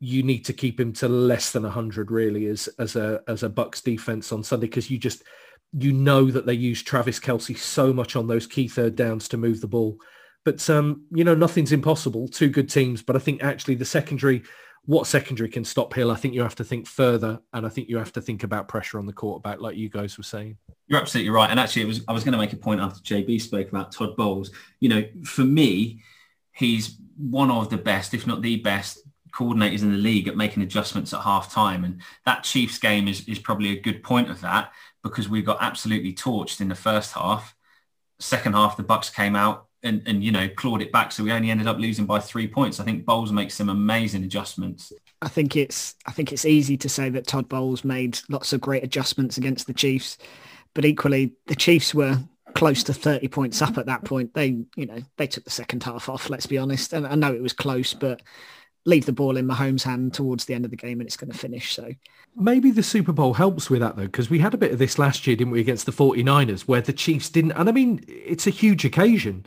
you 0.00 0.22
need 0.22 0.46
to 0.46 0.54
keep 0.54 0.80
him 0.80 0.92
to 0.94 1.08
less 1.08 1.52
than 1.52 1.62
100 1.62 2.10
really 2.10 2.46
as 2.46 2.68
as 2.78 2.96
a 2.96 3.20
as 3.28 3.42
a 3.42 3.48
bucks 3.48 3.82
defense 3.82 4.32
on 4.32 4.42
sunday 4.42 4.66
because 4.66 4.90
you 4.90 4.98
just 4.98 5.22
you 5.74 5.92
know 5.92 6.30
that 6.30 6.46
they 6.46 6.54
use 6.54 6.82
travis 6.82 7.20
kelce 7.20 7.56
so 7.56 7.92
much 7.92 8.16
on 8.16 8.26
those 8.26 8.46
key 8.46 8.66
third 8.66 8.96
downs 8.96 9.28
to 9.28 9.36
move 9.36 9.60
the 9.60 9.68
ball 9.68 9.98
but 10.44 10.68
um 10.70 11.04
you 11.12 11.22
know 11.22 11.34
nothing's 11.34 11.72
impossible 11.72 12.26
two 12.26 12.48
good 12.48 12.68
teams 12.68 13.02
but 13.02 13.14
i 13.14 13.18
think 13.18 13.42
actually 13.42 13.74
the 13.74 13.84
secondary 13.84 14.42
what 14.86 15.06
secondary 15.06 15.48
can 15.48 15.64
stop 15.64 15.92
hill 15.92 16.10
i 16.10 16.14
think 16.14 16.34
you 16.34 16.42
have 16.42 16.54
to 16.54 16.64
think 16.64 16.86
further 16.86 17.38
and 17.52 17.66
i 17.66 17.68
think 17.68 17.88
you 17.88 17.98
have 17.98 18.12
to 18.12 18.20
think 18.20 18.42
about 18.42 18.68
pressure 18.68 18.98
on 18.98 19.06
the 19.06 19.12
quarterback 19.12 19.60
like 19.60 19.76
you 19.76 19.88
guys 19.88 20.16
were 20.16 20.24
saying 20.24 20.56
You're 20.90 21.00
absolutely 21.00 21.30
right. 21.30 21.48
And 21.48 21.60
actually, 21.60 21.82
it 21.82 21.86
was 21.86 22.02
I 22.08 22.12
was 22.12 22.24
going 22.24 22.32
to 22.32 22.38
make 22.38 22.52
a 22.52 22.56
point 22.56 22.80
after 22.80 23.00
JB 23.00 23.40
spoke 23.40 23.68
about 23.68 23.92
Todd 23.92 24.16
Bowles. 24.16 24.50
You 24.80 24.88
know, 24.88 25.04
for 25.24 25.44
me, 25.44 26.02
he's 26.52 26.96
one 27.16 27.50
of 27.50 27.70
the 27.70 27.76
best, 27.76 28.12
if 28.12 28.26
not 28.26 28.42
the 28.42 28.56
best, 28.56 28.98
coordinators 29.32 29.82
in 29.82 29.92
the 29.92 29.98
league 29.98 30.26
at 30.26 30.36
making 30.36 30.64
adjustments 30.64 31.14
at 31.14 31.20
half 31.20 31.52
time. 31.52 31.84
And 31.84 32.00
that 32.26 32.42
Chiefs 32.42 32.78
game 32.78 33.06
is, 33.06 33.26
is 33.28 33.38
probably 33.38 33.70
a 33.70 33.80
good 33.80 34.02
point 34.02 34.30
of 34.30 34.40
that 34.40 34.72
because 35.04 35.28
we 35.28 35.42
got 35.42 35.58
absolutely 35.60 36.12
torched 36.12 36.60
in 36.60 36.68
the 36.68 36.74
first 36.74 37.12
half. 37.12 37.54
Second 38.18 38.54
half, 38.54 38.76
the 38.76 38.82
Bucks 38.82 39.10
came 39.10 39.36
out 39.36 39.66
and, 39.82 40.02
and, 40.06 40.22
you 40.22 40.30
know, 40.30 40.48
clawed 40.48 40.82
it 40.82 40.92
back. 40.92 41.12
So 41.12 41.24
we 41.24 41.32
only 41.32 41.50
ended 41.50 41.66
up 41.66 41.78
losing 41.78 42.06
by 42.06 42.18
three 42.18 42.46
points. 42.46 42.80
I 42.80 42.84
think 42.84 43.04
Bowles 43.04 43.32
makes 43.32 43.54
some 43.54 43.68
amazing 43.68 44.24
adjustments. 44.24 44.92
I 45.22 45.28
think 45.28 45.56
it's 45.56 45.94
I 46.06 46.12
think 46.12 46.32
it's 46.32 46.44
easy 46.44 46.76
to 46.78 46.88
say 46.88 47.08
that 47.10 47.26
Todd 47.26 47.48
Bowles 47.48 47.84
made 47.84 48.20
lots 48.28 48.52
of 48.52 48.60
great 48.60 48.84
adjustments 48.84 49.38
against 49.38 49.66
the 49.66 49.74
Chiefs, 49.74 50.18
but 50.74 50.84
equally 50.84 51.32
the 51.46 51.54
Chiefs 51.54 51.94
were 51.94 52.18
close 52.54 52.82
to 52.84 52.92
30 52.92 53.28
points 53.28 53.62
up 53.62 53.78
at 53.78 53.86
that 53.86 54.04
point. 54.04 54.34
They, 54.34 54.58
you 54.76 54.86
know, 54.86 54.98
they 55.16 55.26
took 55.26 55.44
the 55.44 55.50
second 55.50 55.82
half 55.82 56.08
off, 56.08 56.30
let's 56.30 56.46
be 56.46 56.58
honest. 56.58 56.92
And 56.92 57.06
I 57.06 57.14
know 57.14 57.32
it 57.32 57.42
was 57.42 57.52
close, 57.52 57.94
but 57.94 58.22
leave 58.86 59.06
the 59.06 59.12
ball 59.12 59.36
in 59.36 59.46
Mahomes' 59.46 59.82
hand 59.82 60.14
towards 60.14 60.46
the 60.46 60.54
end 60.54 60.64
of 60.64 60.70
the 60.70 60.76
game 60.76 61.00
and 61.00 61.06
it's 61.06 61.16
going 61.16 61.30
to 61.30 61.38
finish. 61.38 61.74
So 61.74 61.92
maybe 62.34 62.70
the 62.70 62.82
Super 62.82 63.12
Bowl 63.12 63.34
helps 63.34 63.70
with 63.70 63.80
that 63.80 63.96
though, 63.96 64.06
because 64.06 64.30
we 64.30 64.38
had 64.38 64.54
a 64.54 64.58
bit 64.58 64.72
of 64.72 64.78
this 64.78 64.98
last 64.98 65.26
year, 65.26 65.36
didn't 65.36 65.52
we, 65.52 65.60
against 65.60 65.86
the 65.86 65.92
49ers, 65.92 66.62
where 66.62 66.80
the 66.80 66.92
Chiefs 66.92 67.28
didn't. 67.28 67.52
And 67.52 67.68
I 67.68 67.72
mean, 67.72 68.04
it's 68.08 68.46
a 68.46 68.50
huge 68.50 68.84
occasion. 68.84 69.46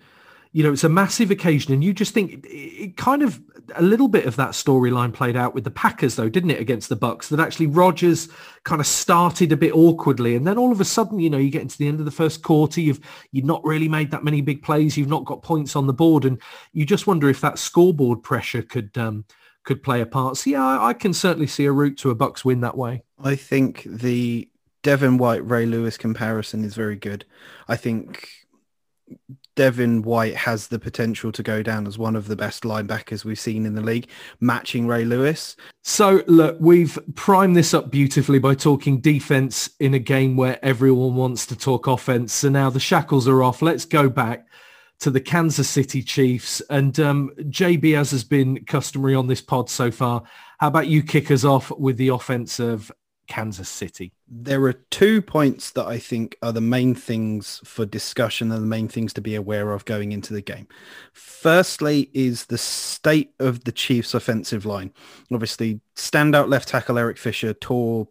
You 0.53 0.63
know, 0.63 0.71
it's 0.71 0.83
a 0.83 0.89
massive 0.89 1.31
occasion. 1.31 1.73
And 1.73 1.83
you 1.83 1.93
just 1.93 2.13
think 2.13 2.31
it, 2.31 2.47
it 2.47 2.97
kind 2.97 3.21
of 3.21 3.41
a 3.75 3.81
little 3.81 4.07
bit 4.07 4.25
of 4.25 4.35
that 4.35 4.51
storyline 4.51 5.13
played 5.13 5.35
out 5.35 5.53
with 5.53 5.63
the 5.63 5.71
Packers 5.71 6.15
though, 6.15 6.29
didn't 6.29 6.51
it, 6.51 6.59
against 6.59 6.89
the 6.89 6.95
Bucks? 6.95 7.29
That 7.29 7.39
actually 7.39 7.67
Rodgers 7.67 8.29
kind 8.63 8.79
of 8.79 8.87
started 8.87 9.51
a 9.51 9.57
bit 9.57 9.73
awkwardly. 9.73 10.35
And 10.35 10.45
then 10.45 10.57
all 10.57 10.71
of 10.71 10.79
a 10.79 10.85
sudden, 10.85 11.19
you 11.19 11.29
know, 11.29 11.37
you 11.37 11.49
get 11.49 11.61
into 11.61 11.77
the 11.77 11.87
end 11.87 11.99
of 11.99 12.05
the 12.05 12.11
first 12.11 12.43
quarter, 12.43 12.81
you've 12.81 12.99
you've 13.31 13.45
not 13.45 13.63
really 13.63 13.89
made 13.89 14.11
that 14.11 14.23
many 14.23 14.41
big 14.41 14.63
plays, 14.63 14.97
you've 14.97 15.09
not 15.09 15.25
got 15.25 15.43
points 15.43 15.75
on 15.75 15.87
the 15.87 15.93
board. 15.93 16.25
And 16.25 16.39
you 16.71 16.85
just 16.85 17.07
wonder 17.07 17.29
if 17.29 17.41
that 17.41 17.59
scoreboard 17.59 18.23
pressure 18.23 18.61
could 18.61 18.97
um 18.97 19.25
could 19.63 19.81
play 19.81 20.01
a 20.01 20.05
part. 20.05 20.37
So 20.37 20.49
yeah, 20.49 20.63
I, 20.63 20.89
I 20.89 20.93
can 20.93 21.13
certainly 21.13 21.47
see 21.47 21.65
a 21.65 21.71
route 21.71 21.97
to 21.99 22.09
a 22.09 22.15
Bucks 22.15 22.43
win 22.43 22.61
that 22.61 22.77
way. 22.77 23.03
I 23.23 23.35
think 23.35 23.83
the 23.85 24.49
Devin 24.83 25.17
White 25.17 25.49
Ray 25.49 25.65
Lewis 25.65 25.97
comparison 25.97 26.63
is 26.65 26.75
very 26.75 26.97
good. 26.97 27.25
I 27.67 27.77
think 27.77 28.27
Devin 29.55 30.01
White 30.01 30.35
has 30.35 30.67
the 30.67 30.79
potential 30.79 31.31
to 31.31 31.43
go 31.43 31.61
down 31.61 31.87
as 31.87 31.97
one 31.97 32.15
of 32.15 32.27
the 32.27 32.35
best 32.35 32.63
linebackers 32.63 33.23
we've 33.23 33.39
seen 33.39 33.65
in 33.65 33.75
the 33.75 33.81
league, 33.81 34.07
matching 34.39 34.87
Ray 34.87 35.05
Lewis. 35.05 35.55
So 35.83 36.23
look, 36.27 36.57
we've 36.59 36.97
primed 37.15 37.55
this 37.55 37.73
up 37.73 37.91
beautifully 37.91 38.39
by 38.39 38.55
talking 38.55 38.99
defense 38.99 39.69
in 39.79 39.93
a 39.93 39.99
game 39.99 40.35
where 40.35 40.63
everyone 40.63 41.15
wants 41.15 41.45
to 41.47 41.55
talk 41.55 41.87
offense. 41.87 42.33
So 42.33 42.49
now 42.49 42.69
the 42.69 42.79
shackles 42.79 43.27
are 43.27 43.43
off. 43.43 43.61
Let's 43.61 43.85
go 43.85 44.09
back 44.09 44.47
to 44.99 45.09
the 45.09 45.21
Kansas 45.21 45.69
City 45.69 46.01
Chiefs. 46.01 46.61
And 46.69 46.97
um, 46.99 47.31
JB, 47.39 47.97
as 47.97 48.11
has 48.11 48.23
been 48.23 48.63
customary 48.65 49.15
on 49.15 49.27
this 49.27 49.41
pod 49.41 49.69
so 49.69 49.91
far, 49.91 50.23
how 50.59 50.67
about 50.67 50.87
you 50.87 51.03
kick 51.03 51.29
us 51.29 51.43
off 51.43 51.71
with 51.71 51.97
the 51.97 52.07
offense 52.07 52.59
of 52.59 52.91
Kansas 53.27 53.69
City. 53.69 54.11
There 54.27 54.63
are 54.63 54.73
two 54.73 55.21
points 55.21 55.71
that 55.71 55.85
I 55.85 55.97
think 55.97 56.37
are 56.41 56.51
the 56.51 56.61
main 56.61 56.95
things 56.95 57.61
for 57.63 57.85
discussion 57.85 58.51
and 58.51 58.63
the 58.63 58.67
main 58.67 58.87
things 58.87 59.13
to 59.13 59.21
be 59.21 59.35
aware 59.35 59.71
of 59.71 59.85
going 59.85 60.11
into 60.11 60.33
the 60.33 60.41
game. 60.41 60.67
Firstly 61.13 62.09
is 62.13 62.45
the 62.45 62.57
state 62.57 63.33
of 63.39 63.63
the 63.63 63.71
Chiefs 63.71 64.13
offensive 64.13 64.65
line. 64.65 64.93
Obviously, 65.31 65.79
standout 65.95 66.49
left 66.49 66.67
tackle 66.69 66.97
Eric 66.97 67.17
Fisher 67.17 67.53
tore 67.53 68.07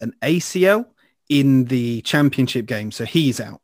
an 0.00 0.14
ACL 0.22 0.86
in 1.28 1.64
the 1.64 2.02
championship 2.02 2.66
game, 2.66 2.90
so 2.90 3.04
he's 3.04 3.40
out. 3.40 3.60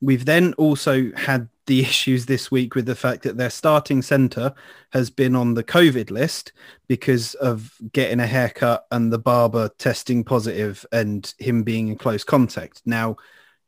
We've 0.00 0.24
then 0.24 0.52
also 0.54 1.12
had 1.12 1.48
the 1.66 1.80
issues 1.82 2.26
this 2.26 2.50
week 2.50 2.74
with 2.74 2.86
the 2.86 2.94
fact 2.94 3.22
that 3.22 3.36
their 3.36 3.50
starting 3.50 4.02
centre 4.02 4.54
has 4.90 5.10
been 5.10 5.34
on 5.34 5.54
the 5.54 5.64
COVID 5.64 6.10
list 6.10 6.52
because 6.88 7.34
of 7.34 7.74
getting 7.92 8.20
a 8.20 8.26
haircut 8.26 8.86
and 8.90 9.12
the 9.12 9.18
barber 9.18 9.70
testing 9.78 10.24
positive 10.24 10.86
and 10.92 11.34
him 11.38 11.62
being 11.62 11.88
in 11.88 11.96
close 11.96 12.24
contact. 12.24 12.82
Now, 12.84 13.16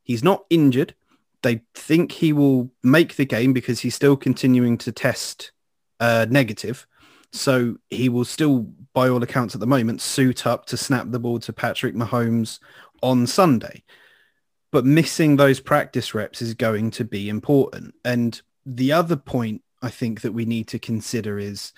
he's 0.03 0.23
not 0.23 0.45
injured. 0.49 0.95
They 1.41 1.61
think 1.73 2.11
he 2.11 2.33
will 2.33 2.71
make 2.83 3.15
the 3.15 3.25
game 3.25 3.53
because 3.53 3.79
he's 3.79 3.95
still 3.95 4.17
continuing 4.17 4.77
to 4.79 4.91
test 4.91 5.51
uh, 5.99 6.25
negative. 6.29 6.85
So 7.31 7.77
he 7.89 8.09
will 8.09 8.25
still, 8.25 8.67
by 8.93 9.07
all 9.07 9.21
accounts 9.21 9.53
at 9.53 9.61
the 9.61 9.67
moment, 9.67 10.01
suit 10.01 10.47
up 10.47 10.65
to 10.67 10.77
snap 10.77 11.11
the 11.11 11.19
ball 11.19 11.39
to 11.39 11.53
Patrick 11.53 11.95
Mahomes 11.95 12.59
on 13.01 13.27
Sunday 13.27 13.83
but 14.71 14.85
missing 14.85 15.35
those 15.35 15.59
practice 15.59 16.13
reps 16.13 16.41
is 16.41 16.53
going 16.53 16.91
to 16.91 17.03
be 17.03 17.29
important. 17.29 17.95
And 18.05 18.39
the 18.65 18.91
other 18.91 19.15
point 19.15 19.63
I 19.81 19.89
think 19.89 20.21
that 20.21 20.33
we 20.33 20.45
need 20.45 20.67
to 20.69 20.79
consider 20.79 21.39
is, 21.39 21.73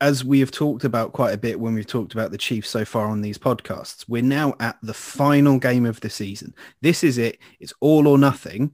as 0.00 0.24
we 0.24 0.40
have 0.40 0.50
talked 0.50 0.84
about 0.84 1.12
quite 1.12 1.32
a 1.32 1.38
bit 1.38 1.60
when 1.60 1.74
we've 1.74 1.86
talked 1.86 2.12
about 2.12 2.32
the 2.32 2.38
Chiefs 2.38 2.68
so 2.68 2.84
far 2.84 3.06
on 3.06 3.22
these 3.22 3.38
podcasts, 3.38 4.04
we're 4.08 4.22
now 4.22 4.54
at 4.58 4.76
the 4.82 4.94
final 4.94 5.58
game 5.58 5.86
of 5.86 6.00
the 6.00 6.10
season. 6.10 6.54
This 6.80 7.04
is 7.04 7.18
it. 7.18 7.38
It's 7.60 7.72
all 7.80 8.08
or 8.08 8.18
nothing. 8.18 8.72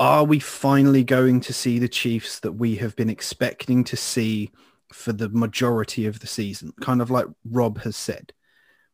Are 0.00 0.24
we 0.24 0.40
finally 0.40 1.04
going 1.04 1.40
to 1.42 1.52
see 1.52 1.78
the 1.78 1.88
Chiefs 1.88 2.40
that 2.40 2.52
we 2.52 2.74
have 2.76 2.96
been 2.96 3.08
expecting 3.08 3.84
to 3.84 3.96
see 3.96 4.50
for 4.92 5.12
the 5.12 5.28
majority 5.28 6.06
of 6.06 6.18
the 6.18 6.26
season? 6.26 6.72
Kind 6.82 7.00
of 7.00 7.10
like 7.10 7.26
Rob 7.48 7.78
has 7.82 7.96
said. 7.96 8.32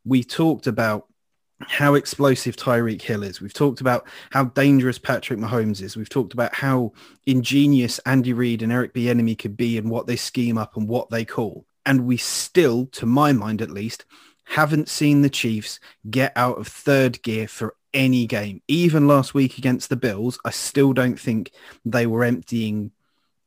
We 0.04 0.22
talked 0.22 0.66
about 0.66 1.06
how 1.66 1.94
explosive 1.94 2.56
Tyreek 2.56 3.02
Hill 3.02 3.22
is. 3.22 3.40
We've 3.40 3.52
talked 3.52 3.80
about 3.80 4.06
how 4.30 4.44
dangerous 4.44 4.98
Patrick 4.98 5.38
Mahomes 5.38 5.82
is. 5.82 5.96
We've 5.96 6.08
talked 6.08 6.32
about 6.32 6.54
how 6.54 6.92
ingenious 7.26 7.98
Andy 8.00 8.32
Reid 8.32 8.62
and 8.62 8.72
Eric 8.72 8.94
Bieniemy 8.94 9.38
could 9.38 9.56
be 9.56 9.78
and 9.78 9.90
what 9.90 10.06
they 10.06 10.16
scheme 10.16 10.58
up 10.58 10.76
and 10.76 10.88
what 10.88 11.10
they 11.10 11.24
call. 11.24 11.64
And 11.84 12.06
we 12.06 12.16
still, 12.16 12.86
to 12.86 13.06
my 13.06 13.32
mind 13.32 13.62
at 13.62 13.70
least, 13.70 14.04
haven't 14.44 14.88
seen 14.88 15.22
the 15.22 15.30
Chiefs 15.30 15.80
get 16.10 16.32
out 16.36 16.58
of 16.58 16.66
third 16.66 17.22
gear 17.22 17.48
for 17.48 17.74
any 17.94 18.26
game. 18.26 18.62
Even 18.68 19.06
last 19.06 19.34
week 19.34 19.58
against 19.58 19.88
the 19.88 19.96
Bills, 19.96 20.38
I 20.44 20.50
still 20.50 20.92
don't 20.92 21.18
think 21.18 21.52
they 21.84 22.06
were 22.06 22.24
emptying 22.24 22.92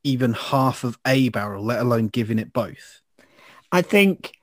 even 0.04 0.32
half 0.34 0.84
of 0.84 0.98
a 1.06 1.28
barrel, 1.30 1.64
let 1.64 1.80
alone 1.80 2.08
giving 2.08 2.38
it 2.38 2.52
both. 2.52 3.00
I 3.72 3.82
think 3.82 4.34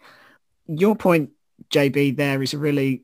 your 0.68 0.96
point, 0.96 1.32
JB, 1.70 2.18
there 2.18 2.44
is 2.44 2.54
a 2.54 2.58
really 2.58 3.04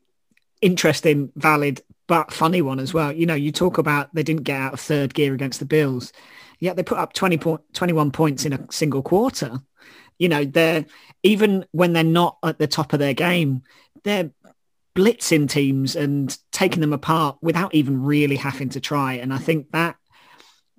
interesting, 0.62 1.32
valid, 1.36 1.82
but 2.08 2.34
funny 2.34 2.62
one 2.62 2.80
as 2.80 2.94
well. 2.94 3.12
You 3.12 3.26
know, 3.26 3.36
you 3.36 3.52
talk 3.52 3.78
about 3.78 4.14
they 4.14 4.24
didn't 4.24 4.44
get 4.44 4.60
out 4.60 4.74
of 4.74 4.80
third 4.80 5.14
gear 5.14 5.34
against 5.34 5.60
the 5.60 5.66
Bills, 5.66 6.12
yet 6.60 6.76
they 6.76 6.84
put 6.84 6.98
up 6.98 7.14
20 7.14 7.38
po- 7.38 7.64
21 7.74 8.12
points 8.12 8.46
in 8.46 8.54
a 8.54 8.66
single 8.72 9.02
quarter. 9.02 9.62
You 10.18 10.30
know, 10.30 10.44
they're 10.44 10.86
even 11.24 11.66
when 11.72 11.94
they're 11.94 12.04
not 12.04 12.38
at 12.44 12.60
the 12.60 12.68
top 12.68 12.94
of 12.94 13.00
their 13.00 13.14
game, 13.14 13.64
they're 14.04 14.32
blitzing 14.96 15.50
teams 15.50 15.96
and 15.96 16.38
taking 16.52 16.82
them 16.82 16.94
apart 16.94 17.38
without 17.42 17.74
even 17.74 18.04
really 18.04 18.36
having 18.36 18.70
to 18.70 18.82
try. 18.82 19.14
And 19.14 19.34
I 19.34 19.38
think 19.38 19.72
that 19.72 19.96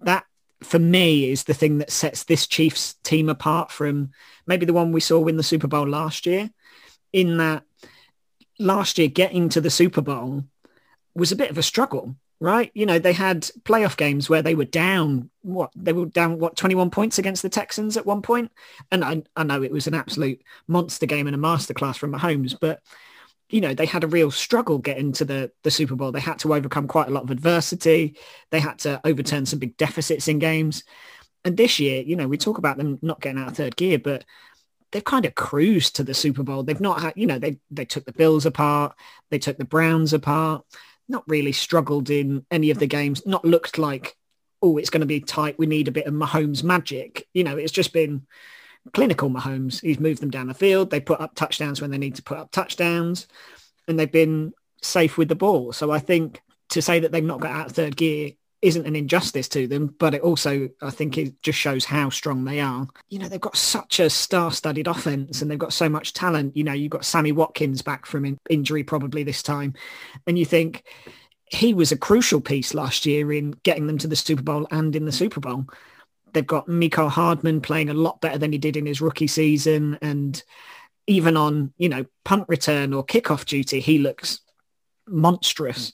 that 0.00 0.24
for 0.62 0.78
me 0.78 1.30
is 1.30 1.44
the 1.44 1.54
thing 1.54 1.78
that 1.78 1.90
sets 1.90 2.24
this 2.24 2.46
Chiefs 2.46 2.94
team 3.02 3.28
apart 3.28 3.70
from 3.70 4.10
maybe 4.46 4.66
the 4.66 4.72
one 4.72 4.92
we 4.92 5.00
saw 5.00 5.18
win 5.18 5.36
the 5.36 5.42
Super 5.42 5.68
Bowl 5.68 5.88
last 5.88 6.26
year 6.26 6.50
in 7.12 7.38
that 7.38 7.64
last 8.60 8.98
year 8.98 9.08
getting 9.08 9.48
to 9.48 9.60
the 9.60 9.70
Super 9.70 10.02
Bowl 10.02 10.44
was 11.14 11.32
a 11.32 11.36
bit 11.36 11.50
of 11.50 11.58
a 11.58 11.62
struggle, 11.62 12.14
right? 12.38 12.70
You 12.74 12.86
know, 12.86 12.98
they 12.98 13.12
had 13.12 13.42
playoff 13.64 13.96
games 13.96 14.28
where 14.28 14.42
they 14.42 14.54
were 14.54 14.64
down, 14.64 15.30
what, 15.42 15.72
they 15.74 15.92
were 15.92 16.06
down, 16.06 16.38
what, 16.38 16.56
21 16.56 16.90
points 16.90 17.18
against 17.18 17.42
the 17.42 17.48
Texans 17.48 17.96
at 17.96 18.06
one 18.06 18.22
point? 18.22 18.52
And 18.92 19.04
I, 19.04 19.22
I 19.34 19.42
know 19.42 19.62
it 19.62 19.72
was 19.72 19.86
an 19.86 19.94
absolute 19.94 20.42
monster 20.68 21.06
game 21.06 21.26
and 21.26 21.34
a 21.34 21.38
masterclass 21.38 21.96
from 21.96 22.12
Mahomes, 22.12 22.54
but, 22.60 22.80
you 23.48 23.60
know, 23.60 23.74
they 23.74 23.86
had 23.86 24.04
a 24.04 24.08
real 24.08 24.30
struggle 24.30 24.78
getting 24.78 25.12
to 25.12 25.24
the, 25.24 25.50
the 25.64 25.70
Super 25.70 25.96
Bowl. 25.96 26.12
They 26.12 26.20
had 26.20 26.38
to 26.40 26.54
overcome 26.54 26.86
quite 26.86 27.08
a 27.08 27.12
lot 27.12 27.24
of 27.24 27.30
adversity. 27.30 28.16
They 28.50 28.60
had 28.60 28.78
to 28.80 29.00
overturn 29.04 29.46
some 29.46 29.58
big 29.58 29.76
deficits 29.76 30.28
in 30.28 30.38
games. 30.38 30.84
And 31.44 31.56
this 31.56 31.80
year, 31.80 32.02
you 32.02 32.16
know, 32.16 32.28
we 32.28 32.36
talk 32.36 32.58
about 32.58 32.76
them 32.76 32.98
not 33.00 33.20
getting 33.20 33.40
out 33.40 33.48
of 33.48 33.56
third 33.56 33.76
gear, 33.76 33.98
but 33.98 34.24
they've 34.92 35.04
kind 35.04 35.24
of 35.24 35.34
cruised 35.34 35.96
to 35.96 36.04
the 36.04 36.14
Super 36.14 36.42
Bowl. 36.42 36.62
They've 36.62 36.80
not 36.80 37.00
had, 37.00 37.12
you 37.16 37.26
know, 37.26 37.38
they 37.38 37.58
they 37.70 37.84
took 37.84 38.04
the 38.04 38.12
Bills 38.12 38.46
apart, 38.46 38.94
they 39.30 39.38
took 39.38 39.58
the 39.58 39.64
Browns 39.64 40.12
apart, 40.12 40.64
not 41.08 41.24
really 41.26 41.52
struggled 41.52 42.10
in 42.10 42.44
any 42.50 42.70
of 42.70 42.78
the 42.78 42.86
games, 42.86 43.26
not 43.26 43.44
looked 43.44 43.78
like, 43.78 44.16
oh, 44.62 44.76
it's 44.76 44.90
going 44.90 45.00
to 45.00 45.06
be 45.06 45.20
tight. 45.20 45.58
We 45.58 45.66
need 45.66 45.88
a 45.88 45.92
bit 45.92 46.06
of 46.06 46.14
Mahomes 46.14 46.62
magic. 46.62 47.26
You 47.32 47.44
know, 47.44 47.56
it's 47.56 47.72
just 47.72 47.92
been 47.92 48.26
clinical 48.92 49.30
Mahomes. 49.30 49.80
He's 49.80 50.00
moved 50.00 50.22
them 50.22 50.30
down 50.30 50.48
the 50.48 50.54
field. 50.54 50.90
They 50.90 51.00
put 51.00 51.20
up 51.20 51.34
touchdowns 51.34 51.80
when 51.80 51.90
they 51.90 51.98
need 51.98 52.16
to 52.16 52.22
put 52.22 52.38
up 52.38 52.50
touchdowns, 52.50 53.28
and 53.88 53.98
they've 53.98 54.10
been 54.10 54.52
safe 54.82 55.18
with 55.18 55.28
the 55.28 55.34
ball. 55.34 55.72
So 55.72 55.90
I 55.90 55.98
think 55.98 56.40
to 56.70 56.82
say 56.82 57.00
that 57.00 57.12
they've 57.12 57.22
not 57.22 57.40
got 57.40 57.52
out 57.52 57.66
of 57.66 57.72
third 57.72 57.96
gear 57.96 58.32
isn't 58.62 58.86
an 58.86 58.94
injustice 58.94 59.48
to 59.48 59.66
them, 59.66 59.94
but 59.98 60.14
it 60.14 60.20
also, 60.20 60.68
I 60.82 60.90
think 60.90 61.16
it 61.16 61.42
just 61.42 61.58
shows 61.58 61.84
how 61.84 62.10
strong 62.10 62.44
they 62.44 62.60
are. 62.60 62.86
You 63.08 63.18
know, 63.18 63.28
they've 63.28 63.40
got 63.40 63.56
such 63.56 64.00
a 64.00 64.10
star-studded 64.10 64.86
offense 64.86 65.40
and 65.40 65.50
they've 65.50 65.58
got 65.58 65.72
so 65.72 65.88
much 65.88 66.12
talent. 66.12 66.56
You 66.56 66.64
know, 66.64 66.72
you've 66.72 66.90
got 66.90 67.06
Sammy 67.06 67.32
Watkins 67.32 67.80
back 67.80 68.04
from 68.04 68.26
in- 68.26 68.38
injury 68.50 68.84
probably 68.84 69.22
this 69.22 69.42
time. 69.42 69.74
And 70.26 70.38
you 70.38 70.44
think 70.44 70.84
he 71.46 71.72
was 71.72 71.90
a 71.90 71.96
crucial 71.96 72.40
piece 72.40 72.74
last 72.74 73.06
year 73.06 73.32
in 73.32 73.52
getting 73.62 73.86
them 73.86 73.98
to 73.98 74.08
the 74.08 74.16
Super 74.16 74.42
Bowl 74.42 74.66
and 74.70 74.94
in 74.94 75.06
the 75.06 75.12
Super 75.12 75.40
Bowl. 75.40 75.66
They've 76.32 76.46
got 76.46 76.68
Mecole 76.68 77.10
Hardman 77.10 77.62
playing 77.62 77.88
a 77.88 77.94
lot 77.94 78.20
better 78.20 78.38
than 78.38 78.52
he 78.52 78.58
did 78.58 78.76
in 78.76 78.86
his 78.86 79.00
rookie 79.00 79.26
season. 79.26 79.98
And 80.02 80.40
even 81.06 81.36
on, 81.36 81.72
you 81.78 81.88
know, 81.88 82.04
punt 82.24 82.44
return 82.46 82.92
or 82.92 83.04
kickoff 83.04 83.46
duty, 83.46 83.80
he 83.80 83.98
looks 83.98 84.40
monstrous. 85.08 85.92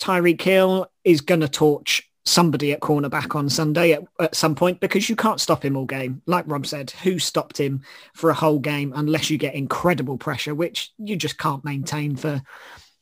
Tyreek 0.00 0.40
Hill 0.40 0.90
is 1.04 1.20
going 1.20 1.40
to 1.40 1.48
torch 1.48 2.08
somebody 2.26 2.72
at 2.72 2.80
cornerback 2.80 3.34
on 3.34 3.48
Sunday 3.48 3.92
at, 3.92 4.04
at, 4.18 4.34
some 4.34 4.54
point 4.54 4.80
because 4.80 5.08
you 5.10 5.16
can't 5.16 5.40
stop 5.40 5.64
him 5.64 5.76
all 5.76 5.84
game. 5.84 6.22
Like 6.26 6.44
Rob 6.48 6.66
said, 6.66 6.90
who 6.90 7.18
stopped 7.18 7.58
him 7.58 7.82
for 8.14 8.30
a 8.30 8.34
whole 8.34 8.58
game 8.58 8.92
unless 8.96 9.28
you 9.28 9.36
get 9.36 9.54
incredible 9.54 10.16
pressure, 10.16 10.54
which 10.54 10.92
you 10.98 11.16
just 11.16 11.38
can't 11.38 11.64
maintain 11.64 12.16
for 12.16 12.42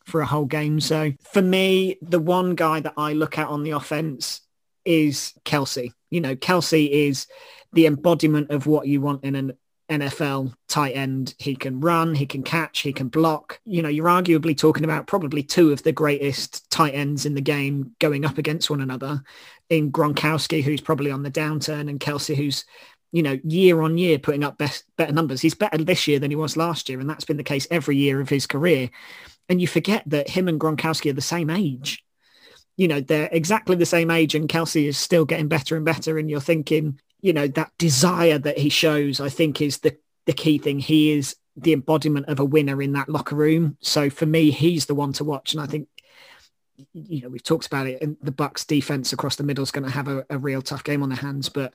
for 0.05 0.21
a 0.21 0.27
whole 0.27 0.47
game. 0.47 0.81
So 0.81 1.13
for 1.33 1.41
me, 1.41 1.97
the 2.03 2.19
one 2.19 2.57
guy 2.57 2.81
that 2.81 2.95
I 2.97 3.13
look 3.13 3.39
at 3.39 3.47
on 3.47 3.63
the 3.63 3.71
offense 3.71 4.41
is 4.85 5.33
Kelce. 5.45 5.93
You 6.11 6.21
know, 6.21 6.35
Kelce 6.35 6.91
is 6.91 7.29
the 7.73 7.87
embodiment 7.87 8.51
of 8.51 8.67
what 8.67 8.89
you 8.89 9.01
want 9.01 9.25
in 9.25 9.37
an 9.37 9.53
NFL 9.91 10.55
tight 10.69 10.93
end. 10.93 11.35
He 11.39 11.55
can 11.55 11.81
run, 11.81 12.15
he 12.15 12.27
can 12.27 12.43
catch, 12.43 12.81
he 12.81 12.93
can 12.93 13.09
block. 13.09 13.61
You 13.65 13.83
know, 13.83 13.89
you're 13.89 14.07
arguably 14.07 14.57
talking 14.57 14.85
about 14.85 15.07
probably 15.07 15.43
two 15.43 15.73
of 15.73 15.83
the 15.83 15.93
greatest 15.93 16.71
tight 16.71 16.95
ends 16.95 17.27
in 17.27 17.35
the 17.35 17.41
game 17.41 17.95
going 17.99 18.25
up 18.25 18.39
against 18.39 18.71
one 18.71 18.81
another 18.81 19.23
in 19.69 19.93
Gronkowski, 19.93 20.63
who's 20.63 20.81
probably 20.81 21.11
on 21.11 21.23
the 21.23 21.31
downturn, 21.31 21.89
and 21.89 22.01
Kelce, 22.01 22.35
who's, 22.35 22.65
you 23.13 23.23
know, 23.23 23.39
year 23.45 23.81
on 23.83 23.99
year 23.99 24.19
putting 24.19 24.45
up 24.45 24.59
best, 24.59 24.85
better 24.97 25.13
numbers. 25.13 25.41
He's 25.41 25.55
better 25.55 25.79
this 25.79 26.07
year 26.09 26.19
than 26.19 26.31
he 26.31 26.37
was 26.37 26.57
last 26.57 26.89
year, 26.89 27.01
and 27.01 27.09
that's 27.09 27.25
been 27.25 27.37
the 27.37 27.43
case 27.43 27.67
every 27.71 27.97
year 27.97 28.21
of 28.21 28.29
his 28.29 28.47
career. 28.47 28.91
And 29.49 29.61
you 29.61 29.67
forget 29.67 30.03
that 30.07 30.31
him 30.31 30.49
and 30.49 30.61
Gronkowski 30.61 31.11
are 31.11 31.15
the 31.15 31.21
same 31.21 31.51
age 31.51 32.05
you 32.77 32.89
know, 32.89 33.01
they're 33.01 33.29
exactly 33.31 33.77
the 33.77 33.87
same 33.87 34.11
age 34.11 34.35
and 34.35 34.49
kelce 34.49 34.87
is 34.89 34.97
still 34.97 35.25
getting 35.25 35.49
better 35.49 35.77
and 35.77 35.85
better. 35.85 36.19
And 36.19 36.31
you're 36.31 36.41
thinking, 36.41 36.99
you 37.23 37.33
know, 37.33 37.47
that 37.47 37.71
desire 37.79 38.39
that 38.39 38.59
he 38.59 38.69
shows, 38.69 39.21
I 39.21 39.29
think 39.29 39.63
is 39.63 39.79
the, 39.79 39.97
the 40.27 40.33
key 40.33 40.59
thing. 40.59 40.81
He 40.81 41.13
is 41.13 41.37
the 41.57 41.73
embodiment 41.73 42.27
of 42.29 42.41
a 42.41 42.45
winner 42.45 42.83
in 42.83 42.93
that 42.93 43.09
locker 43.09 43.37
room. 43.37 43.77
So 43.81 44.11
for 44.11 44.27
me, 44.27 44.51
he's 44.51 44.87
the 44.87 44.95
one 44.95 45.13
to 45.15 45.25
watch. 45.25 45.55
And 45.55 45.63
I 45.63 45.67
think, 45.67 45.89
you 46.93 47.23
know, 47.23 47.29
we've 47.29 47.43
talked 47.43 47.67
about 47.67 47.87
it 47.87 48.03
and 48.03 48.17
the 48.21 48.33
bucks 48.33 48.65
defense 48.65 49.13
across 49.13 49.37
the 49.37 49.45
middle 49.45 49.63
is 49.63 49.71
going 49.71 49.85
to 49.85 49.91
have 49.91 50.09
a, 50.09 50.27
a 50.29 50.39
real 50.39 50.63
tough 50.63 50.83
game 50.83 51.03
on 51.03 51.11
their 51.11 51.19
hands. 51.19 51.49
But 51.49 51.75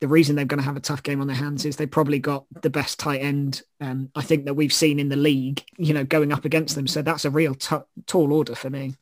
the 0.00 0.08
reason 0.08 0.36
they're 0.36 0.44
going 0.44 0.58
to 0.58 0.64
have 0.64 0.76
a 0.76 0.80
tough 0.80 1.02
game 1.02 1.20
on 1.20 1.26
their 1.26 1.36
hands 1.36 1.64
is 1.64 1.76
they 1.76 1.86
probably 1.86 2.18
got 2.18 2.44
the 2.60 2.68
best 2.68 2.98
tight 2.98 3.22
end 3.22 3.62
um, 3.80 4.10
I 4.14 4.22
think 4.22 4.44
that 4.44 4.54
we've 4.54 4.72
seen 4.72 4.98
in 4.98 5.08
the 5.08 5.16
league, 5.16 5.64
you 5.78 5.94
know, 5.94 6.04
going 6.04 6.32
up 6.32 6.44
against 6.44 6.74
them. 6.74 6.86
So 6.86 7.00
that's 7.00 7.24
a 7.24 7.30
real 7.30 7.54
t- 7.54 7.76
tall 8.06 8.32
order 8.32 8.54
for 8.54 8.68
me. 8.68 8.94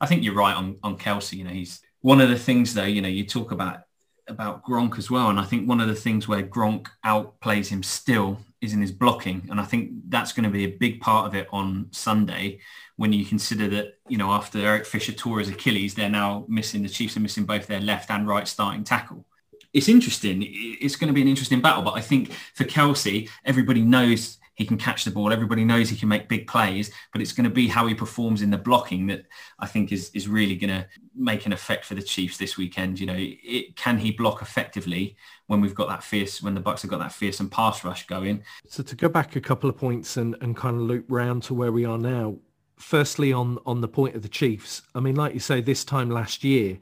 I 0.00 0.06
think 0.06 0.22
you're 0.22 0.34
right 0.34 0.54
on, 0.54 0.78
on 0.82 0.96
Kelce. 0.96 1.34
You 1.34 1.44
know, 1.44 1.50
he's 1.50 1.82
one 2.00 2.20
of 2.20 2.30
the 2.30 2.38
things 2.38 2.72
though, 2.72 2.84
you 2.84 3.02
know, 3.02 3.08
you 3.08 3.26
talk 3.26 3.50
about 3.50 3.82
about 4.28 4.64
Gronk 4.64 4.98
as 4.98 5.10
well. 5.10 5.28
And 5.28 5.40
I 5.40 5.44
think 5.44 5.68
one 5.68 5.80
of 5.80 5.88
the 5.88 5.94
things 5.94 6.28
where 6.28 6.42
Gronk 6.42 6.88
outplays 7.04 7.68
him 7.68 7.82
still 7.82 8.38
is 8.60 8.72
in 8.72 8.80
his 8.80 8.92
blocking, 8.92 9.48
and 9.50 9.60
I 9.60 9.64
think 9.64 9.90
that's 10.08 10.32
going 10.32 10.44
to 10.44 10.50
be 10.50 10.64
a 10.64 10.76
big 10.76 11.00
part 11.00 11.26
of 11.26 11.34
it 11.34 11.48
on 11.52 11.88
Sunday. 11.90 12.60
When 12.96 13.12
you 13.12 13.24
consider 13.24 13.68
that, 13.68 13.98
you 14.08 14.16
know, 14.16 14.30
after 14.30 14.58
Eric 14.58 14.86
Fisher 14.86 15.12
tore 15.12 15.40
his 15.40 15.48
Achilles, 15.48 15.94
they're 15.94 16.08
now 16.08 16.44
missing 16.48 16.82
the 16.82 16.88
Chiefs 16.88 17.16
are 17.16 17.20
missing 17.20 17.44
both 17.44 17.66
their 17.66 17.80
left 17.80 18.10
and 18.10 18.28
right 18.28 18.46
starting 18.46 18.84
tackle. 18.84 19.26
It's 19.72 19.88
interesting. 19.88 20.44
It's 20.46 20.96
going 20.96 21.08
to 21.08 21.14
be 21.14 21.22
an 21.22 21.28
interesting 21.28 21.60
battle, 21.60 21.82
but 21.82 21.96
I 21.96 22.02
think 22.02 22.32
for 22.54 22.64
Kelce, 22.64 23.28
everybody 23.44 23.82
knows 23.82 24.38
he 24.54 24.66
can 24.66 24.76
catch 24.76 25.04
the 25.04 25.10
ball. 25.10 25.32
Everybody 25.32 25.64
knows 25.64 25.88
he 25.88 25.96
can 25.96 26.08
make 26.08 26.28
big 26.28 26.46
plays, 26.46 26.90
but 27.12 27.22
it's 27.22 27.32
going 27.32 27.44
to 27.44 27.50
be 27.50 27.68
how 27.68 27.86
he 27.86 27.94
performs 27.94 28.42
in 28.42 28.50
the 28.50 28.58
blocking 28.58 29.06
that 29.06 29.24
I 29.58 29.66
think 29.66 29.92
is 29.92 30.10
is 30.14 30.28
really 30.28 30.56
going 30.56 30.70
to 30.70 30.86
make 31.14 31.46
an 31.46 31.52
effect 31.52 31.84
for 31.84 31.94
the 31.94 32.02
Chiefs 32.02 32.36
this 32.36 32.56
weekend. 32.56 33.00
You 33.00 33.06
know, 33.06 33.16
it, 33.16 33.76
can 33.76 33.98
he 33.98 34.12
block 34.12 34.42
effectively 34.42 35.16
when 35.46 35.60
we've 35.60 35.74
got 35.74 35.88
that 35.88 36.04
fierce 36.04 36.42
when 36.42 36.54
the 36.54 36.60
Bucks 36.60 36.82
have 36.82 36.90
got 36.90 36.98
that 36.98 37.12
fearsome 37.12 37.48
pass 37.48 37.84
rush 37.84 38.06
going? 38.06 38.42
So 38.68 38.82
to 38.82 38.96
go 38.96 39.08
back 39.08 39.36
a 39.36 39.40
couple 39.40 39.70
of 39.70 39.76
points 39.76 40.16
and, 40.16 40.36
and 40.40 40.56
kind 40.56 40.76
of 40.76 40.82
loop 40.82 41.06
round 41.08 41.42
to 41.44 41.54
where 41.54 41.72
we 41.72 41.84
are 41.84 41.98
now. 41.98 42.36
Firstly, 42.76 43.32
on 43.32 43.58
on 43.64 43.80
the 43.80 43.88
point 43.88 44.16
of 44.16 44.22
the 44.22 44.28
Chiefs, 44.28 44.82
I 44.94 45.00
mean, 45.00 45.14
like 45.14 45.34
you 45.34 45.40
say, 45.40 45.60
this 45.60 45.84
time 45.84 46.10
last 46.10 46.42
year 46.42 46.78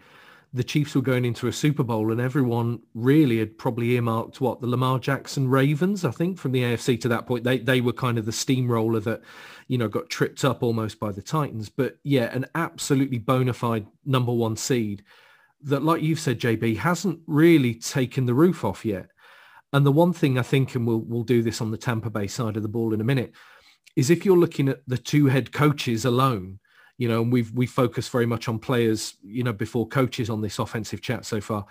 the 0.52 0.64
Chiefs 0.64 0.96
were 0.96 1.02
going 1.02 1.24
into 1.24 1.46
a 1.46 1.52
Super 1.52 1.84
Bowl 1.84 2.10
and 2.10 2.20
everyone 2.20 2.80
really 2.94 3.38
had 3.38 3.56
probably 3.56 3.92
earmarked 3.92 4.40
what 4.40 4.60
the 4.60 4.66
Lamar 4.66 4.98
Jackson 4.98 5.48
Ravens, 5.48 6.04
I 6.04 6.10
think, 6.10 6.38
from 6.38 6.50
the 6.50 6.62
AFC 6.62 7.00
to 7.02 7.08
that 7.08 7.26
point. 7.26 7.44
They 7.44 7.58
they 7.58 7.80
were 7.80 7.92
kind 7.92 8.18
of 8.18 8.26
the 8.26 8.32
steamroller 8.32 8.98
that, 9.00 9.22
you 9.68 9.78
know, 9.78 9.88
got 9.88 10.10
tripped 10.10 10.44
up 10.44 10.62
almost 10.62 10.98
by 10.98 11.12
the 11.12 11.22
Titans. 11.22 11.68
But 11.68 11.98
yeah, 12.02 12.34
an 12.34 12.46
absolutely 12.56 13.18
bona 13.18 13.52
fide 13.52 13.86
number 14.04 14.32
one 14.32 14.56
seed 14.56 15.04
that, 15.62 15.84
like 15.84 16.02
you've 16.02 16.20
said, 16.20 16.40
JB, 16.40 16.78
hasn't 16.78 17.20
really 17.26 17.74
taken 17.74 18.26
the 18.26 18.34
roof 18.34 18.64
off 18.64 18.84
yet. 18.84 19.06
And 19.72 19.86
the 19.86 19.92
one 19.92 20.12
thing 20.12 20.36
I 20.36 20.42
think, 20.42 20.74
and 20.74 20.84
we'll 20.84 21.04
we'll 21.06 21.22
do 21.22 21.42
this 21.42 21.60
on 21.60 21.70
the 21.70 21.78
Tampa 21.78 22.10
Bay 22.10 22.26
side 22.26 22.56
of 22.56 22.64
the 22.64 22.68
ball 22.68 22.92
in 22.92 23.00
a 23.00 23.04
minute, 23.04 23.32
is 23.94 24.10
if 24.10 24.24
you're 24.24 24.36
looking 24.36 24.68
at 24.68 24.80
the 24.88 24.98
two 24.98 25.26
head 25.26 25.52
coaches 25.52 26.04
alone, 26.04 26.58
you 27.00 27.08
know, 27.08 27.22
and 27.22 27.32
we've 27.32 27.50
we 27.52 27.64
focused 27.64 28.10
very 28.12 28.26
much 28.26 28.46
on 28.46 28.58
players, 28.58 29.14
you 29.22 29.42
know, 29.42 29.54
before 29.54 29.88
coaches 29.88 30.28
on 30.28 30.42
this 30.42 30.58
offensive 30.58 31.00
chat 31.00 31.24
so 31.24 31.40
far. 31.40 31.64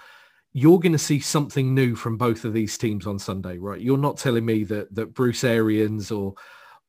You're 0.53 0.79
going 0.79 0.93
to 0.93 0.97
see 0.97 1.19
something 1.19 1.75
new 1.75 1.95
from 1.95 2.17
both 2.17 2.45
of 2.45 2.53
these 2.53 2.79
teams 2.79 3.05
on 3.05 3.19
Sunday, 3.19 3.59
right? 3.59 3.79
You're 3.79 3.99
not 3.99 4.17
telling 4.17 4.43
me 4.43 4.63
that 4.63 4.93
that 4.95 5.13
Bruce 5.13 5.43
Arians 5.43 6.09
or 6.09 6.33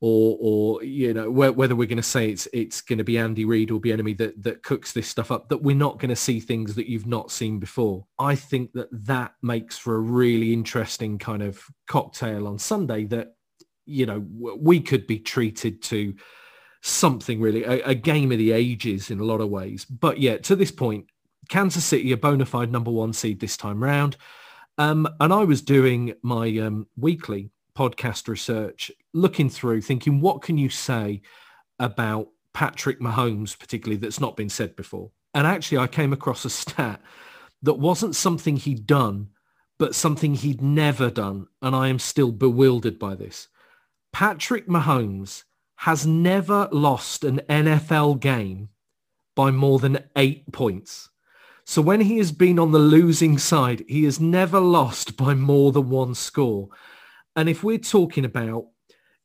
or 0.01 0.39
or 0.41 0.83
you 0.83 1.13
know 1.13 1.31
whether 1.31 1.77
we're 1.77 1.87
going 1.87 1.99
to 1.99 2.03
say 2.03 2.31
it's 2.31 2.49
it's 2.55 2.81
going 2.81 2.97
to 2.97 3.05
be 3.05 3.19
Andy 3.19 3.45
Reid 3.45 3.71
or 3.71 3.79
Bieniemy 3.79 4.17
that 4.17 4.43
that 4.43 4.63
cooks 4.63 4.93
this 4.93 5.07
stuff 5.07 5.31
up 5.31 5.51
that 5.51 5.63
we're 5.63 5.77
not 5.77 5.99
going 5.99 6.09
to 6.09 6.17
see 6.17 6.41
things 6.41 6.75
that 6.77 6.89
you've 6.89 7.07
not 7.07 7.31
seen 7.31 7.59
before. 7.59 8.07
I 8.19 8.37
think 8.37 8.73
that 8.73 8.89
that 9.05 9.35
makes 9.43 9.77
for 9.77 9.97
a 9.97 10.01
really 10.01 10.55
interesting 10.55 11.19
kind 11.19 11.43
of 11.43 11.63
cocktail 11.87 12.49
on 12.49 12.59
Sunday 12.59 13.05
that 13.05 13.35
you 13.85 14.07
know 14.07 14.27
we 14.31 14.81
could 14.81 15.07
be 15.07 15.19
treated 15.19 15.83
to 15.83 16.15
something 16.83 17.41
really, 17.41 17.65
a, 17.65 17.83
a 17.85 17.95
game 17.95 18.33
of 18.33 18.39
the 18.39 18.53
ages 18.53 19.11
in 19.11 19.21
a 19.21 19.25
lot 19.25 19.41
of 19.41 19.51
ways. 19.51 19.85
But 19.85 20.19
yeah, 20.19 20.39
to 20.39 20.57
this 20.57 20.71
point, 20.71 21.07
Kansas 21.49 21.85
City 21.85 22.13
a 22.13 22.17
bona 22.17 22.47
fide 22.47 22.73
number 22.73 22.91
one 22.91 23.13
seed 23.13 23.41
this 23.41 23.57
time 23.57 23.83
round. 23.83 24.17
Um, 24.79 25.09
and 25.21 25.33
I 25.33 25.45
was 25.45 25.61
doing 25.61 26.15
my 26.23 26.57
um, 26.59 26.87
weekly 26.97 27.51
podcast 27.77 28.29
research, 28.29 28.91
looking 29.13 29.51
through, 29.51 29.83
thinking, 29.83 30.21
what 30.21 30.43
can 30.43 30.57
you 30.57 30.71
say 30.71 31.23
about 31.79 32.29
Patrick 32.55 33.01
Mahomes, 33.01 33.59
particularly 33.59 33.99
that's 33.99 34.21
not 34.21 34.37
been 34.37 34.49
said 34.49 34.77
before? 34.77 35.11
And 35.35 35.47
actually, 35.47 35.79
I 35.79 35.87
came 35.87 36.13
across 36.13 36.45
a 36.45 36.51
stat 36.51 37.01
that 37.63 37.75
wasn't 37.75 38.17
something 38.17 38.57
he'd 38.57 38.87
done, 38.87 39.29
but 39.79 39.95
something 39.95 40.35
he'd 40.35 40.63
never 40.63 41.11
done. 41.11 41.47
And 41.61 41.77
I 41.77 41.89
am 41.89 41.99
still 41.99 42.33
bewildered 42.33 42.99
by 42.99 43.15
this. 43.15 43.49
Patrick 44.13 44.67
Mahomes 44.67 45.45
has 45.81 46.07
never 46.07 46.69
lost 46.73 47.25
an 47.25 47.41
NFL 47.49 48.21
game 48.21 48.69
by 49.35 49.51
more 49.51 49.79
than 49.79 50.05
eight 50.15 50.53
points. 50.53 51.09
So 51.65 51.81
when 51.81 52.03
he 52.03 52.19
has 52.19 52.33
been 52.33 52.59
on 52.59 52.73
the 52.73 52.79
losing 52.79 53.39
side, 53.39 53.85
he 53.89 54.05
has 54.05 54.21
never 54.21 54.61
lost 54.61 55.17
by 55.17 55.33
more 55.33 55.73
than 55.73 55.89
one 55.89 56.15
score. 56.15 56.69
And 57.35 57.49
if 57.49 57.65
we're 57.65 57.79
talking 57.79 58.27
about, 58.27 58.67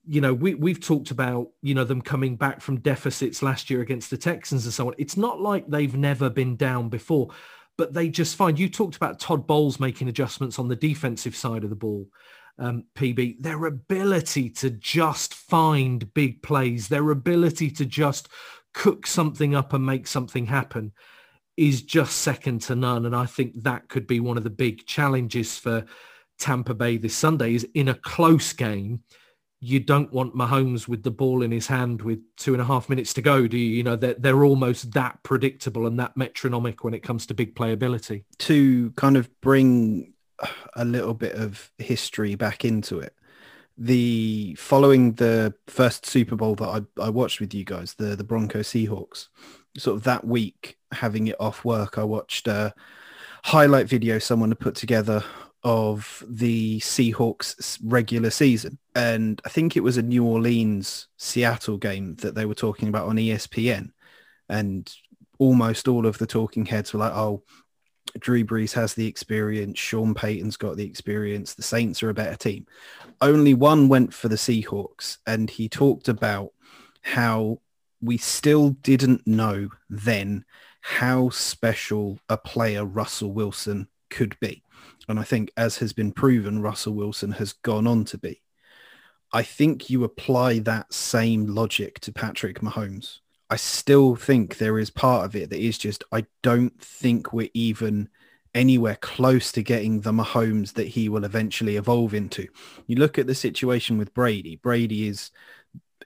you 0.08 0.22
know, 0.22 0.34
we, 0.34 0.56
we've 0.56 0.80
talked 0.80 1.12
about, 1.12 1.50
you 1.62 1.74
know, 1.74 1.84
them 1.84 2.02
coming 2.02 2.38
back 2.38 2.62
from 2.62 2.80
deficits 2.80 3.44
last 3.44 3.70
year 3.70 3.82
against 3.82 4.10
the 4.10 4.18
Texans 4.18 4.64
and 4.64 4.74
so 4.74 4.88
on. 4.88 4.94
It's 4.98 5.18
not 5.18 5.42
like 5.42 5.68
they've 5.68 5.96
never 5.96 6.30
been 6.30 6.56
down 6.56 6.88
before, 6.88 7.32
but 7.78 7.94
they 7.94 8.08
just 8.08 8.38
find, 8.38 8.58
you 8.58 8.70
talked 8.70 8.96
about 8.96 9.20
Todd 9.20 9.46
Bowles 9.46 9.78
making 9.78 10.08
adjustments 10.08 10.58
on 10.58 10.70
the 10.70 10.78
defensive 10.78 11.36
side 11.36 11.66
of 11.66 11.70
the 11.70 11.76
ball 11.76 12.08
um, 12.58 12.86
PB, 12.96 13.42
their 13.42 13.66
ability 13.66 14.50
to 14.50 14.70
just 14.70 15.34
find 15.34 16.14
big 16.14 16.42
plays, 16.42 16.88
their 16.88 17.12
ability 17.12 17.70
to 17.72 17.86
just 17.86 18.30
cook 18.74 19.08
something 19.08 19.56
up 19.56 19.74
and 19.74 19.86
make 19.86 20.08
something 20.08 20.46
happen 20.46 20.92
is 21.58 21.82
just 21.82 22.18
second 22.18 22.62
to 22.62 22.76
none. 22.76 23.06
And 23.06 23.16
I 23.16 23.26
think 23.26 23.64
that 23.64 23.88
could 23.88 24.08
be 24.08 24.20
one 24.20 24.38
of 24.38 24.44
the 24.44 24.50
big 24.50 24.86
challenges 24.86 25.58
for 25.58 25.86
Tampa 26.38 26.74
Bay 26.74 26.98
this 26.98 27.16
Sunday 27.16 27.56
is 27.56 27.68
in 27.74 27.88
a 27.88 27.94
close 27.94 28.54
game. 28.54 29.02
You 29.62 29.80
don't 29.80 30.12
want 30.12 30.36
Mahomes 30.36 30.88
with 30.88 31.04
the 31.04 31.12
ball 31.12 31.42
in 31.42 31.52
his 31.52 31.66
hand 31.66 32.02
with 32.02 32.20
two 32.36 32.54
and 32.54 32.62
a 32.62 32.66
half 32.66 32.90
minutes 32.90 33.14
to 33.14 33.22
go, 33.22 33.48
do 33.48 33.58
you? 33.58 33.78
You 33.78 33.84
know, 33.84 33.96
they're, 33.96 34.16
they're 34.16 34.44
almost 34.44 34.92
that 34.94 35.24
predictable 35.24 35.88
and 35.88 35.98
that 36.00 36.18
metronomic 36.18 36.84
when 36.84 36.94
it 36.94 37.04
comes 37.04 37.26
to 37.28 37.34
big 37.34 37.56
playability. 37.56 38.26
To 38.40 38.92
kind 38.92 39.16
of 39.16 39.30
bring 39.42 40.14
a 40.76 40.86
little 40.86 41.14
bit 41.14 41.34
of 41.34 41.72
history 41.78 42.36
back 42.36 42.66
into 42.66 43.00
it. 43.00 43.14
The 43.78 44.56
following 44.58 45.14
the 45.14 45.54
first 45.68 46.06
Super 46.06 46.36
Bowl 46.36 46.56
that 46.56 46.88
I, 46.98 47.02
I 47.02 47.10
watched 47.10 47.40
with 47.40 47.54
you 47.54 47.66
guys, 47.66 47.94
the 47.96 48.16
the 48.16 48.24
Broncos 48.24 48.70
Seahawks, 48.70 49.28
sort 49.78 49.98
of 49.98 50.04
that 50.04 50.26
week 50.26 50.78
having 50.92 51.28
it 51.28 51.36
off 51.40 51.66
work, 51.66 51.98
I 51.98 52.04
watched 52.04 52.48
a 52.48 52.74
highlight 53.44 53.88
video 53.88 54.18
someone 54.18 54.50
had 54.50 54.60
put 54.60 54.76
together 54.76 55.24
of 55.66 56.24
the 56.28 56.80
Seahawks 56.80 57.80
regular 57.84 58.30
season. 58.30 58.78
And 58.94 59.42
I 59.46 59.50
think 59.50 59.76
it 59.76 59.82
was 59.82 59.98
a 59.98 60.04
New 60.04 60.24
Orleans 60.24 61.08
Seattle 61.18 61.78
game 61.78 62.16
that 62.18 62.36
they 62.36 62.46
were 62.46 62.56
talking 62.56 62.88
about 62.88 63.08
on 63.08 63.18
ESPN. 63.18 63.90
And 64.48 64.92
almost 65.40 65.88
all 65.88 66.06
of 66.06 66.20
the 66.20 66.28
talking 66.28 66.68
heads 66.68 66.94
were 66.94 67.00
like, 67.00 67.14
oh, 67.14 67.44
Drew 68.20 68.44
Brees 68.44 68.74
has 68.74 68.94
the 68.94 69.08
experience. 69.08 69.78
Sean 69.78 70.14
Payton's 70.14 70.58
got 70.58 70.78
the 70.78 70.86
experience. 70.86 71.54
The 71.54 71.64
Saints 71.64 72.02
are 72.04 72.10
a 72.10 72.14
better 72.14 72.36
team. 72.36 72.66
Only 73.22 73.54
one 73.54 73.88
went 73.88 74.14
for 74.14 74.28
the 74.28 74.36
Seahawks, 74.36 75.18
and 75.28 75.50
he 75.50 75.70
talked 75.70 76.08
about 76.08 76.52
how 77.02 77.60
we 78.02 78.18
still 78.18 78.70
didn't 78.70 79.26
know 79.26 79.70
then 79.90 80.46
how 80.82 81.30
special 81.30 82.20
a 82.30 82.38
player 82.38 82.86
Russell 82.86 83.34
Wilson 83.34 83.88
could 84.10 84.40
be. 84.40 84.64
And 85.08 85.20
I 85.20 85.24
think, 85.24 85.52
as 85.58 85.78
has 85.78 85.94
been 85.94 86.12
proven, 86.12 86.62
Russell 86.62 86.94
Wilson 86.94 87.32
has 87.34 87.54
gone 87.54 87.88
on 87.88 88.06
to 88.06 88.18
be. 88.18 88.42
I 89.34 89.44
think 89.44 89.90
you 89.90 90.04
apply 90.04 90.60
that 90.60 90.94
same 90.94 91.48
logic 91.48 92.00
to 92.02 92.12
Patrick 92.12 92.62
Mahomes. 92.62 93.20
I 93.56 93.58
still 93.58 94.18
think 94.18 94.58
there 94.58 94.78
is 94.78 94.90
part 94.90 95.24
of 95.24 95.34
it 95.34 95.50
that 95.50 95.66
is 95.66 95.78
just 95.78 96.04
I 96.12 96.26
don't 96.44 96.78
think 96.78 97.32
we're 97.32 97.48
even 97.54 98.10
anywhere 98.54 98.98
close 98.98 99.50
to 99.54 99.64
getting 99.64 100.02
the 100.02 100.12
Mahomes 100.12 100.74
that 100.74 100.90
he 100.90 101.08
will 101.08 101.24
eventually 101.24 101.78
evolve 101.78 102.14
into. 102.14 102.50
You 102.86 102.98
look 102.98 103.18
at 103.18 103.28
the 103.28 103.34
situation 103.34 103.98
with 103.98 104.14
Brady. 104.14 104.58
Brady 104.58 105.08
is 105.08 105.32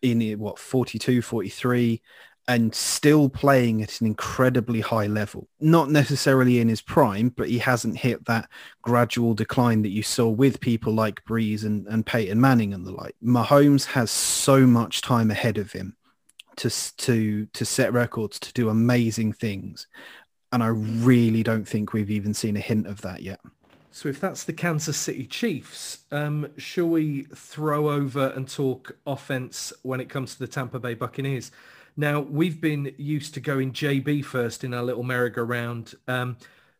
in 0.03 0.21
what 0.37 0.59
42, 0.59 1.23
43 1.23 1.99
and 2.47 2.75
still 2.75 3.29
playing 3.29 3.81
at 3.81 3.99
an 3.99 4.05
incredibly 4.05 4.81
high 4.81 5.07
level. 5.07 5.47
Not 5.59 5.89
necessarily 5.89 6.59
in 6.59 6.69
his 6.69 6.83
prime, 6.83 7.29
but 7.29 7.49
he 7.49 7.57
hasn't 7.57 7.97
hit 7.97 8.25
that 8.25 8.47
gradual 8.83 9.33
decline 9.33 9.81
that 9.81 9.89
you 9.89 10.03
saw 10.03 10.29
with 10.29 10.59
people 10.59 10.93
like 10.93 11.25
Brees 11.25 11.65
and, 11.65 11.87
and 11.87 12.05
Peyton 12.05 12.39
Manning 12.39 12.75
and 12.75 12.85
the 12.85 12.91
like. 12.91 13.15
Mahomes 13.23 13.85
has 13.85 14.11
so 14.11 14.67
much 14.67 15.01
time 15.01 15.31
ahead 15.31 15.57
of 15.57 15.71
him 15.71 15.95
to 16.59 16.95
to 16.97 17.45
to 17.47 17.65
set 17.65 17.91
records, 17.93 18.39
to 18.39 18.53
do 18.53 18.69
amazing 18.69 19.33
things, 19.33 19.87
and 20.51 20.63
I 20.63 20.67
really 20.67 21.43
don't 21.43 21.67
think 21.67 21.93
we've 21.93 22.11
even 22.11 22.33
seen 22.33 22.55
a 22.55 22.61
hint 22.61 22.87
of 22.87 23.01
that 23.01 23.21
yet. 23.23 23.39
So 23.91 24.07
if 24.07 24.19
that's 24.19 24.43
the 24.43 24.53
Kansas 24.53 24.97
City 24.97 25.25
Chiefs, 25.25 25.99
um, 26.11 26.47
shall 26.57 26.85
we 26.85 27.23
throw 27.35 27.89
over 27.89 28.27
and 28.35 28.47
talk 28.47 28.95
offense 29.07 29.73
when 29.81 29.99
it 29.99 30.09
comes 30.09 30.33
to 30.33 30.39
the 30.39 30.47
Tampa 30.47 30.79
Bay 30.79 30.93
Buccaneers? 30.93 31.51
Now 31.97 32.19
we've 32.19 32.61
been 32.61 32.93
used 32.97 33.33
to 33.33 33.39
going 33.39 33.73
JB 33.73 34.23
first 34.23 34.63
in 34.63 34.73
our 34.73 34.83
little 34.83 35.03
merry-go-round, 35.03 35.95
um, 36.07 36.37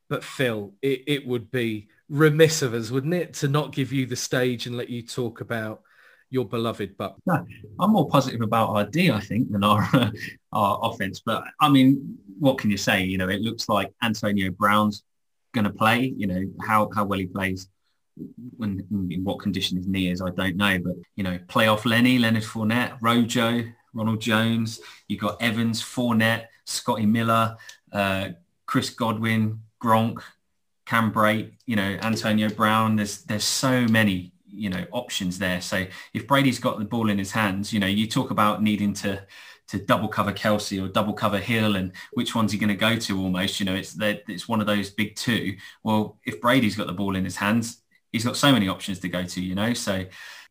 but 0.07 0.23
Phil, 0.23 0.71
it, 0.81 1.03
it 1.07 1.27
would 1.27 1.51
be 1.51 1.89
remiss 2.09 2.61
of 2.61 2.73
us, 2.73 2.91
wouldn't 2.91 3.13
it, 3.13 3.33
to 3.35 3.47
not 3.47 3.73
give 3.73 3.91
you 3.91 4.05
the 4.05 4.15
stage 4.15 4.67
and 4.67 4.77
let 4.77 4.89
you 4.89 5.01
talk 5.01 5.41
about 5.41 5.81
your 6.29 6.45
beloved 6.45 6.97
Buck? 6.97 7.17
No, 7.25 7.45
I'm 7.79 7.91
more 7.91 8.07
positive 8.07 8.41
about 8.41 8.69
our 8.69 8.85
D, 8.85 9.11
I 9.11 9.19
think, 9.19 9.51
than 9.51 9.63
our 9.63 9.87
our 10.53 10.79
offense. 10.83 11.21
But 11.25 11.43
I 11.59 11.69
mean, 11.69 12.17
what 12.39 12.57
can 12.57 12.69
you 12.69 12.77
say? 12.77 13.03
You 13.03 13.17
know, 13.17 13.29
it 13.29 13.41
looks 13.41 13.69
like 13.69 13.91
Antonio 14.03 14.51
Brown's 14.51 15.03
going 15.53 15.65
to 15.65 15.73
play. 15.73 16.13
You 16.15 16.27
know 16.27 16.43
how 16.61 16.89
how 16.93 17.05
well 17.05 17.19
he 17.19 17.27
plays 17.27 17.69
when 18.57 18.85
in 18.91 19.23
what 19.23 19.39
condition 19.39 19.77
his 19.77 19.87
knee 19.87 20.09
is, 20.09 20.21
I 20.21 20.29
don't 20.29 20.57
know. 20.57 20.79
But 20.79 20.95
you 21.15 21.23
know, 21.23 21.37
playoff 21.47 21.85
Lenny, 21.85 22.19
Leonard 22.19 22.43
Fournette, 22.43 22.97
Rojo, 23.01 23.63
Ronald 23.93 24.21
Jones. 24.21 24.79
You've 25.07 25.21
got 25.21 25.41
Evans, 25.41 25.81
Fournette, 25.81 26.45
Scotty 26.65 27.05
Miller, 27.05 27.57
uh, 27.91 28.29
Chris 28.65 28.89
Godwin, 28.89 29.61
Gronk, 29.81 30.21
Cam 30.85 31.13
you 31.65 31.75
know, 31.75 31.97
Antonio 32.01 32.49
Brown. 32.49 32.95
There's 32.95 33.23
there's 33.23 33.43
so 33.43 33.85
many 33.87 34.31
you 34.51 34.69
know 34.69 34.85
options 34.91 35.39
there. 35.39 35.61
So 35.61 35.85
if 36.13 36.27
Brady's 36.27 36.59
got 36.59 36.79
the 36.79 36.85
ball 36.85 37.09
in 37.09 37.17
his 37.17 37.31
hands, 37.31 37.71
you 37.73 37.79
know, 37.79 37.87
you 37.87 38.07
talk 38.07 38.31
about 38.31 38.61
needing 38.61 38.93
to 38.95 39.25
to 39.69 39.77
double 39.77 40.07
cover 40.07 40.33
Kelce 40.33 40.83
or 40.83 40.87
double 40.87 41.13
cover 41.13 41.37
Hill 41.37 41.75
and 41.75 41.91
which 42.13 42.33
one's 42.33 42.51
he 42.51 42.57
going 42.57 42.69
to 42.69 42.75
go 42.75 42.95
to 42.97 43.21
almost, 43.21 43.59
you 43.59 43.65
know, 43.65 43.75
it's 43.75 43.95
it's 43.99 44.47
one 44.47 44.61
of 44.61 44.67
those 44.67 44.89
big 44.89 45.15
two. 45.15 45.55
Well, 45.83 46.17
if 46.25 46.41
Brady's 46.41 46.75
got 46.75 46.87
the 46.87 46.93
ball 46.93 47.15
in 47.15 47.23
his 47.23 47.35
hands, 47.35 47.81
he's 48.11 48.25
got 48.25 48.35
so 48.35 48.51
many 48.51 48.67
options 48.67 48.99
to 48.99 49.09
go 49.09 49.23
to, 49.23 49.41
you 49.41 49.53
know. 49.53 49.73
So, 49.73 50.05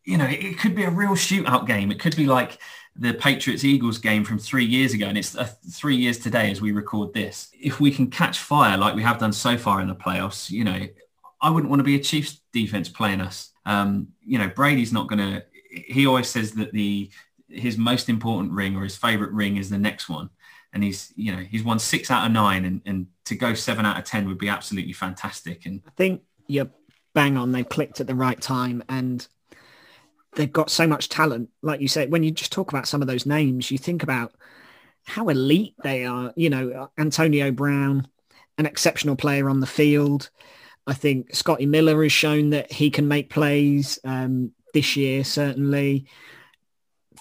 you 0.04 0.16
know, 0.16 0.26
it, 0.26 0.44
it 0.44 0.58
could 0.58 0.76
be 0.76 0.84
a 0.84 0.90
real 0.90 1.10
shootout 1.10 1.66
game. 1.66 1.90
It 1.90 1.98
could 1.98 2.14
be 2.14 2.26
like 2.26 2.58
the 2.94 3.12
Patriots 3.12 3.64
Eagles 3.64 3.98
game 3.98 4.24
from 4.24 4.38
three 4.38 4.64
years 4.64 4.92
ago, 4.92 5.06
and 5.06 5.18
it's 5.18 5.36
uh, 5.36 5.48
three 5.70 5.96
years 5.96 6.18
today 6.18 6.50
as 6.50 6.60
we 6.60 6.72
record 6.72 7.12
this. 7.12 7.48
If 7.52 7.80
we 7.80 7.90
can 7.90 8.10
catch 8.10 8.38
fire 8.38 8.76
like 8.76 8.94
we 8.94 9.02
have 9.02 9.18
done 9.18 9.32
so 9.32 9.58
far 9.58 9.80
in 9.80 9.88
the 9.88 9.94
playoffs, 9.94 10.50
you 10.50 10.64
know, 10.64 10.86
I 11.40 11.50
wouldn't 11.50 11.70
want 11.70 11.80
to 11.80 11.84
be 11.84 11.96
a 11.96 12.00
Chiefs 12.00 12.40
defense 12.52 12.88
playing 12.88 13.20
us. 13.20 13.50
Um, 13.68 14.08
you 14.24 14.38
know, 14.38 14.48
Brady's 14.48 14.94
not 14.94 15.08
going 15.08 15.18
to. 15.18 15.44
He 15.70 16.06
always 16.06 16.26
says 16.26 16.52
that 16.52 16.72
the 16.72 17.10
his 17.48 17.76
most 17.76 18.08
important 18.08 18.52
ring 18.52 18.74
or 18.74 18.82
his 18.82 18.96
favorite 18.96 19.30
ring 19.32 19.58
is 19.58 19.68
the 19.68 19.78
next 19.78 20.08
one, 20.08 20.30
and 20.72 20.82
he's 20.82 21.12
you 21.16 21.36
know 21.36 21.42
he's 21.42 21.62
won 21.62 21.78
six 21.78 22.10
out 22.10 22.26
of 22.26 22.32
nine, 22.32 22.64
and, 22.64 22.80
and 22.86 23.06
to 23.26 23.34
go 23.34 23.52
seven 23.52 23.84
out 23.84 23.98
of 23.98 24.04
ten 24.04 24.26
would 24.26 24.38
be 24.38 24.48
absolutely 24.48 24.94
fantastic. 24.94 25.66
And 25.66 25.82
I 25.86 25.90
think 25.90 26.22
you're 26.46 26.70
bang 27.12 27.36
on. 27.36 27.52
They 27.52 27.62
clicked 27.62 28.00
at 28.00 28.06
the 28.06 28.14
right 28.14 28.40
time, 28.40 28.82
and 28.88 29.28
they've 30.34 30.50
got 30.52 30.70
so 30.70 30.86
much 30.86 31.10
talent. 31.10 31.50
Like 31.60 31.82
you 31.82 31.88
said, 31.88 32.10
when 32.10 32.22
you 32.22 32.30
just 32.30 32.52
talk 32.52 32.72
about 32.72 32.88
some 32.88 33.02
of 33.02 33.08
those 33.08 33.26
names, 33.26 33.70
you 33.70 33.76
think 33.76 34.02
about 34.02 34.32
how 35.04 35.28
elite 35.28 35.74
they 35.84 36.06
are. 36.06 36.32
You 36.36 36.48
know, 36.48 36.90
Antonio 36.96 37.50
Brown, 37.50 38.08
an 38.56 38.64
exceptional 38.64 39.14
player 39.14 39.50
on 39.50 39.60
the 39.60 39.66
field. 39.66 40.30
I 40.88 40.94
think 40.94 41.34
Scotty 41.34 41.66
Miller 41.66 42.02
has 42.02 42.12
shown 42.12 42.50
that 42.50 42.72
he 42.72 42.90
can 42.90 43.06
make 43.06 43.28
plays 43.28 43.98
um, 44.04 44.52
this 44.72 44.96
year, 44.96 45.22
certainly. 45.22 46.06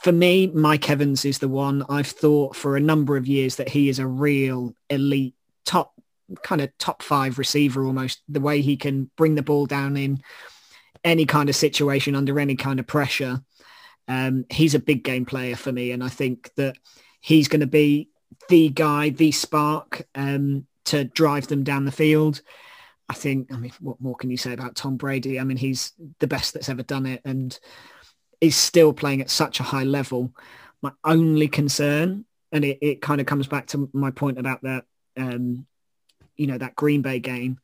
For 0.01 0.13
me, 0.13 0.47
Mike 0.47 0.89
Evans 0.89 1.25
is 1.25 1.39
the 1.39 1.49
one 1.49 1.83
I've 1.89 2.07
thought 2.07 2.55
for 2.55 2.77
a 2.77 2.81
number 2.81 3.17
of 3.17 3.27
years 3.27 3.57
that 3.57 3.67
he 3.67 3.89
is 3.89 3.99
a 3.99 4.07
real 4.07 4.73
elite 4.89 5.35
top 5.65 5.93
kind 6.43 6.61
of 6.61 6.75
top 6.77 7.01
five 7.03 7.37
receiver 7.37 7.85
almost 7.85 8.21
the 8.29 8.39
way 8.39 8.61
he 8.61 8.77
can 8.77 9.09
bring 9.17 9.35
the 9.35 9.41
ball 9.41 9.65
down 9.65 9.97
in 9.97 10.21
any 11.03 11.25
kind 11.25 11.49
of 11.49 11.55
situation 11.55 12.15
under 12.15 12.39
any 12.39 12.55
kind 12.55 12.79
of 12.79 12.87
pressure. 12.87 13.41
Um, 14.07 14.45
he's 14.49 14.75
a 14.75 14.79
big 14.79 15.03
game 15.03 15.25
player 15.25 15.57
for 15.57 15.73
me, 15.73 15.91
and 15.91 16.01
I 16.01 16.09
think 16.09 16.51
that 16.55 16.77
he's 17.19 17.49
going 17.49 17.61
to 17.61 17.67
be 17.67 18.09
the 18.47 18.69
guy, 18.69 19.09
the 19.09 19.33
spark 19.33 20.07
um, 20.15 20.65
to 20.85 21.03
drive 21.03 21.47
them 21.47 21.65
down 21.65 21.83
the 21.83 21.91
field. 21.91 22.41
I 23.09 23.13
think, 23.13 23.53
I 23.53 23.57
mean, 23.57 23.71
what 23.79 24.01
more 24.01 24.15
can 24.15 24.29
you 24.29 24.37
say 24.37 24.53
about 24.53 24.75
Tom 24.75 24.97
Brady? 24.97 25.39
I 25.39 25.43
mean, 25.43 25.57
he's 25.57 25.93
the 26.19 26.27
best 26.27 26.53
that's 26.53 26.69
ever 26.69 26.83
done 26.83 27.05
it 27.05 27.21
and 27.23 27.57
is 28.41 28.55
still 28.55 28.93
playing 28.93 29.21
at 29.21 29.29
such 29.29 29.59
a 29.59 29.63
high 29.63 29.85
level. 29.85 30.33
My 30.81 30.91
only 31.03 31.47
concern, 31.47 32.25
and 32.51 32.65
it, 32.65 32.79
it 32.81 33.01
kind 33.01 33.21
of 33.21 33.27
comes 33.27 33.47
back 33.47 33.67
to 33.67 33.89
my 33.93 34.11
point 34.11 34.37
about 34.37 34.61
that, 34.63 34.85
um, 35.15 35.65
you 36.35 36.47
know, 36.47 36.57
that 36.57 36.75
Green 36.75 37.01
Bay 37.01 37.19
game, 37.19 37.59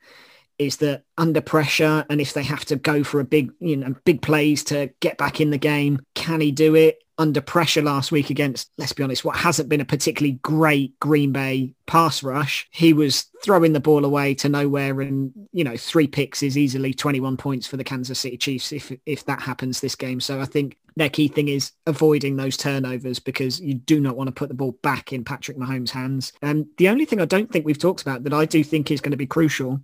is 0.58 0.78
that 0.78 1.04
under 1.18 1.42
pressure 1.42 2.06
and 2.10 2.22
if 2.22 2.34
they 2.34 2.44
have 2.44 2.66
to 2.66 2.76
go 2.76 3.04
for 3.04 3.20
a 3.20 3.26
big, 3.26 3.52
you 3.60 3.78
know, 3.78 3.96
big 4.06 4.22
plays 4.22 4.64
to 4.66 4.92
get 5.00 5.18
back 5.18 5.42
in 5.42 5.50
the 5.50 5.58
game, 5.58 6.00
can 6.16 6.42
he 6.42 6.52
do 6.52 6.76
it? 6.76 7.00
Under 7.20 7.42
pressure 7.42 7.84
last 7.84 8.12
week 8.12 8.32
against, 8.32 8.72
let's 8.80 8.94
be 8.94 9.04
honest, 9.04 9.24
what 9.24 9.36
hasn't 9.36 9.70
been 9.70 9.82
a 9.82 9.86
particularly 9.86 10.40
great 10.42 11.00
Green 11.00 11.32
Bay 11.32 11.76
pass 11.86 12.24
rush. 12.24 12.68
He 12.72 12.92
was 12.92 13.26
throwing 13.44 13.74
the 13.74 13.80
ball 13.80 14.04
away 14.04 14.34
to 14.36 14.50
nowhere 14.50 15.00
and, 15.02 15.32
you 15.52 15.64
know, 15.64 15.78
three 15.78 16.08
picks 16.08 16.42
is 16.42 16.58
easily 16.58 16.94
21 16.94 17.38
points 17.38 17.68
for 17.68 17.78
the 17.78 17.84
Kansas 17.84 18.20
City 18.20 18.38
Chiefs 18.38 18.72
if, 18.72 18.92
if 19.06 19.26
that 19.26 19.42
happens 19.42 19.80
this 19.80 19.96
game. 19.96 20.20
So 20.20 20.42
I 20.42 20.46
think 20.46 20.78
their 20.96 21.10
key 21.10 21.28
thing 21.28 21.50
is 21.50 21.72
avoiding 21.86 22.36
those 22.36 22.58
turnovers 22.58 23.20
because 23.20 23.60
you 23.60 23.76
do 23.76 24.00
not 24.00 24.16
want 24.16 24.28
to 24.28 24.32
put 24.32 24.50
the 24.50 24.56
ball 24.56 24.78
back 24.82 25.14
in 25.14 25.24
Patrick 25.24 25.58
Mahomes' 25.58 25.90
hands. 25.90 26.34
And 26.42 26.66
the 26.78 26.90
only 26.90 27.06
thing 27.06 27.22
I 27.22 27.26
don't 27.26 27.52
think 27.52 27.66
we've 27.66 27.78
talked 27.78 28.02
about 28.02 28.24
that 28.24 28.34
I 28.34 28.46
do 28.46 28.64
think 28.64 28.90
is 28.90 29.02
going 29.02 29.12
to 29.12 29.18
be 29.18 29.28
crucial 29.28 29.82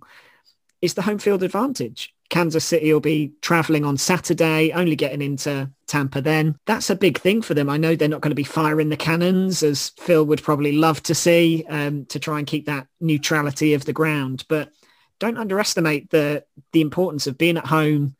is 0.82 0.94
the 0.94 1.02
home 1.02 1.18
field 1.18 1.42
advantage. 1.42 2.14
Kansas 2.30 2.64
City 2.64 2.92
will 2.92 3.00
be 3.00 3.32
traveling 3.42 3.84
on 3.84 3.96
Saturday, 3.96 4.72
only 4.72 4.94
getting 4.94 5.20
into 5.20 5.68
Tampa 5.88 6.20
then. 6.20 6.56
That's 6.64 6.88
a 6.88 6.94
big 6.94 7.18
thing 7.18 7.42
for 7.42 7.54
them. 7.54 7.68
I 7.68 7.76
know 7.76 7.96
they're 7.96 8.08
not 8.08 8.20
going 8.20 8.30
to 8.30 8.36
be 8.36 8.44
firing 8.44 8.88
the 8.88 8.96
cannons 8.96 9.64
as 9.64 9.90
Phil 9.98 10.24
would 10.24 10.42
probably 10.42 10.72
love 10.72 11.02
to 11.04 11.14
see 11.14 11.64
um, 11.68 12.06
to 12.06 12.20
try 12.20 12.38
and 12.38 12.46
keep 12.46 12.66
that 12.66 12.86
neutrality 13.00 13.74
of 13.74 13.84
the 13.84 13.92
ground. 13.92 14.44
But 14.48 14.72
don't 15.18 15.38
underestimate 15.38 16.10
the 16.10 16.44
the 16.72 16.80
importance 16.80 17.26
of 17.26 17.36
being 17.36 17.56
at 17.56 17.66
home, 17.66 18.14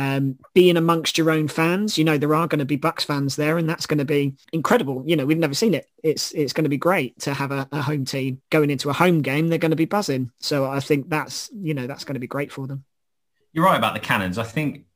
um, 0.00 0.38
being 0.54 0.78
amongst 0.78 1.18
your 1.18 1.30
own 1.30 1.46
fans. 1.46 1.98
You 1.98 2.04
know, 2.04 2.16
there 2.16 2.34
are 2.34 2.48
going 2.48 2.60
to 2.60 2.64
be 2.64 2.76
Bucks 2.76 3.04
fans 3.04 3.36
there 3.36 3.58
and 3.58 3.68
that's 3.68 3.84
going 3.84 3.98
to 3.98 4.06
be 4.06 4.34
incredible. 4.50 5.02
You 5.06 5.14
know, 5.14 5.26
we've 5.26 5.36
never 5.36 5.52
seen 5.52 5.74
it. 5.74 5.90
It's 6.02 6.32
it's 6.32 6.54
going 6.54 6.64
to 6.64 6.70
be 6.70 6.78
great 6.78 7.18
to 7.20 7.34
have 7.34 7.52
a, 7.52 7.68
a 7.70 7.82
home 7.82 8.06
team 8.06 8.40
going 8.48 8.70
into 8.70 8.88
a 8.88 8.94
home 8.94 9.20
game. 9.20 9.48
They're 9.48 9.58
going 9.58 9.72
to 9.72 9.76
be 9.76 9.84
buzzing. 9.84 10.30
So 10.40 10.64
I 10.64 10.80
think 10.80 11.10
that's, 11.10 11.50
you 11.52 11.74
know, 11.74 11.86
that's 11.86 12.04
going 12.04 12.14
to 12.14 12.20
be 12.20 12.26
great 12.26 12.50
for 12.50 12.66
them. 12.66 12.84
You're 13.52 13.66
right 13.66 13.76
about 13.76 13.92
the 13.92 14.00
Cannons. 14.00 14.38
I 14.38 14.44
think 14.44 14.86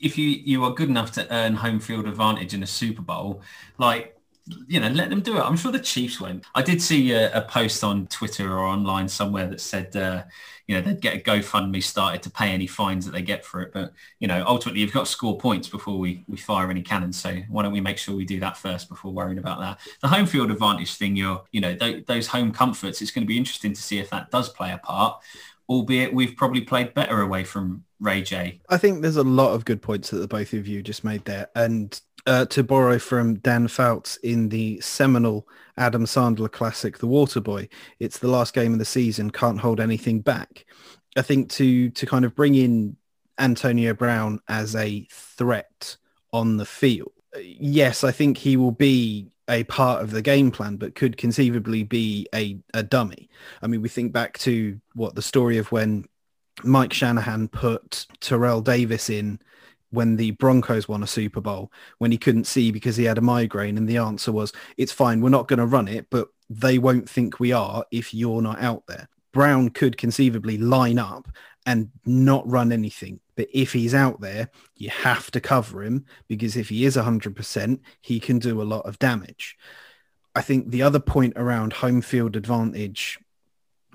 if 0.00 0.16
you 0.16 0.28
you 0.28 0.62
are 0.64 0.72
good 0.72 0.88
enough 0.88 1.10
to 1.12 1.34
earn 1.34 1.56
home 1.56 1.80
field 1.80 2.06
advantage 2.06 2.54
in 2.54 2.62
a 2.62 2.66
Super 2.68 3.02
Bowl, 3.02 3.42
like 3.78 4.16
you 4.66 4.80
know, 4.80 4.88
let 4.88 5.10
them 5.10 5.20
do 5.20 5.36
it. 5.36 5.40
I'm 5.40 5.56
sure 5.56 5.70
the 5.70 5.78
Chiefs 5.78 6.20
won't. 6.20 6.44
I 6.54 6.62
did 6.62 6.82
see 6.82 7.12
a, 7.12 7.32
a 7.36 7.42
post 7.42 7.84
on 7.84 8.06
Twitter 8.08 8.52
or 8.52 8.64
online 8.66 9.08
somewhere 9.08 9.46
that 9.46 9.60
said, 9.60 9.94
uh, 9.94 10.24
you 10.66 10.74
know, 10.74 10.80
they'd 10.80 11.00
get 11.00 11.16
a 11.16 11.18
GoFundMe 11.18 11.82
started 11.82 12.22
to 12.22 12.30
pay 12.30 12.50
any 12.50 12.66
fines 12.66 13.04
that 13.04 13.12
they 13.12 13.22
get 13.22 13.44
for 13.44 13.60
it. 13.60 13.72
But 13.72 13.92
you 14.18 14.28
know, 14.28 14.44
ultimately, 14.46 14.80
you've 14.80 14.92
got 14.92 15.06
to 15.06 15.10
score 15.10 15.38
points 15.38 15.68
before 15.68 15.98
we 15.98 16.24
we 16.26 16.36
fire 16.36 16.70
any 16.70 16.82
cannons. 16.82 17.20
So 17.20 17.36
why 17.48 17.62
don't 17.62 17.72
we 17.72 17.80
make 17.80 17.98
sure 17.98 18.16
we 18.16 18.24
do 18.24 18.40
that 18.40 18.56
first 18.56 18.88
before 18.88 19.12
worrying 19.12 19.38
about 19.38 19.60
that? 19.60 19.78
The 20.00 20.08
home 20.08 20.26
field 20.26 20.50
advantage 20.50 20.94
thing, 20.96 21.16
you're, 21.16 21.42
you 21.52 21.60
know, 21.60 21.74
th- 21.74 22.06
those 22.06 22.26
home 22.26 22.52
comforts. 22.52 23.02
It's 23.02 23.10
going 23.10 23.24
to 23.24 23.28
be 23.28 23.38
interesting 23.38 23.72
to 23.72 23.82
see 23.82 23.98
if 23.98 24.10
that 24.10 24.30
does 24.30 24.48
play 24.48 24.72
a 24.72 24.78
part 24.78 25.22
albeit 25.68 26.12
we've 26.12 26.36
probably 26.36 26.60
played 26.60 26.92
better 26.92 27.22
away 27.22 27.44
from 27.44 27.84
Ray 28.00 28.22
J. 28.22 28.60
I 28.68 28.76
think 28.76 29.00
there's 29.00 29.16
a 29.16 29.22
lot 29.22 29.54
of 29.54 29.64
good 29.64 29.80
points 29.80 30.10
that 30.10 30.18
the 30.18 30.28
both 30.28 30.52
of 30.52 30.66
you 30.66 30.82
just 30.82 31.04
made 31.04 31.24
there. 31.24 31.48
And 31.54 31.98
uh, 32.26 32.46
to 32.46 32.62
borrow 32.62 32.98
from 32.98 33.36
Dan 33.36 33.68
Fouts 33.68 34.16
in 34.18 34.48
the 34.48 34.80
seminal 34.80 35.48
Adam 35.76 36.04
Sandler 36.04 36.50
classic, 36.50 36.98
The 36.98 37.08
Waterboy, 37.08 37.68
it's 37.98 38.18
the 38.18 38.28
last 38.28 38.54
game 38.54 38.72
of 38.72 38.78
the 38.78 38.84
season, 38.84 39.30
can't 39.30 39.60
hold 39.60 39.80
anything 39.80 40.20
back. 40.20 40.66
I 41.16 41.22
think 41.22 41.50
to 41.52 41.90
to 41.90 42.06
kind 42.06 42.24
of 42.24 42.34
bring 42.34 42.54
in 42.54 42.96
Antonio 43.38 43.92
Brown 43.94 44.40
as 44.48 44.74
a 44.76 45.06
threat 45.10 45.96
on 46.32 46.56
the 46.56 46.64
field, 46.64 47.12
yes, 47.40 48.04
I 48.04 48.12
think 48.12 48.38
he 48.38 48.56
will 48.56 48.72
be 48.72 49.30
a 49.48 49.64
part 49.64 50.02
of 50.02 50.10
the 50.10 50.22
game 50.22 50.50
plan, 50.50 50.76
but 50.76 50.94
could 50.94 51.16
conceivably 51.16 51.82
be 51.82 52.26
a, 52.34 52.58
a 52.74 52.82
dummy. 52.82 53.28
I 53.60 53.66
mean, 53.66 53.82
we 53.82 53.88
think 53.88 54.12
back 54.12 54.38
to 54.38 54.80
what 54.94 55.14
the 55.14 55.22
story 55.22 55.58
of 55.58 55.70
when 55.72 56.06
Mike 56.64 56.92
Shanahan 56.92 57.48
put 57.48 58.06
Terrell 58.20 58.60
Davis 58.60 59.10
in 59.10 59.40
when 59.92 60.16
the 60.16 60.32
Broncos 60.32 60.88
won 60.88 61.02
a 61.02 61.06
Super 61.06 61.40
Bowl 61.40 61.70
when 61.98 62.10
he 62.10 62.18
couldn't 62.18 62.46
see 62.46 62.70
because 62.70 62.96
he 62.96 63.04
had 63.04 63.18
a 63.18 63.22
migraine 63.22 63.76
and 63.76 63.88
the 63.88 63.98
answer 63.98 64.32
was 64.32 64.52
it's 64.76 64.92
fine 64.92 65.20
we're 65.20 65.28
not 65.28 65.48
going 65.48 65.58
to 65.58 65.66
run 65.66 65.88
it 65.88 66.06
but 66.10 66.28
they 66.50 66.78
won't 66.78 67.08
think 67.08 67.38
we 67.38 67.52
are 67.52 67.84
if 67.90 68.12
you're 68.12 68.42
not 68.42 68.60
out 68.60 68.84
there. 68.86 69.08
Brown 69.32 69.70
could 69.70 69.96
conceivably 69.96 70.58
line 70.58 70.98
up 70.98 71.28
and 71.64 71.90
not 72.04 72.48
run 72.50 72.72
anything 72.72 73.20
but 73.36 73.48
if 73.52 73.72
he's 73.72 73.94
out 73.94 74.20
there 74.20 74.50
you 74.76 74.90
have 74.90 75.30
to 75.30 75.40
cover 75.40 75.82
him 75.82 76.04
because 76.28 76.56
if 76.56 76.68
he 76.68 76.84
is 76.84 76.96
100% 76.96 77.80
he 78.00 78.18
can 78.18 78.38
do 78.38 78.60
a 78.60 78.64
lot 78.64 78.84
of 78.86 78.98
damage. 78.98 79.56
I 80.34 80.40
think 80.40 80.70
the 80.70 80.82
other 80.82 81.00
point 81.00 81.34
around 81.36 81.74
home 81.74 82.00
field 82.00 82.36
advantage 82.36 83.18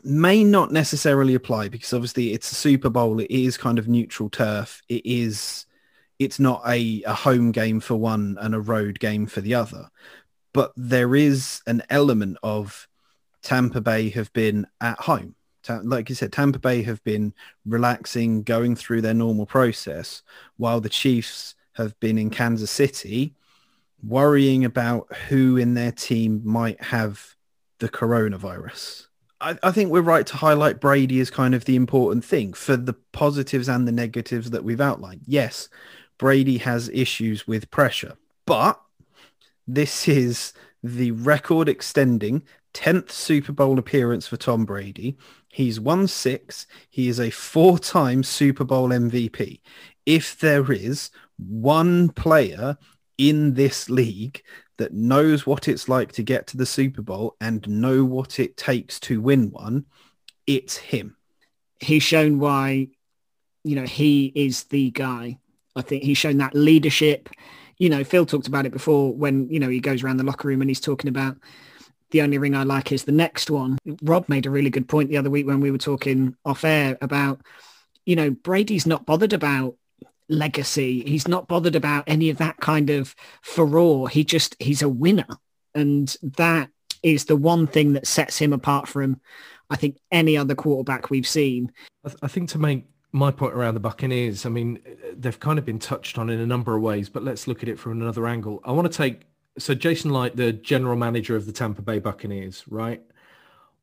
may 0.03 0.43
not 0.43 0.71
necessarily 0.71 1.35
apply 1.35 1.69
because 1.69 1.93
obviously 1.93 2.33
it's 2.33 2.51
a 2.51 2.55
Super 2.55 2.89
Bowl. 2.89 3.19
It 3.19 3.29
is 3.29 3.57
kind 3.57 3.77
of 3.77 3.87
neutral 3.87 4.29
turf. 4.29 4.81
It 4.87 5.05
is, 5.05 5.65
it's 6.19 6.39
not 6.39 6.61
a, 6.67 7.03
a 7.03 7.13
home 7.13 7.51
game 7.51 7.79
for 7.79 7.95
one 7.95 8.37
and 8.39 8.55
a 8.55 8.59
road 8.59 8.99
game 8.99 9.25
for 9.27 9.41
the 9.41 9.53
other. 9.53 9.89
But 10.53 10.73
there 10.75 11.15
is 11.15 11.61
an 11.67 11.83
element 11.89 12.37
of 12.41 12.87
Tampa 13.43 13.81
Bay 13.81 14.09
have 14.09 14.31
been 14.33 14.65
at 14.81 14.99
home. 14.99 15.35
Like 15.83 16.07
you 16.07 16.15
said, 16.15 16.31
Tampa 16.31 16.59
Bay 16.59 16.81
have 16.83 17.03
been 17.03 17.33
relaxing, 17.65 18.43
going 18.43 18.75
through 18.75 19.01
their 19.01 19.13
normal 19.13 19.45
process, 19.45 20.23
while 20.55 20.79
the 20.79 20.89
Chiefs 20.89 21.55
have 21.73 21.99
been 21.99 22.17
in 22.17 22.29
Kansas 22.29 22.71
City, 22.71 23.35
worrying 24.01 24.63
about 24.63 25.13
who 25.27 25.57
in 25.57 25.73
their 25.73 25.91
team 25.91 26.41
might 26.45 26.81
have 26.81 27.35
the 27.79 27.89
coronavirus 27.89 29.07
I, 29.39 29.57
I 29.63 29.71
think 29.71 29.91
we're 29.91 30.01
right 30.01 30.25
to 30.25 30.37
highlight 30.37 30.79
Brady 30.79 31.19
as 31.19 31.29
kind 31.29 31.53
of 31.53 31.65
the 31.65 31.75
important 31.75 32.25
thing 32.25 32.53
for 32.53 32.75
the 32.75 32.93
positives 33.11 33.69
and 33.69 33.87
the 33.87 33.91
negatives 33.91 34.49
that 34.51 34.63
we've 34.63 34.81
outlined. 34.81 35.21
Yes, 35.25 35.69
Brady 36.17 36.57
has 36.59 36.89
issues 36.89 37.47
with 37.47 37.71
pressure, 37.71 38.17
but 38.45 38.81
this 39.67 40.07
is 40.07 40.53
the 40.83 41.11
record 41.11 41.67
extending 41.67 42.43
10th 42.73 43.11
Super 43.11 43.51
Bowl 43.51 43.79
appearance 43.79 44.27
for 44.27 44.37
Tom 44.37 44.65
Brady. 44.65 45.17
He's 45.49 45.79
won 45.79 46.07
six. 46.07 46.67
He 46.89 47.07
is 47.07 47.19
a 47.19 47.29
four-time 47.29 48.23
Super 48.23 48.63
Bowl 48.63 48.89
MVP. 48.89 49.61
If 50.05 50.39
there 50.39 50.71
is 50.71 51.09
one 51.37 52.09
player 52.09 52.77
in 53.17 53.55
this 53.55 53.89
league 53.89 54.41
that 54.77 54.93
knows 54.93 55.45
what 55.47 55.67
it's 55.67 55.89
like 55.89 56.11
to 56.13 56.23
get 56.23 56.47
to 56.47 56.57
the 56.57 56.65
Super 56.65 57.01
Bowl 57.01 57.35
and 57.41 57.67
know 57.67 58.05
what 58.05 58.39
it 58.39 58.57
takes 58.57 58.99
to 59.01 59.19
win 59.19 59.49
one, 59.51 59.85
it's 60.45 60.77
him. 60.77 61.17
He's 61.79 62.03
shown 62.03 62.39
why, 62.39 62.89
you 63.63 63.75
know, 63.75 63.85
he 63.85 64.31
is 64.35 64.65
the 64.65 64.91
guy. 64.91 65.39
I 65.77 65.81
think 65.81 66.03
he's 66.03 66.17
shown 66.17 66.37
that 66.37 66.55
leadership. 66.55 67.29
You 67.77 67.89
know, 67.89 68.03
Phil 68.03 68.25
talked 68.25 68.47
about 68.47 68.65
it 68.65 68.71
before 68.71 69.13
when, 69.13 69.49
you 69.49 69.59
know, 69.59 69.69
he 69.69 69.79
goes 69.79 70.03
around 70.03 70.17
the 70.17 70.23
locker 70.23 70.47
room 70.47 70.61
and 70.61 70.69
he's 70.69 70.79
talking 70.79 71.09
about 71.09 71.37
the 72.11 72.21
only 72.21 72.37
ring 72.37 72.55
I 72.55 72.63
like 72.63 72.91
is 72.91 73.03
the 73.03 73.11
next 73.11 73.49
one. 73.49 73.77
Rob 74.01 74.27
made 74.29 74.45
a 74.45 74.49
really 74.49 74.69
good 74.69 74.87
point 74.87 75.09
the 75.09 75.17
other 75.17 75.29
week 75.29 75.45
when 75.45 75.59
we 75.59 75.71
were 75.71 75.77
talking 75.77 76.35
off 76.45 76.63
air 76.63 76.97
about, 77.01 77.41
you 78.05 78.15
know, 78.15 78.31
Brady's 78.31 78.87
not 78.87 79.05
bothered 79.05 79.33
about 79.33 79.75
legacy. 80.29 81.03
He's 81.05 81.27
not 81.27 81.47
bothered 81.47 81.75
about 81.75 82.05
any 82.07 82.29
of 82.29 82.37
that 82.37 82.57
kind 82.57 82.89
of 82.89 83.13
furore. 83.41 84.09
He 84.09 84.23
just, 84.23 84.55
he's 84.59 84.81
a 84.81 84.89
winner. 84.89 85.27
And 85.75 86.15
that 86.23 86.69
is 87.03 87.25
the 87.25 87.35
one 87.35 87.67
thing 87.67 87.93
that 87.93 88.07
sets 88.07 88.37
him 88.37 88.53
apart 88.53 88.87
from, 88.87 89.21
I 89.69 89.75
think, 89.75 89.97
any 90.11 90.37
other 90.37 90.55
quarterback 90.55 91.09
we've 91.09 91.27
seen. 91.27 91.71
I, 92.05 92.09
th- 92.09 92.19
I 92.23 92.27
think 92.27 92.49
to 92.49 92.59
make 92.59 92.85
my 93.11 93.31
point 93.31 93.53
around 93.53 93.73
the 93.73 93.79
Buccaneers, 93.79 94.45
I 94.45 94.49
mean, 94.49 94.79
they've 95.13 95.39
kind 95.39 95.57
of 95.57 95.65
been 95.65 95.79
touched 95.79 96.17
on 96.17 96.29
in 96.29 96.39
a 96.39 96.45
number 96.45 96.75
of 96.75 96.81
ways, 96.81 97.09
but 97.09 97.23
let's 97.23 97.47
look 97.47 97.63
at 97.63 97.69
it 97.69 97.79
from 97.79 97.93
another 97.93 98.27
angle. 98.27 98.61
I 98.65 98.71
want 98.71 98.91
to 98.91 98.95
take 98.95 99.27
so 99.57 99.73
Jason 99.73 100.11
Licht, 100.11 100.35
the 100.35 100.53
general 100.53 100.95
manager 100.95 101.35
of 101.35 101.45
the 101.45 101.51
Tampa 101.51 101.81
Bay 101.81 101.99
Buccaneers, 101.99 102.63
right? 102.67 103.01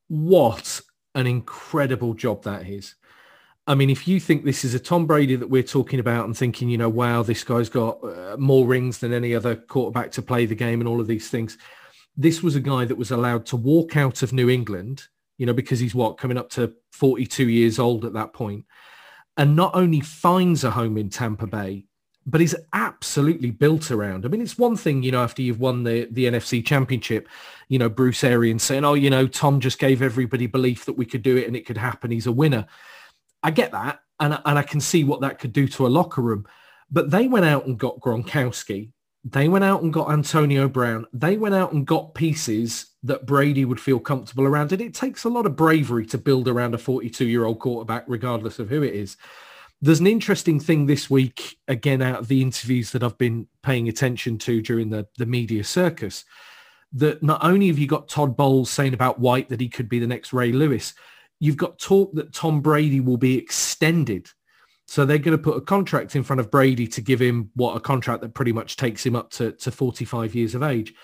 What 0.09 0.81
an 1.15 1.27
incredible 1.27 2.15
job 2.15 2.45
that 2.45 2.67
is. 2.67 2.95
I 3.67 3.75
mean, 3.75 3.89
if 3.89 4.07
you 4.07 4.21
think 4.21 4.45
this 4.45 4.65
is 4.65 4.75
a 4.75 4.79
Tom 4.79 5.07
Brady 5.07 5.37
that 5.37 5.49
we're 5.49 5.63
talking 5.63 5.99
about 5.99 6.27
and 6.27 6.37
thinking, 6.37 6.69
you 6.69 6.77
know, 6.77 6.89
wow, 6.89 7.23
this 7.23 7.43
guy's 7.43 7.71
got 7.71 8.03
uh, 8.05 8.37
more 8.39 8.67
rings 8.67 8.99
than 8.99 9.13
any 9.13 9.35
other 9.35 9.57
quarterback 9.57 10.13
to 10.13 10.23
play 10.23 10.45
the 10.45 10.55
game 10.55 10.81
and 10.81 10.89
all 10.89 11.01
of 11.01 11.07
these 11.07 11.31
things, 11.31 11.57
this 12.17 12.43
was 12.43 12.57
a 12.57 12.61
guy 12.61 12.85
that 12.85 12.99
was 12.99 13.11
allowed 13.11 13.47
to 13.47 13.57
walk 13.57 13.97
out 13.97 14.23
of 14.23 14.33
New 14.33 14.51
England, 14.51 15.09
you 15.39 15.47
know, 15.47 15.55
because 15.55 15.81
he's 15.81 15.95
what, 15.95 16.19
coming 16.19 16.37
up 16.37 16.51
to 16.51 16.75
42 16.93 17.49
years 17.49 17.79
old 17.79 18.05
at 18.05 18.13
that 18.13 18.35
point, 18.35 18.67
and 19.37 19.57
not 19.57 19.75
only 19.75 20.01
finds 20.01 20.65
a 20.65 20.71
home 20.71 20.97
in 20.97 21.11
Tampa 21.11 21.47
Bay, 21.47 21.87
but 22.27 22.41
is 22.41 22.57
absolutely 22.73 23.51
built 23.51 23.91
around. 23.91 24.25
I 24.25 24.29
mean, 24.29 24.41
it's 24.41 24.57
one 24.57 24.77
thing, 24.77 25.03
you 25.03 25.13
know, 25.13 25.23
after 25.23 25.43
you've 25.43 25.61
won 25.61 25.85
the, 25.85 26.09
the 26.11 26.25
NFC 26.25 26.65
championship, 26.65 27.29
you 27.69 27.79
know, 27.79 27.89
Bruce 27.89 28.25
Arians 28.25 28.63
saying, 28.63 28.85
oh, 28.85 28.95
you 28.95 29.11
know, 29.11 29.27
Tom 29.27 29.61
just 29.61 29.79
gave 29.79 30.01
everybody 30.01 30.47
belief 30.47 30.87
that 30.87 30.95
we 30.95 31.05
could 31.05 31.23
do 31.23 31.37
it 31.37 31.47
and 31.47 31.55
it 31.55 31.67
could 31.67 31.77
happen. 31.77 32.11
He's 32.11 32.27
a 32.27 32.33
winner. 32.33 32.67
I 33.43 33.51
get 33.51 33.73
that. 33.73 34.01
And, 34.21 34.41
and 34.45 34.59
I 34.59 34.63
can 34.63 34.81
see 34.81 35.05
what 35.05 35.21
that 35.21 35.39
could 35.39 35.53
do 35.53 35.69
to 35.69 35.87
a 35.87 35.89
locker 35.89 36.23
room. 36.23 36.47
But 36.91 37.11
they 37.11 37.27
went 37.27 37.45
out 37.45 37.67
and 37.67 37.79
got 37.79 38.01
Gronkowski. 38.01 38.91
They 39.25 39.49
went 39.49 39.65
out 39.65 39.83
and 39.83 39.93
got 39.93 40.11
Antonio 40.11 40.69
Brown. 40.69 41.07
They 41.13 41.39
went 41.39 41.55
out 41.55 41.73
and 41.73 41.87
got 41.87 42.15
pieces 42.15 42.87
that 43.05 43.25
Brady 43.25 43.65
would 43.65 43.81
feel 43.81 43.99
comfortable 43.99 44.45
around. 44.45 44.73
And 44.73 44.83
it 44.83 44.93
takes 44.93 45.25
a 45.25 45.31
lot 45.31 45.47
of 45.47 45.57
bravery 45.57 46.05
to 46.07 46.19
build 46.19 46.47
around 46.47 46.75
a 46.75 46.79
42-year-old 46.79 47.59
quarterback, 47.59 48.05
regardless 48.07 48.59
of 48.59 48.69
who 48.69 48.83
it 48.83 48.95
is. 48.95 49.17
There's 49.81 50.01
an 50.01 50.07
interesting 50.07 50.61
thing 50.61 50.87
this 50.87 51.09
week, 51.09 51.59
again, 51.69 52.03
out 52.03 52.21
of 52.21 52.29
the 52.29 52.43
interviews 52.43 52.91
that 52.93 53.03
I've 53.03 53.19
been 53.19 53.47
paying 53.63 53.89
attention 53.89 54.39
to 54.39 54.61
during 54.61 54.91
the, 54.91 55.07
the 55.17 55.27
media 55.27 55.65
circus, 55.65 56.25
that 56.93 57.23
not 57.23 57.43
only 57.45 57.69
have 57.69 57.79
you 57.79 57.87
got 57.87 58.09
Todd 58.09 58.37
Bowles 58.37 58.71
saying 58.71 58.95
about 58.95 59.19
White 59.19 59.49
that 59.49 59.61
he 59.61 59.69
could 59.69 59.89
be 59.89 59.99
the 59.99 60.07
next 60.07 60.33
Ray 60.33 60.53
Lewis, 60.53 60.95
you've 61.41 61.57
got 61.57 61.79
talk 61.79 62.15
that 62.15 62.33
Tom 62.33 62.61
Brady 62.61 63.01
will 63.01 63.17
be 63.17 63.37
extended. 63.37 64.29
So 64.87 65.05
they're 65.05 65.19
going 65.19 65.37
to 65.37 65.43
put 65.43 65.57
a 65.57 65.63
contract 65.63 66.15
in 66.15 66.23
front 66.23 66.41
of 66.41 66.51
Brady 66.51 66.87
to 66.89 67.01
give 67.01 67.21
him 67.21 67.51
what 67.55 67.77
a 67.77 67.81
contract 67.81 68.21
that 68.23 68.35
pretty 68.35 68.53
much 68.53 68.77
takes 68.77 69.05
him 69.05 69.17
up 69.17 69.31
to, 69.33 69.53
to 69.53 69.71
45 69.71 70.35
years 70.35 70.55
of 70.55 70.63
age. 70.63 70.95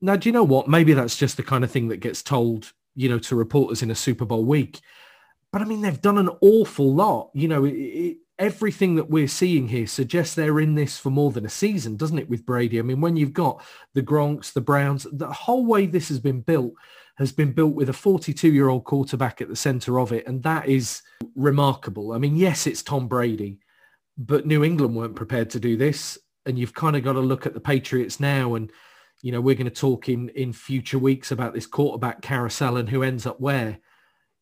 Now, 0.00 0.16
do 0.16 0.28
you 0.28 0.32
know 0.32 0.44
what? 0.44 0.68
Maybe 0.68 0.94
that's 0.94 1.16
just 1.16 1.36
the 1.36 1.42
kind 1.42 1.62
of 1.62 1.70
thing 1.70 1.88
that 1.88 1.98
gets 1.98 2.22
told, 2.22 2.72
you 2.94 3.08
know, 3.08 3.18
to 3.18 3.36
reporters 3.36 3.82
in 3.82 3.90
a 3.90 3.94
Super 3.94 4.24
Bowl 4.24 4.44
week. 4.44 4.80
But 5.52 5.62
I 5.62 5.64
mean, 5.64 5.82
they've 5.82 6.00
done 6.00 6.18
an 6.18 6.30
awful 6.40 6.94
lot. 6.94 7.30
You 7.34 7.48
know, 7.48 7.64
it, 7.64 7.72
it, 7.72 8.16
everything 8.38 8.94
that 8.94 9.10
we're 9.10 9.28
seeing 9.28 9.68
here 9.68 9.86
suggests 9.86 10.34
they're 10.34 10.60
in 10.60 10.74
this 10.74 10.96
for 10.96 11.10
more 11.10 11.30
than 11.30 11.44
a 11.44 11.50
season, 11.50 11.96
doesn't 11.96 12.18
it, 12.18 12.30
with 12.30 12.46
Brady? 12.46 12.78
I 12.78 12.82
mean, 12.82 13.02
when 13.02 13.16
you've 13.16 13.34
got 13.34 13.62
the 13.92 14.02
Gronks, 14.02 14.52
the 14.52 14.62
Browns, 14.62 15.06
the 15.12 15.30
whole 15.30 15.66
way 15.66 15.86
this 15.86 16.08
has 16.08 16.20
been 16.20 16.40
built 16.40 16.72
has 17.20 17.30
been 17.30 17.52
built 17.52 17.74
with 17.74 17.88
a 17.88 17.92
42-year-old 17.92 18.82
quarterback 18.84 19.40
at 19.40 19.48
the 19.48 19.54
center 19.54 20.00
of 20.00 20.10
it. 20.10 20.26
And 20.26 20.42
that 20.42 20.68
is 20.68 21.02
remarkable. 21.36 22.12
I 22.12 22.18
mean, 22.18 22.34
yes, 22.34 22.66
it's 22.66 22.82
Tom 22.82 23.06
Brady, 23.06 23.60
but 24.18 24.46
New 24.46 24.64
England 24.64 24.96
weren't 24.96 25.14
prepared 25.14 25.50
to 25.50 25.60
do 25.60 25.76
this. 25.76 26.18
And 26.46 26.58
you've 26.58 26.74
kind 26.74 26.96
of 26.96 27.04
got 27.04 27.12
to 27.12 27.20
look 27.20 27.46
at 27.46 27.54
the 27.54 27.60
Patriots 27.60 28.18
now. 28.18 28.56
And, 28.56 28.72
you 29.22 29.30
know, 29.30 29.40
we're 29.40 29.54
going 29.54 29.68
to 29.68 29.70
talk 29.70 30.08
in, 30.08 30.30
in 30.30 30.52
future 30.52 30.98
weeks 30.98 31.30
about 31.30 31.54
this 31.54 31.66
quarterback 31.66 32.22
carousel 32.22 32.76
and 32.76 32.88
who 32.88 33.04
ends 33.04 33.26
up 33.26 33.40
where 33.40 33.78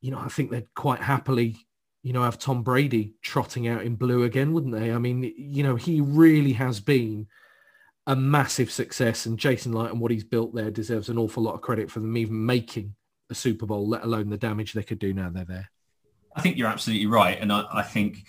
you 0.01 0.11
know, 0.11 0.19
I 0.19 0.29
think 0.29 0.51
they'd 0.51 0.73
quite 0.75 1.01
happily, 1.01 1.57
you 2.03 2.13
know, 2.13 2.23
have 2.23 2.39
Tom 2.39 2.63
Brady 2.63 3.15
trotting 3.23 3.69
out 3.69 3.83
in 3.83 3.97
blue 3.97 4.25
again, 4.25 4.53
wouldn't 4.53 4.75
they? 4.75 4.93
I 4.93 4.99
mean, 4.99 5.33
you 5.37 5.63
know, 5.63 5.77
he 5.77 6.01
really 6.01 6.53
has 6.55 6.81
been 6.81 7.27
a 8.09 8.17
massive 8.17 8.71
success 8.71 9.27
and 9.27 9.39
Jason 9.39 9.73
Licht 9.73 9.93
and 9.93 10.01
what 10.01 10.11
he's 10.11 10.25
built 10.25 10.55
there 10.55 10.71
deserves 10.71 11.11
an 11.11 11.19
awful 11.19 11.43
lot 11.43 11.55
of 11.55 11.61
credit 11.61 11.91
for 11.91 12.01
them 12.01 12.17
even 12.17 12.45
making 12.45 12.95
a 13.31 13.35
Super 13.35 13.67
Bowl, 13.67 13.87
let 13.87 14.03
alone 14.03 14.31
the 14.31 14.39
damage 14.39 14.73
they 14.73 14.83
could 14.83 14.99
do 14.99 15.13
now 15.13 15.29
they're 15.29 15.45
there. 15.45 15.71
I 16.35 16.41
think 16.41 16.57
you're 16.57 16.69
absolutely 16.69 17.07
right. 17.07 17.39
And 17.39 17.53
I, 17.53 17.65
I 17.71 17.83
think, 17.83 18.25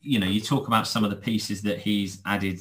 you 0.00 0.20
know, 0.20 0.26
you 0.26 0.40
talk 0.40 0.68
about 0.68 0.86
some 0.86 1.02
of 1.02 1.10
the 1.10 1.16
pieces 1.16 1.62
that 1.62 1.80
he's 1.80 2.22
added 2.24 2.60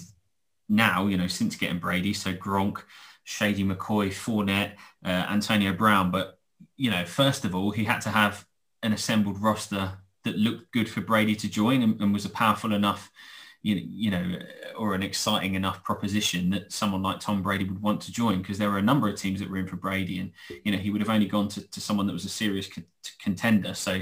now, 0.68 1.06
you 1.06 1.16
know, 1.16 1.28
since 1.28 1.56
getting 1.56 1.78
Brady. 1.78 2.14
So 2.14 2.34
Gronk, 2.34 2.80
Shady 3.24 3.64
McCoy, 3.64 4.10
Fournette, 4.10 4.74
uh, 5.06 5.28
Antonio 5.30 5.74
Brown. 5.74 6.10
But 6.10 6.40
you 6.76 6.90
know, 6.90 7.06
first 7.06 7.46
of 7.46 7.54
all, 7.54 7.70
he 7.70 7.84
had 7.84 8.00
to 8.02 8.10
have 8.10 8.46
an 8.82 8.94
assembled 8.94 9.40
roster 9.40 9.92
that 10.24 10.38
looked 10.38 10.72
good 10.72 10.90
for 10.90 11.02
Brady 11.02 11.36
to 11.36 11.48
join 11.48 11.84
and, 11.84 12.02
and 12.02 12.14
was 12.14 12.26
a 12.26 12.30
powerful 12.30 12.74
enough, 12.74 13.12
you, 13.62 13.76
you 13.76 14.12
know, 14.12 14.40
or 14.78 14.94
an 14.94 15.04
exciting 15.04 15.56
enough 15.56 15.84
proposition 15.84 16.50
that 16.52 16.72
someone 16.72 17.02
like 17.02 17.20
Tom 17.20 17.42
Brady 17.42 17.66
would 17.66 17.82
want 17.82 18.02
to 18.02 18.12
join 18.12 18.42
because 18.42 18.58
there 18.58 18.70
were 18.70 18.78
a 18.78 18.84
number 18.84 19.10
of 19.10 19.16
teams 19.16 19.40
that 19.40 19.50
were 19.50 19.58
in 19.58 19.68
for 19.68 19.76
Brady 19.76 20.20
and, 20.20 20.32
you 20.64 20.72
know, 20.72 20.78
he 20.78 20.90
would 20.90 21.02
have 21.02 21.10
only 21.10 21.28
gone 21.28 21.48
to, 21.50 21.68
to 21.70 21.82
someone 21.82 22.08
that 22.08 22.14
was 22.14 22.26
a 22.26 22.30
serious 22.30 22.68
co- 22.68 22.84
contender. 23.22 23.74
So, 23.74 24.02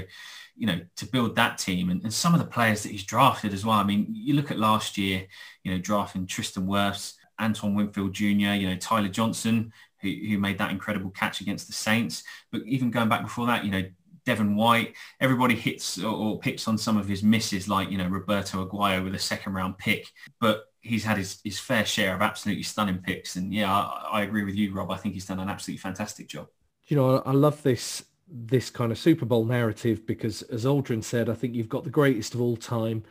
you 0.56 0.66
know, 0.66 0.80
to 0.96 1.06
build 1.06 1.36
that 1.36 1.58
team 1.58 1.90
and, 1.90 2.02
and 2.02 2.12
some 2.12 2.34
of 2.34 2.40
the 2.40 2.46
players 2.46 2.82
that 2.82 2.92
he's 2.92 3.04
drafted 3.04 3.52
as 3.52 3.64
well. 3.64 3.76
I 3.78 3.84
mean, 3.84 4.06
you 4.10 4.34
look 4.34 4.50
at 4.50 4.58
last 4.58 4.96
year, 4.96 5.26
you 5.64 5.72
know, 5.72 5.78
drafting 5.78 6.26
Tristan 6.26 6.66
Wirfs, 6.66 7.14
Antoine 7.40 7.74
Winfield 7.74 8.12
Jr., 8.12 8.24
you 8.54 8.68
know, 8.68 8.76
Tyler 8.76 9.08
Johnson, 9.08 9.72
who, 10.00 10.08
who 10.08 10.38
made 10.38 10.58
that 10.58 10.70
incredible 10.70 11.10
catch 11.10 11.40
against 11.40 11.66
the 11.66 11.72
Saints. 11.72 12.22
But 12.50 12.62
even 12.64 12.90
going 12.90 13.08
back 13.08 13.22
before 13.22 13.46
that, 13.46 13.64
you 13.64 13.70
know, 13.70 13.84
Devin 14.26 14.56
White, 14.56 14.94
everybody 15.20 15.54
hits 15.54 15.98
or, 15.98 16.14
or 16.14 16.38
picks 16.38 16.68
on 16.68 16.76
some 16.76 16.96
of 16.96 17.08
his 17.08 17.22
misses, 17.22 17.68
like, 17.68 17.90
you 17.90 17.96
know, 17.96 18.08
Roberto 18.08 18.66
Aguayo 18.66 19.02
with 19.02 19.14
a 19.14 19.18
second 19.18 19.54
round 19.54 19.78
pick. 19.78 20.08
But 20.40 20.64
he's 20.80 21.04
had 21.04 21.16
his, 21.16 21.40
his 21.42 21.58
fair 21.58 21.86
share 21.86 22.14
of 22.14 22.22
absolutely 22.22 22.64
stunning 22.64 22.98
picks. 22.98 23.36
And 23.36 23.54
yeah, 23.54 23.72
I, 23.72 24.08
I 24.12 24.22
agree 24.22 24.44
with 24.44 24.56
you, 24.56 24.74
Rob. 24.74 24.90
I 24.90 24.96
think 24.96 25.14
he's 25.14 25.26
done 25.26 25.40
an 25.40 25.48
absolutely 25.48 25.78
fantastic 25.78 26.28
job. 26.28 26.48
You 26.88 26.96
know, 26.96 27.18
I 27.18 27.32
love 27.32 27.62
this 27.62 28.04
this 28.28 28.70
kind 28.70 28.90
of 28.90 28.98
Super 28.98 29.24
Bowl 29.24 29.44
narrative 29.44 30.04
because, 30.04 30.42
as 30.42 30.64
Aldrin 30.64 31.04
said, 31.04 31.28
I 31.28 31.34
think 31.34 31.54
you've 31.54 31.68
got 31.68 31.84
the 31.84 31.90
greatest 31.90 32.34
of 32.34 32.40
all 32.40 32.56
time 32.56 33.04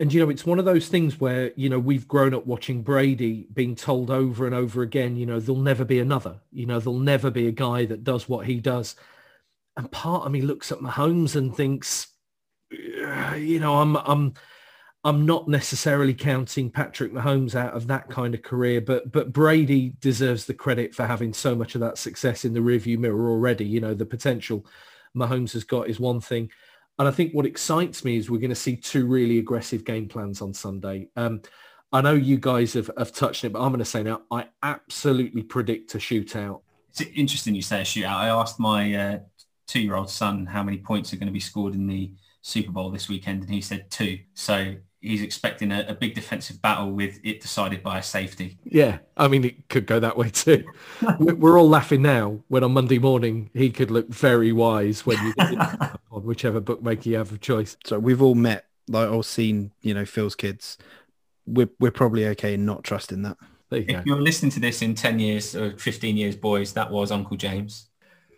and 0.00 0.12
you 0.12 0.20
know 0.20 0.30
it's 0.30 0.44
one 0.44 0.58
of 0.58 0.64
those 0.64 0.88
things 0.88 1.20
where 1.20 1.52
you 1.56 1.68
know 1.68 1.78
we've 1.78 2.08
grown 2.08 2.34
up 2.34 2.46
watching 2.46 2.82
Brady 2.82 3.46
being 3.52 3.74
told 3.74 4.10
over 4.10 4.46
and 4.46 4.54
over 4.54 4.82
again 4.82 5.16
you 5.16 5.26
know 5.26 5.40
there'll 5.40 5.60
never 5.60 5.84
be 5.84 6.00
another 6.00 6.40
you 6.52 6.66
know 6.66 6.80
there'll 6.80 6.98
never 6.98 7.30
be 7.30 7.46
a 7.46 7.52
guy 7.52 7.84
that 7.86 8.04
does 8.04 8.28
what 8.28 8.46
he 8.46 8.58
does 8.60 8.96
and 9.76 9.90
part 9.90 10.24
of 10.24 10.32
me 10.32 10.40
looks 10.40 10.70
at 10.72 10.78
Mahomes 10.78 11.36
and 11.36 11.54
thinks 11.54 12.08
you 12.70 13.60
know 13.60 13.80
I'm 13.80 13.96
I'm 13.96 14.34
I'm 15.06 15.26
not 15.26 15.48
necessarily 15.48 16.14
counting 16.14 16.70
Patrick 16.70 17.12
Mahomes 17.12 17.54
out 17.54 17.74
of 17.74 17.86
that 17.88 18.08
kind 18.08 18.34
of 18.34 18.42
career 18.42 18.80
but 18.80 19.12
but 19.12 19.32
Brady 19.32 19.94
deserves 20.00 20.46
the 20.46 20.54
credit 20.54 20.94
for 20.94 21.06
having 21.06 21.32
so 21.32 21.54
much 21.54 21.74
of 21.74 21.80
that 21.82 21.98
success 21.98 22.44
in 22.44 22.54
the 22.54 22.60
rearview 22.60 22.98
mirror 22.98 23.30
already 23.30 23.64
you 23.64 23.80
know 23.80 23.94
the 23.94 24.06
potential 24.06 24.66
Mahomes 25.16 25.52
has 25.52 25.64
got 25.64 25.88
is 25.88 26.00
one 26.00 26.20
thing 26.20 26.50
and 26.98 27.08
I 27.08 27.10
think 27.10 27.32
what 27.32 27.46
excites 27.46 28.04
me 28.04 28.16
is 28.16 28.30
we're 28.30 28.38
going 28.38 28.50
to 28.50 28.56
see 28.56 28.76
two 28.76 29.06
really 29.06 29.38
aggressive 29.38 29.84
game 29.84 30.08
plans 30.08 30.40
on 30.40 30.54
Sunday. 30.54 31.08
Um, 31.16 31.42
I 31.92 32.00
know 32.00 32.14
you 32.14 32.38
guys 32.38 32.74
have, 32.74 32.90
have 32.96 33.12
touched 33.12 33.44
it, 33.44 33.52
but 33.52 33.60
I'm 33.60 33.70
going 33.70 33.78
to 33.80 33.84
say 33.84 34.02
now, 34.02 34.22
I 34.30 34.46
absolutely 34.62 35.42
predict 35.42 35.94
a 35.94 35.98
shootout. 35.98 36.60
It's 36.90 37.00
interesting 37.00 37.54
you 37.54 37.62
say 37.62 37.80
a 37.80 37.84
shootout. 37.84 38.14
I 38.14 38.28
asked 38.28 38.60
my 38.60 38.94
uh, 38.94 39.18
two-year-old 39.66 40.10
son 40.10 40.46
how 40.46 40.62
many 40.62 40.78
points 40.78 41.12
are 41.12 41.16
going 41.16 41.26
to 41.26 41.32
be 41.32 41.40
scored 41.40 41.74
in 41.74 41.86
the 41.86 42.12
Super 42.42 42.70
Bowl 42.72 42.90
this 42.90 43.08
weekend, 43.08 43.42
and 43.42 43.50
he 43.50 43.60
said 43.60 43.90
two. 43.90 44.18
So 44.34 44.74
he's 45.00 45.22
expecting 45.22 45.70
a, 45.72 45.84
a 45.88 45.94
big 45.94 46.14
defensive 46.14 46.60
battle 46.62 46.90
with 46.90 47.18
it 47.24 47.40
decided 47.40 47.82
by 47.82 47.98
a 47.98 48.02
safety. 48.02 48.58
Yeah, 48.64 48.98
I 49.16 49.28
mean, 49.28 49.44
it 49.44 49.68
could 49.68 49.86
go 49.86 49.98
that 50.00 50.16
way 50.16 50.30
too. 50.30 50.64
We- 51.18 51.32
We're 51.34 51.58
all 51.58 51.68
laughing 51.68 52.02
now 52.02 52.40
when 52.48 52.62
on 52.64 52.72
Monday 52.72 52.98
morning 52.98 53.50
he 53.54 53.70
could 53.70 53.90
look 53.90 54.08
very 54.08 54.52
wise 54.52 55.04
when 55.06 55.18
you 55.24 55.32
on 55.38 56.24
whichever 56.24 56.60
bookmaker 56.60 57.08
you 57.08 57.16
have 57.16 57.32
of 57.32 57.40
choice. 57.40 57.76
So 57.84 57.98
we've 57.98 58.22
all 58.22 58.34
met, 58.34 58.66
like, 58.88 59.08
or 59.10 59.24
seen, 59.24 59.72
you 59.82 59.94
know, 59.94 60.04
Phil's 60.04 60.34
kids. 60.34 60.76
We're 61.46 61.70
we're 61.80 61.90
probably 61.90 62.26
okay 62.28 62.54
in 62.54 62.64
not 62.64 62.84
trusting 62.84 63.22
that. 63.22 63.36
There 63.70 63.80
you 63.80 63.86
go. 63.86 63.98
If 63.98 64.06
you're 64.06 64.20
listening 64.20 64.52
to 64.52 64.60
this 64.60 64.80
in 64.82 64.94
10 64.94 65.18
years 65.18 65.54
or 65.56 65.76
15 65.76 66.16
years, 66.16 66.36
boys, 66.36 66.72
that 66.74 66.90
was 66.90 67.10
Uncle 67.10 67.36
James. 67.36 67.88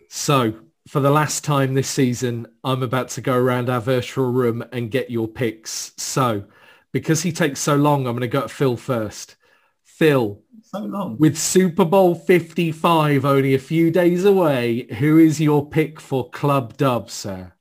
So 0.09 0.53
for 0.87 0.99
the 0.99 1.11
last 1.11 1.43
time 1.43 1.73
this 1.73 1.89
season, 1.89 2.47
I'm 2.63 2.83
about 2.83 3.09
to 3.09 3.21
go 3.21 3.35
around 3.35 3.69
our 3.69 3.81
virtual 3.81 4.31
room 4.31 4.63
and 4.71 4.91
get 4.91 5.09
your 5.09 5.27
picks. 5.27 5.93
So 5.97 6.45
because 6.91 7.21
he 7.23 7.31
takes 7.31 7.59
so 7.59 7.75
long, 7.75 8.07
I'm 8.07 8.13
going 8.13 8.21
to 8.21 8.27
go 8.27 8.41
to 8.41 8.47
Phil 8.47 8.77
first. 8.77 9.35
Phil, 9.83 10.41
So 10.61 10.79
long. 10.79 11.17
with 11.17 11.37
Super 11.37 11.83
Bowl 11.85 12.13
55 12.15 13.25
only 13.25 13.53
a 13.55 13.59
few 13.59 13.89
days 13.91 14.25
away, 14.25 14.87
who 14.99 15.17
is 15.17 15.41
your 15.41 15.67
pick 15.67 15.99
for 15.99 16.29
club 16.29 16.77
dub, 16.77 17.09
sir? 17.09 17.53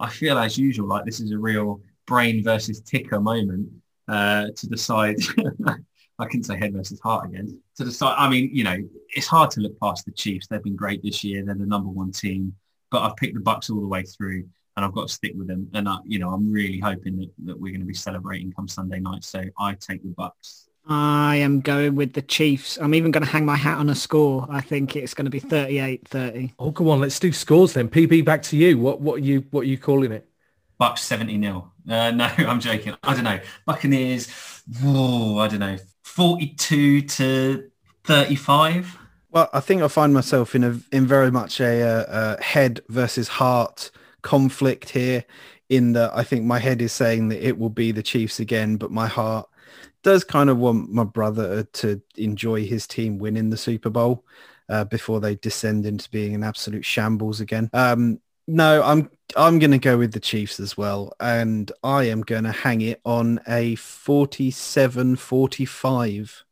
I 0.00 0.10
feel 0.10 0.38
as 0.38 0.58
usual 0.58 0.88
like 0.88 1.04
this 1.04 1.20
is 1.20 1.30
a 1.32 1.38
real 1.38 1.80
brain 2.06 2.42
versus 2.42 2.80
ticker 2.80 3.20
moment 3.20 3.68
uh, 4.08 4.46
to 4.56 4.66
decide. 4.66 5.16
I 6.18 6.24
couldn't 6.26 6.44
say 6.44 6.56
head 6.56 6.72
versus 6.72 7.00
heart 7.00 7.28
again. 7.28 7.60
To 7.76 7.84
decide, 7.84 8.16
I 8.18 8.28
mean, 8.28 8.50
you 8.52 8.64
know, 8.64 8.76
it's 9.10 9.26
hard 9.26 9.50
to 9.52 9.60
look 9.60 9.78
past 9.80 10.04
the 10.04 10.12
Chiefs. 10.12 10.46
They've 10.46 10.62
been 10.62 10.76
great 10.76 11.02
this 11.02 11.22
year. 11.22 11.44
They're 11.44 11.54
the 11.54 11.66
number 11.66 11.88
one 11.88 12.10
team, 12.10 12.54
but 12.90 13.02
I've 13.02 13.16
picked 13.16 13.34
the 13.34 13.40
Bucks 13.40 13.70
all 13.70 13.80
the 13.80 13.86
way 13.86 14.02
through, 14.02 14.44
and 14.76 14.84
I've 14.84 14.92
got 14.92 15.08
to 15.08 15.14
stick 15.14 15.32
with 15.36 15.46
them. 15.46 15.70
And 15.74 15.88
I, 15.88 15.98
you 16.04 16.18
know, 16.18 16.30
I'm 16.30 16.50
really 16.50 16.80
hoping 16.80 17.16
that, 17.18 17.30
that 17.44 17.60
we're 17.60 17.72
going 17.72 17.80
to 17.80 17.86
be 17.86 17.94
celebrating 17.94 18.52
come 18.52 18.66
Sunday 18.66 18.98
night. 18.98 19.24
So 19.24 19.44
I 19.58 19.74
take 19.74 20.02
the 20.02 20.08
Bucks. 20.08 20.68
I 20.90 21.36
am 21.36 21.60
going 21.60 21.96
with 21.96 22.14
the 22.14 22.22
Chiefs. 22.22 22.78
I'm 22.78 22.94
even 22.94 23.10
going 23.10 23.24
to 23.24 23.30
hang 23.30 23.44
my 23.44 23.56
hat 23.56 23.78
on 23.78 23.90
a 23.90 23.94
score. 23.94 24.46
I 24.48 24.62
think 24.62 24.96
it's 24.96 25.12
going 25.12 25.26
to 25.26 25.30
be 25.30 25.40
38-30. 25.40 26.54
Oh, 26.58 26.70
go 26.70 26.90
on, 26.90 27.00
let's 27.00 27.20
do 27.20 27.30
scores 27.30 27.74
then. 27.74 27.88
PB, 27.90 28.24
back 28.24 28.42
to 28.44 28.56
you. 28.56 28.78
What 28.78 29.00
what 29.00 29.16
are 29.16 29.24
you 29.24 29.44
what 29.50 29.62
are 29.62 29.68
you 29.68 29.78
calling 29.78 30.12
it? 30.12 30.26
Bucks 30.78 31.02
70 31.02 31.36
nil. 31.38 31.72
Uh, 31.88 32.10
no, 32.12 32.24
I'm 32.38 32.60
joking. 32.60 32.94
I 33.02 33.14
don't 33.14 33.24
know. 33.24 33.40
Buccaneers, 33.66 34.28
oh, 34.82 35.38
I 35.38 35.48
don't 35.48 35.60
know, 35.60 35.76
42 36.18 37.02
to 37.02 37.70
35. 38.02 38.98
Well, 39.30 39.48
I 39.52 39.60
think 39.60 39.82
I 39.82 39.86
find 39.86 40.12
myself 40.12 40.56
in 40.56 40.64
a 40.64 40.80
in 40.90 41.06
very 41.06 41.30
much 41.30 41.60
a, 41.60 41.80
uh 41.80 42.42
head 42.42 42.80
versus 42.88 43.28
heart 43.28 43.92
conflict 44.22 44.90
here. 44.90 45.24
In 45.68 45.92
that, 45.92 46.10
I 46.12 46.24
think 46.24 46.44
my 46.44 46.58
head 46.58 46.82
is 46.82 46.92
saying 46.92 47.28
that 47.28 47.46
it 47.46 47.56
will 47.56 47.70
be 47.70 47.92
the 47.92 48.02
Chiefs 48.02 48.40
again, 48.40 48.78
but 48.78 48.90
my 48.90 49.06
heart 49.06 49.48
does 50.02 50.24
kind 50.24 50.50
of 50.50 50.58
want 50.58 50.90
my 50.90 51.04
brother 51.04 51.62
to 51.62 52.02
enjoy 52.16 52.66
his 52.66 52.88
team 52.88 53.18
winning 53.18 53.50
the 53.50 53.56
Super 53.56 53.90
Bowl 53.90 54.24
uh, 54.68 54.86
before 54.86 55.20
they 55.20 55.36
descend 55.36 55.86
into 55.86 56.10
being 56.10 56.34
an 56.34 56.42
absolute 56.42 56.84
shambles 56.84 57.40
again. 57.40 57.70
Um, 57.72 58.18
no, 58.48 58.82
I'm 58.82 59.10
I'm 59.36 59.58
going 59.58 59.72
to 59.72 59.78
go 59.78 59.98
with 59.98 60.12
the 60.12 60.20
Chiefs 60.20 60.58
as 60.58 60.74
well, 60.76 61.12
and 61.20 61.70
I 61.84 62.04
am 62.04 62.22
going 62.22 62.44
to 62.44 62.52
hang 62.52 62.80
it 62.80 63.00
on 63.04 63.40
a 63.46 63.76
47-45 63.76 66.42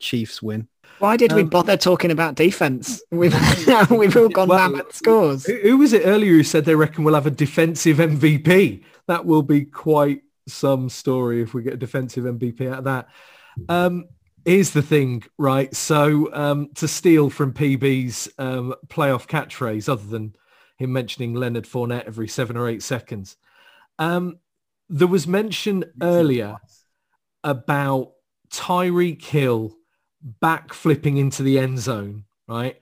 Chiefs 0.00 0.42
win. 0.42 0.66
Why 0.98 1.16
did 1.16 1.32
we 1.32 1.42
Um, 1.42 1.48
bother 1.48 1.76
talking 1.76 2.10
about 2.10 2.34
defense? 2.34 3.00
We've 3.10 3.32
we've 3.90 4.16
all 4.16 4.28
gone 4.28 4.48
Well, 4.48 4.58
down 4.58 4.80
at 4.80 4.92
scores. 4.92 5.46
Who, 5.46 5.54
who 5.56 5.76
was 5.78 5.92
it 5.92 6.02
earlier 6.04 6.32
who 6.32 6.42
said 6.42 6.64
they 6.64 6.74
reckon 6.74 7.04
we'll 7.04 7.14
have 7.14 7.26
a 7.26 7.30
defensive 7.30 7.98
MVP? 7.98 8.82
That 9.06 9.24
will 9.24 9.42
be 9.42 9.64
quite 9.64 10.22
some 10.48 10.88
story 10.88 11.42
if 11.42 11.54
we 11.54 11.62
get 11.62 11.74
a 11.74 11.78
defensive 11.78 12.24
MVP 12.24 12.70
out 12.70 12.78
of 12.78 12.84
that. 12.84 13.08
Um, 13.68 14.06
here's 14.44 14.70
the 14.70 14.82
thing, 14.82 15.24
right? 15.38 15.74
So 15.74 16.32
um, 16.32 16.70
to 16.76 16.88
steal 16.88 17.30
from 17.30 17.52
PB's 17.52 18.28
um, 18.38 18.74
playoff 18.88 19.26
catchphrase, 19.26 19.88
other 19.88 20.06
than 20.06 20.34
him 20.76 20.92
mentioning 20.92 21.34
Leonard 21.34 21.64
Fournette 21.64 22.06
every 22.06 22.28
seven 22.28 22.56
or 22.56 22.68
eight 22.68 22.82
seconds, 22.82 23.36
um, 23.98 24.38
there 24.88 25.08
was 25.08 25.26
mention 25.26 25.84
earlier 26.00 26.56
about 27.42 28.12
Tyreek 28.50 29.22
Hill 29.22 29.76
backflipping 30.42 31.18
into 31.18 31.42
the 31.42 31.58
end 31.58 31.78
zone, 31.78 32.24
right? 32.46 32.80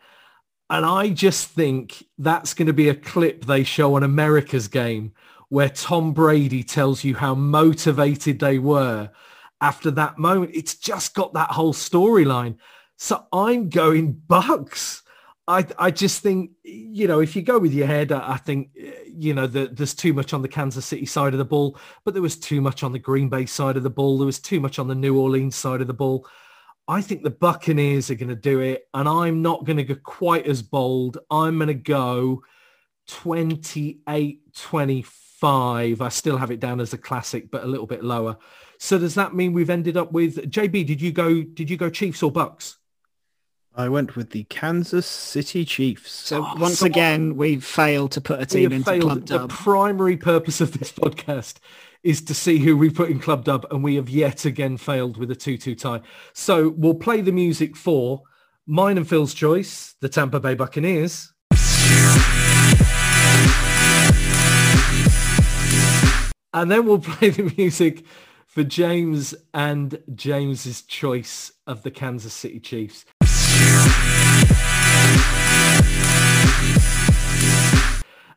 And 0.71 0.85
I 0.85 1.11
just 1.11 1.49
think 1.49 2.05
that's 2.19 2.55
going 2.55 2.67
to 2.67 2.73
be 2.73 2.89
a 2.89 2.95
clip 2.95 3.45
they 3.45 3.65
show 3.65 3.95
on 3.95 4.03
America's 4.03 4.69
game 4.69 5.13
where 5.49 5.69
Tom 5.69 6.13
Brady 6.13 6.63
tells 6.63 7.05
you 7.05 7.15
how 7.15 7.35
motivated 7.35 8.41
they 8.41 8.59
were 8.59 9.11
after 9.61 9.91
that 9.93 10.19
moment. 10.19 10.51
It's 10.55 10.75
just 10.75 11.15
got 11.15 11.35
that 11.35 11.51
whole 11.51 11.75
storyline. 11.75 12.57
So 12.97 13.25
I'm 13.33 13.69
going 13.69 14.13
Bucks. 14.27 15.03
I, 15.47 15.67
I 15.79 15.91
just 15.91 16.23
think, 16.23 16.53
you 16.63 17.07
know, 17.07 17.21
if 17.21 17.37
you 17.37 17.43
go 17.43 17.59
with 17.59 17.75
your 17.75 17.87
head, 17.87 18.13
I, 18.13 18.33
I 18.33 18.39
think, 18.39 18.71
eh, 18.81 18.93
you 19.07 19.35
know, 19.35 19.47
the, 19.47 19.67
there's 19.67 19.93
too 19.95 20.15
much 20.15 20.33
on 20.33 20.41
the 20.43 20.49
Kansas 20.49 20.87
City 20.87 21.07
side 21.07 21.35
of 21.35 21.39
the 21.39 21.45
ball, 21.45 21.79
but 22.05 22.15
there 22.15 22.23
was 22.23 22.37
too 22.37 22.63
much 22.63 22.83
on 22.83 22.91
the 22.93 22.99
Green 22.99 23.29
Bay 23.29 23.47
side 23.47 23.77
of 23.77 23.83
the 23.83 23.91
ball. 23.91 24.17
There 24.19 24.27
was 24.27 24.39
too 24.39 24.61
much 24.61 24.79
on 24.79 24.89
the 24.89 24.95
New 24.95 25.19
Orleans 25.19 25.55
side 25.55 25.83
of 25.83 25.87
the 25.87 25.93
ball. 25.93 26.27
I 26.89 27.03
think 27.03 27.23
the 27.23 27.31
Buccaneers 27.31 28.11
are 28.11 28.15
going 28.15 28.29
to 28.29 28.35
do 28.35 28.61
it, 28.61 28.89
and 28.95 29.09
I'm 29.09 29.43
not 29.43 29.65
going 29.65 29.79
to 29.79 29.85
go 29.85 29.97
quite 30.03 30.47
as 30.47 30.63
bold. 30.63 31.19
I'm 31.31 31.59
going 31.59 31.69
to 31.69 31.75
go 31.75 32.43
28-25. 33.09 36.01
I 36.01 36.09
still 36.09 36.39
have 36.39 36.51
it 36.51 36.61
down 36.61 36.81
as 36.81 36.95
a 36.95 36.99
classic, 36.99 37.51
but 37.51 37.65
a 37.65 37.67
little 37.67 37.87
bit 37.87 38.05
lower. 38.05 38.37
So 38.79 38.99
does 38.99 39.15
that 39.15 39.35
mean 39.35 39.53
we've 39.53 39.71
ended 39.71 39.97
up 39.97 40.13
with 40.13 40.51
JB? 40.51 40.87
Did 40.87 41.01
you 41.01 41.13
go? 41.13 41.43
Did 41.43 41.71
you 41.71 41.77
go 41.77 41.89
Chiefs 41.89 42.23
or 42.23 42.31
Bucks? 42.31 42.77
I 43.77 43.89
went 43.89 44.14
with 44.14 44.31
the 44.31 44.45
Kansas 44.45 45.05
City 45.07 45.64
Chiefs. 45.64 46.12
So 46.12 46.45
Oh, 46.45 46.55
once 46.59 46.79
so- 46.79 46.87
again, 46.87 47.37
we've 47.37 47.64
failed 47.64 48.12
to 48.12 48.20
put 48.20 48.41
a 48.41 48.47
team 48.47 48.70
into 48.72 48.85
failed. 48.89 49.03
club 49.03 49.27
The 49.27 49.49
primary 49.49 50.16
purpose 50.16 50.61
of 50.61 50.79
this 50.79 50.93
podcast 50.93 51.55
is 52.05 52.20
to 52.22 52.35
see 52.35 52.59
who 52.59 52.77
we 52.77 52.89
put 52.91 53.11
in 53.11 53.18
club 53.18 53.45
dub, 53.45 53.66
and 53.72 53.83
we 53.83 53.97
have 53.97 54.09
yet 54.09 54.45
again 54.45 54.77
failed 54.77 55.16
with 55.16 55.31
a 55.31 55.35
2-2 55.35 55.75
tie. 55.77 56.03
So 56.33 56.68
we'll 56.77 56.95
play 56.95 57.20
the 57.20 57.33
music 57.33 57.77
for 57.77 58.22
mine 58.66 58.97
and 58.97 59.09
Phil's 59.09 59.35
choice, 59.35 59.95
the 60.01 60.09
Tampa 60.09 60.39
Bay 60.39 60.55
Buccaneers. 60.55 61.33
And 66.53 66.70
then 66.70 66.87
we'll 66.87 66.99
play 67.01 67.31
the 67.31 67.53
music 67.57 68.05
for 68.47 68.62
James 68.62 69.35
and 69.53 69.99
James's 70.14 70.83
choice 70.83 71.51
of 71.66 71.83
the 71.83 71.91
Kansas 71.91 72.33
City 72.33 72.61
Chiefs. 72.61 73.05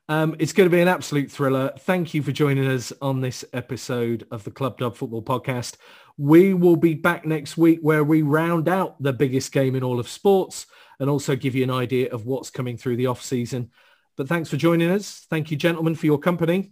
Um, 0.10 0.38
it's 0.40 0.54
going 0.54 0.70
to 0.70 0.76
be 0.76 0.82
an 0.82 0.88
absolute 0.88 1.30
thriller. 1.30 1.74
Thank 1.80 2.14
you 2.14 2.24
for 2.24 2.32
joining 2.32 2.66
us 2.66 2.94
on 3.02 3.20
this 3.20 3.44
episode 3.52 4.26
of 4.32 4.46
the 4.46 4.52
Club 4.52 4.78
Dub 4.78 4.96
Football 4.96 5.22
Podcast. 5.22 5.76
We 6.18 6.54
will 6.54 6.78
be 6.78 6.94
back 6.94 7.26
next 7.26 7.58
week 7.58 7.80
where 7.82 8.06
we 8.06 8.22
round 8.22 8.70
out 8.70 9.02
the 9.04 9.12
biggest 9.12 9.52
game 9.52 9.76
in 9.76 9.84
all 9.84 10.00
of 10.00 10.08
sports 10.08 10.66
and 11.02 11.10
also 11.10 11.36
give 11.36 11.56
you 11.56 11.64
an 11.64 11.72
idea 11.72 12.10
of 12.10 12.26
what's 12.26 12.50
coming 12.50 12.78
through 12.78 12.96
the 12.96 13.08
off 13.08 13.22
season. 13.22 13.70
But 14.16 14.30
thanks 14.30 14.50
for 14.50 14.56
joining 14.56 14.90
us. 14.90 15.26
Thank 15.30 15.52
you, 15.52 15.58
gentlemen, 15.58 15.94
for 15.94 16.06
your 16.06 16.20
company. 16.20 16.72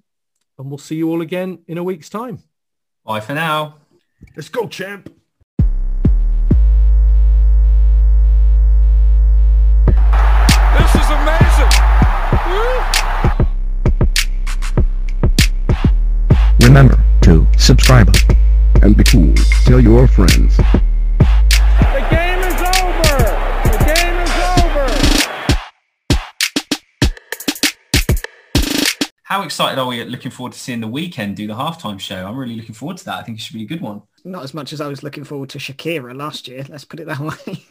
And 0.57 0.69
we'll 0.69 0.77
see 0.77 0.95
you 0.95 1.09
all 1.09 1.21
again 1.21 1.59
in 1.67 1.77
a 1.77 1.83
week's 1.83 2.09
time. 2.09 2.41
Bye 3.05 3.19
for 3.19 3.33
now. 3.33 3.75
Let's 4.35 4.49
go, 4.49 4.67
champ. 4.67 5.13
To 17.25 17.45
subscribe. 17.57 18.15
and 18.83 18.95
be 18.95 19.03
cool. 19.03 19.33
Tell 19.65 19.79
your 19.79 20.07
friends. 20.07 20.57
The 20.57 20.63
game 22.11 22.39
is 22.39 22.61
over. 22.61 23.17
The 23.63 23.77
game 23.83 24.17
is 24.21 24.29
over. 24.61 24.85
How 29.23 29.41
excited 29.41 29.79
are 29.79 29.87
we 29.87 30.01
at 30.01 30.07
looking 30.09 30.29
forward 30.29 30.53
to 30.53 30.59
seeing 30.59 30.81
The 30.81 30.87
Weeknd 30.87 31.33
do 31.33 31.47
the 31.47 31.55
halftime 31.55 31.99
show? 31.99 32.27
I'm 32.27 32.37
really 32.37 32.55
looking 32.57 32.75
forward 32.75 32.97
to 32.97 33.05
that. 33.05 33.15
I 33.19 33.23
think 33.23 33.39
it 33.39 33.41
should 33.41 33.55
be 33.55 33.63
a 33.63 33.67
good 33.67 33.81
one. 33.81 34.03
Not 34.23 34.43
as 34.43 34.53
much 34.53 34.71
as 34.71 34.79
I 34.79 34.87
was 34.87 35.01
looking 35.01 35.23
forward 35.23 35.49
to 35.49 35.57
Shakira 35.57 36.15
last 36.15 36.47
year. 36.47 36.63
Let's 36.69 36.85
put 36.85 36.99
it 36.99 37.07
that 37.07 37.19
way. 37.47 37.65